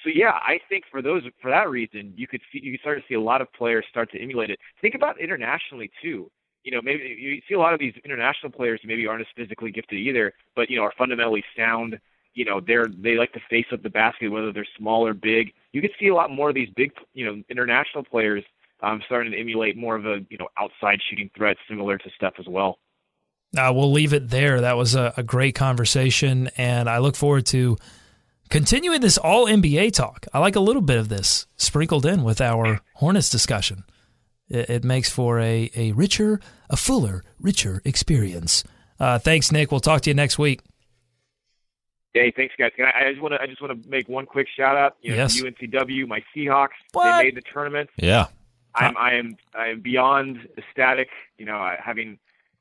So 0.04 0.12
yeah, 0.14 0.32
I 0.32 0.60
think 0.70 0.86
for 0.92 1.02
those, 1.02 1.24
for 1.42 1.50
that 1.52 1.70
reason, 1.70 2.14
you 2.16 2.28
could 2.28 2.42
see, 2.52 2.60
you 2.64 2.78
start 2.78 3.00
to 3.00 3.04
see 3.08 3.16
a 3.16 3.22
lot 3.22 3.42
of 3.42 3.52
players 3.54 3.86
start 3.90 4.12
to 4.12 4.22
emulate 4.22 4.50
it. 4.50 4.60
Think 4.82 4.96
about 4.96 5.20
internationally 5.20 5.90
too. 6.02 6.30
You 6.64 6.72
know, 6.72 6.82
maybe 6.82 7.16
you 7.20 7.42
see 7.48 7.56
a 7.56 7.60
lot 7.60 7.74
of 7.74 7.80
these 7.80 7.94
international 8.04 8.52
players 8.52 8.82
maybe 8.84 9.08
aren't 9.08 9.22
as 9.22 9.28
physically 9.36 9.72
gifted 9.72 10.00
either, 10.00 10.34
but 10.56 10.70
you 10.70 10.78
know, 10.78 10.84
are 10.84 10.94
fundamentally 10.98 11.44
sound 11.56 12.00
you 12.38 12.46
know 12.46 12.62
they're 12.66 12.86
they 13.00 13.16
like 13.16 13.34
to 13.34 13.40
face 13.50 13.66
up 13.74 13.82
the 13.82 13.90
basket 13.90 14.30
whether 14.30 14.54
they're 14.54 14.68
small 14.78 15.06
or 15.06 15.14
big. 15.14 15.52
You 15.74 15.82
could 15.82 15.92
see 16.00 16.08
a 16.08 16.14
lot 16.14 16.32
more 16.32 16.50
of 16.50 16.56
these 16.56 16.70
big 16.76 16.92
you 17.14 17.26
know 17.26 17.44
international 17.50 18.04
players 18.04 18.44
um, 18.82 19.02
starting 19.06 19.32
to 19.32 19.40
emulate 19.40 19.76
more 19.76 19.96
of 19.96 20.06
a 20.06 20.20
you 20.30 20.38
know 20.38 20.48
outside 20.58 21.00
shooting 21.10 21.32
threat 21.36 21.58
similar 21.68 21.98
to 21.98 22.10
Steph 22.16 22.40
as 22.40 22.46
well. 22.48 22.78
Uh, 23.58 23.72
we'll 23.74 23.92
leave 23.92 24.14
it 24.14 24.30
there. 24.30 24.62
That 24.62 24.78
was 24.78 24.94
a, 24.94 25.14
a 25.18 25.24
great 25.24 25.56
conversation, 25.56 26.50
and 26.58 26.88
I 26.88 27.00
look 27.00 27.16
forward 27.16 27.48
to 27.48 27.78
continuing 28.50 29.02
this 29.02 29.18
all 29.18 29.46
NBA 29.46 29.94
talk. 29.94 30.26
I 30.34 30.40
like 30.40 30.56
a 30.56 30.60
little 30.60 30.82
bit 30.82 30.98
of 30.98 31.10
this 31.10 31.48
sprinkled 31.58 32.06
in 32.06 32.24
with 32.24 32.42
our 32.42 32.82
Hornets 32.96 33.30
discussion. 33.30 33.84
It, 34.50 34.70
it 34.70 34.84
makes 34.84 35.10
for 35.10 35.40
a, 35.40 35.70
a 35.76 35.92
richer, 35.92 36.40
a 36.70 36.78
fuller, 36.78 37.24
richer 37.40 37.82
experience. 37.86 38.64
Uh, 39.00 39.20
thanks, 39.20 39.52
Nick. 39.52 39.72
We'll 39.72 39.80
talk 39.80 40.02
to 40.02 40.10
you 40.10 40.14
next 40.14 40.40
week. 40.40 40.62
Hey, 42.14 42.34
thanks, 42.36 42.56
guys. 42.58 42.72
I, 42.80 43.06
I, 43.06 43.12
just 43.12 43.22
want 43.22 43.34
to 43.36 43.42
I 43.42 43.46
just 43.46 43.62
want 43.62 43.84
to 43.84 43.90
make 43.90 44.10
one 44.10 44.26
quick 44.26 44.48
shout 44.56 44.76
out. 44.76 44.98
You 45.02 45.12
know, 45.12 45.18
yes. 45.18 45.40
UNCW, 45.40 46.08
my 46.08 46.24
Seahawks. 46.36 46.70
What? 46.94 47.18
They 47.18 47.26
made 47.26 47.36
the 47.36 47.42
tournament. 47.42 47.90
Yeah. 47.98 48.28
I'm 48.74 48.98
I 48.98 49.14
am 49.14 49.38
I 49.56 49.68
am 49.68 49.82
beyond 49.82 50.48
ecstatic. 50.58 51.10
You 51.38 51.46
know, 51.46 51.76
having 51.84 52.18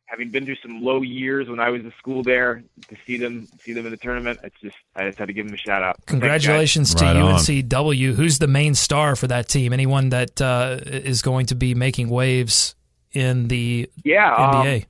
having 0.07 0.31
been 0.31 0.45
through 0.45 0.57
some 0.57 0.83
low 0.83 1.03
years 1.03 1.49
when 1.49 1.61
I 1.61 1.71
was 1.71 1.83
in 1.83 1.93
school 1.99 2.23
there, 2.23 2.63
to 2.89 2.97
see 3.07 3.19
them 3.19 3.47
see 3.61 3.73
them 3.73 3.85
in 3.85 3.91
the 3.91 3.97
tournament, 3.97 4.41
it's 4.43 4.61
just 4.61 4.77
I 4.95 5.07
just 5.07 5.19
had 5.19 5.29
to 5.29 5.35
give 5.35 5.47
them 5.47 5.55
a 5.55 5.59
shout 5.59 5.83
out. 5.83 5.97
Congratulations 6.07 6.95
to 6.95 7.05
right 7.05 7.17
UNCW. 7.17 8.11
On. 8.11 8.15
Who's 8.17 8.39
the 8.39 8.47
main 8.47 8.75
star 8.75 9.17
for 9.17 9.27
that 9.27 9.49
team? 9.49 9.73
Anyone 9.73 10.11
that 10.11 10.41
uh, 10.41 10.79
is 10.85 11.23
going 11.23 11.47
to 11.47 11.55
be 11.55 11.75
making 11.75 12.09
waves 12.09 12.75
in 13.13 13.49
the 13.49 13.91
yeah 14.05 14.35
NBA? 14.37 14.77
Um, 14.83 14.87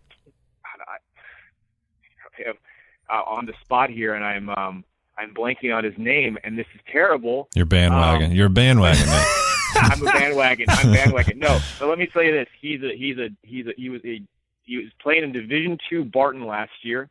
uh, 3.08 3.22
on 3.26 3.46
the 3.46 3.54
spot 3.62 3.90
here, 3.90 4.14
and 4.14 4.24
I'm 4.24 4.48
um, 4.50 4.84
I'm 5.18 5.32
blanking 5.34 5.74
on 5.74 5.84
his 5.84 5.94
name, 5.96 6.38
and 6.44 6.58
this 6.58 6.66
is 6.74 6.80
terrible. 6.90 7.48
You're 7.54 7.66
bandwagon. 7.66 8.30
Um, 8.30 8.36
You're 8.36 8.48
bandwagon. 8.48 9.08
I'm 9.74 10.06
a 10.06 10.10
bandwagon. 10.10 10.66
I'm 10.68 10.92
bandwagon. 10.92 11.38
No, 11.38 11.58
but 11.78 11.88
let 11.88 11.98
me 11.98 12.06
tell 12.06 12.22
you 12.22 12.32
this: 12.32 12.48
he's 12.60 12.82
a 12.82 12.96
he's 12.96 13.18
a 13.18 13.28
he's 13.42 13.66
a 13.66 13.72
he 13.76 13.88
was 13.88 14.00
a 14.04 14.20
he 14.66 14.76
was 14.76 14.86
playing 15.00 15.22
in 15.22 15.32
Division 15.32 15.78
Two 15.88 16.04
Barton 16.04 16.44
last 16.44 16.72
year. 16.82 17.08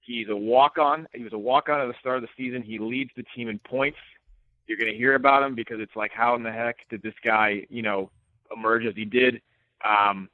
He's 0.00 0.28
a 0.30 0.36
walk 0.36 0.78
on. 0.78 1.06
He 1.14 1.22
was 1.22 1.34
a 1.34 1.38
walk 1.38 1.68
on 1.68 1.80
at 1.80 1.86
the 1.86 1.94
start 2.00 2.16
of 2.16 2.22
the 2.22 2.28
season. 2.36 2.62
He 2.62 2.78
leads 2.78 3.10
the 3.14 3.24
team 3.34 3.48
in 3.48 3.58
points. 3.58 3.98
You're 4.66 4.78
going 4.78 4.90
to 4.90 4.96
hear 4.96 5.14
about 5.14 5.42
him 5.42 5.54
because 5.54 5.80
it's 5.80 5.94
like, 5.94 6.12
how 6.12 6.34
in 6.34 6.42
the 6.42 6.52
heck 6.52 6.76
did 6.88 7.02
this 7.02 7.14
guy, 7.22 7.66
you 7.68 7.82
know, 7.82 8.10
emerge 8.54 8.86
as 8.86 8.94
he 8.96 9.04
did? 9.04 9.42
Um, 9.84 10.30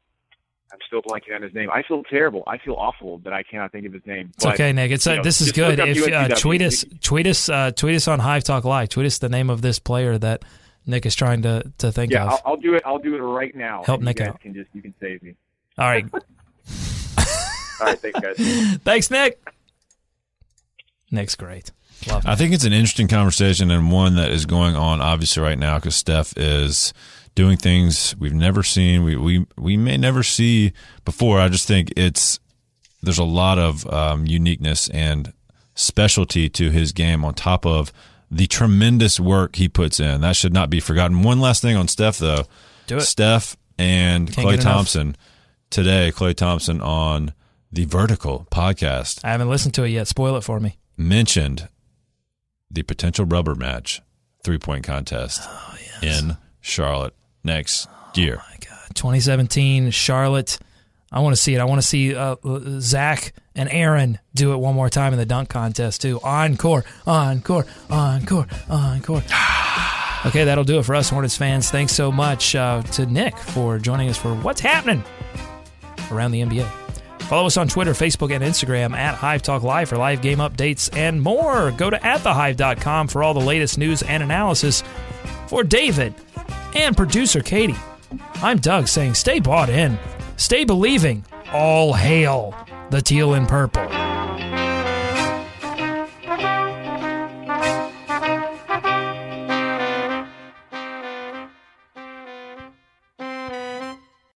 I'm 0.73 0.79
still 0.87 1.03
blanking 1.03 1.35
on 1.35 1.43
his 1.43 1.53
name. 1.55 1.71
I 1.71 1.83
feel 1.83 2.05
terrible. 2.05 2.45
I 2.47 2.59
feel 2.59 2.75
awful 2.75 3.19
that 3.19 3.33
I 3.33 3.43
cannot 3.43 3.73
think 3.73 3.87
of 3.87 3.93
his 3.93 4.07
name. 4.07 4.31
It's 4.35 4.45
but, 4.45 4.55
okay, 4.55 4.73
Nick. 4.73 4.93
It's 4.93 5.07
uh, 5.07 5.17
know, 5.17 5.23
this 5.23 5.41
is 5.41 5.51
good. 5.51 5.79
If 5.81 6.13
uh, 6.13 6.29
tweet 6.37 6.63
us, 6.63 6.85
tweet 7.01 7.27
us, 7.27 7.49
uh, 7.49 7.73
tweet 7.73 7.97
us 7.97 8.09
on 8.09 8.21
Hive 8.21 8.45
Talk 8.45 8.65
Live. 8.65 8.89
Tweet 8.89 9.07
us 9.07 9.19
the 9.19 9.29
name 9.29 9.51
of 9.51 9.61
this 9.61 9.79
player 9.81 10.19
that 10.19 10.45
Nick 10.87 11.05
is 11.05 11.15
trying 11.15 11.43
to 11.43 11.73
to 11.79 11.91
think 11.93 12.13
yeah, 12.13 12.25
of. 12.25 12.31
I'll, 12.31 12.43
I'll 12.45 12.57
do 12.57 12.75
it. 12.75 12.83
I'll 12.87 12.99
do 12.99 13.15
it 13.15 13.21
right 13.21 13.55
now. 13.55 13.83
Help 13.85 14.03
Nick 14.03 14.21
out. 14.21 14.41
Can 14.41 14.55
just 14.55 14.69
you 14.73 14.83
can 14.83 14.95
save 15.01 15.23
me. 15.23 15.35
All 15.79 15.87
right. 15.87 16.07
All 17.85 17.91
right. 17.91 17.99
Thanks, 18.01 18.21
guys. 18.21 18.77
thanks, 18.85 19.11
Nick. 19.11 19.41
Nick's 21.11 21.35
great. 21.35 21.71
Love 22.09 22.27
I 22.27 22.35
think 22.35 22.53
it's 22.53 22.65
an 22.65 22.73
interesting 22.73 23.09
conversation 23.09 23.71
and 23.71 23.91
one 23.91 24.17
that 24.17 24.31
is 24.31 24.47
going 24.47 24.75
on 24.75 25.01
obviously 25.01 25.43
right 25.43 25.59
now 25.59 25.77
because 25.77 25.95
Steph 25.95 26.37
is 26.37 26.93
doing 27.35 27.57
things 27.57 28.17
we've 28.19 28.35
never 28.35 28.63
seen. 28.63 29.05
We 29.05 29.17
we 29.17 29.47
we 29.57 29.77
may 29.77 29.97
never 29.97 30.23
see 30.23 30.73
before. 31.05 31.41
I 31.41 31.49
just 31.49 31.69
think 31.69 31.93
it's 31.97 32.41
there's 33.03 33.19
a 33.19 33.25
lot 33.25 33.59
of 33.59 33.87
um, 33.93 34.27
uniqueness 34.27 34.89
and 34.91 35.33
specialty 35.75 36.49
to 36.49 36.71
his 36.71 36.93
game 36.93 37.25
on 37.25 37.35
top 37.35 37.65
of 37.67 37.93
the 38.31 38.47
tremendous 38.47 39.21
work 39.21 39.57
he 39.57 39.69
puts 39.69 40.01
in. 40.01 40.21
That 40.21 40.37
should 40.37 40.53
not 40.53 40.71
be 40.71 40.81
forgotten. 40.81 41.23
One 41.23 41.41
last 41.41 41.63
thing 41.63 41.77
on 41.77 41.89
Steph 41.89 42.19
though. 42.19 42.45
Do 42.87 42.97
it. 42.97 43.03
Steph 43.03 43.57
and 43.79 44.33
Can't 44.33 44.49
Klay 44.49 44.61
Thompson 44.61 45.17
today. 45.71 46.13
Klay 46.15 46.35
Thompson 46.35 46.81
on 46.81 47.33
the 47.75 47.85
Vertical 47.87 48.47
podcast. 48.53 49.21
I 49.25 49.33
haven't 49.33 49.51
listened 49.51 49.75
to 49.75 49.83
it 49.83 49.89
yet. 49.89 50.07
Spoil 50.07 50.37
it 50.37 50.43
for 50.43 50.61
me. 50.61 50.79
Mentioned 50.97 51.69
the 52.71 52.83
potential 52.83 53.25
rubber 53.25 53.55
match 53.55 54.01
three 54.45 54.59
point 54.59 54.85
contest 54.85 55.41
oh, 55.45 55.77
yes. 56.01 56.21
in 56.21 56.37
Charlotte 56.61 57.15
next 57.43 57.89
year. 58.15 58.39
Oh 58.41 58.47
my 58.51 58.57
God, 58.61 58.95
2017 58.95 59.91
Charlotte. 59.91 60.59
I 61.11 61.21
want 61.21 61.35
to 61.35 61.41
see 61.41 61.55
it. 61.55 61.61
I 61.61 61.65
want 61.65 61.81
to 61.81 61.87
see 61.87 62.15
uh, 62.15 62.37
Zach 62.81 63.33
and 63.55 63.69
Aaron 63.71 64.19
do 64.35 64.53
it 64.53 64.57
one 64.57 64.75
more 64.75 64.89
time 64.89 65.13
in 65.13 65.19
the 65.19 65.27
dunk 65.27 65.49
contest 65.49 66.01
too. 66.03 66.21
Encore, 66.23 66.85
encore, 67.07 67.67
encore, 67.91 68.47
encore. 68.69 69.23
okay, 70.27 70.45
that'll 70.45 70.65
do 70.65 70.79
it 70.79 70.85
for 70.85 70.95
us, 70.95 71.11
Hornets 71.11 71.37
fans. 71.37 71.71
Thanks 71.71 71.93
so 71.93 72.11
much 72.11 72.55
uh, 72.55 72.83
to 72.83 73.07
Nick 73.07 73.37
for 73.37 73.79
joining 73.79 74.09
us 74.09 74.19
for 74.19 74.35
what's 74.37 74.61
happening 74.61 75.05
around 76.11 76.33
the 76.33 76.41
NBA. 76.41 76.84
Follow 77.27 77.47
us 77.47 77.57
on 77.57 77.69
Twitter, 77.69 77.93
Facebook, 77.93 78.35
and 78.35 78.45
Instagram 78.45 78.95
at 78.95 79.15
Hive 79.15 79.43
Talk 79.43 79.63
Live 79.63 79.89
for 79.89 79.97
live 79.97 80.23
game 80.23 80.39
updates 80.39 80.95
and 80.97 81.21
more. 81.21 81.71
Go 81.73 81.91
to 81.91 82.07
atthehive.com 82.07 83.09
for 83.09 83.23
all 83.23 83.35
the 83.35 83.41
latest 83.41 83.79
news 83.79 84.03
and 84.03 84.23
analysis. 84.23 84.83
For 85.49 85.65
David 85.65 86.15
and 86.75 86.97
producer 86.97 87.41
Katie, 87.41 87.77
I'm 88.37 88.59
Doug 88.59 88.89
saying 88.89 89.15
stay 89.15 89.41
bought 89.41 89.69
in, 89.69 89.99
stay 90.37 90.65
believing, 90.65 91.25
all 91.53 91.93
hail 91.93 92.55
the 92.91 93.03
teal 93.03 93.35
and 93.35 93.49
purple. 93.49 94.14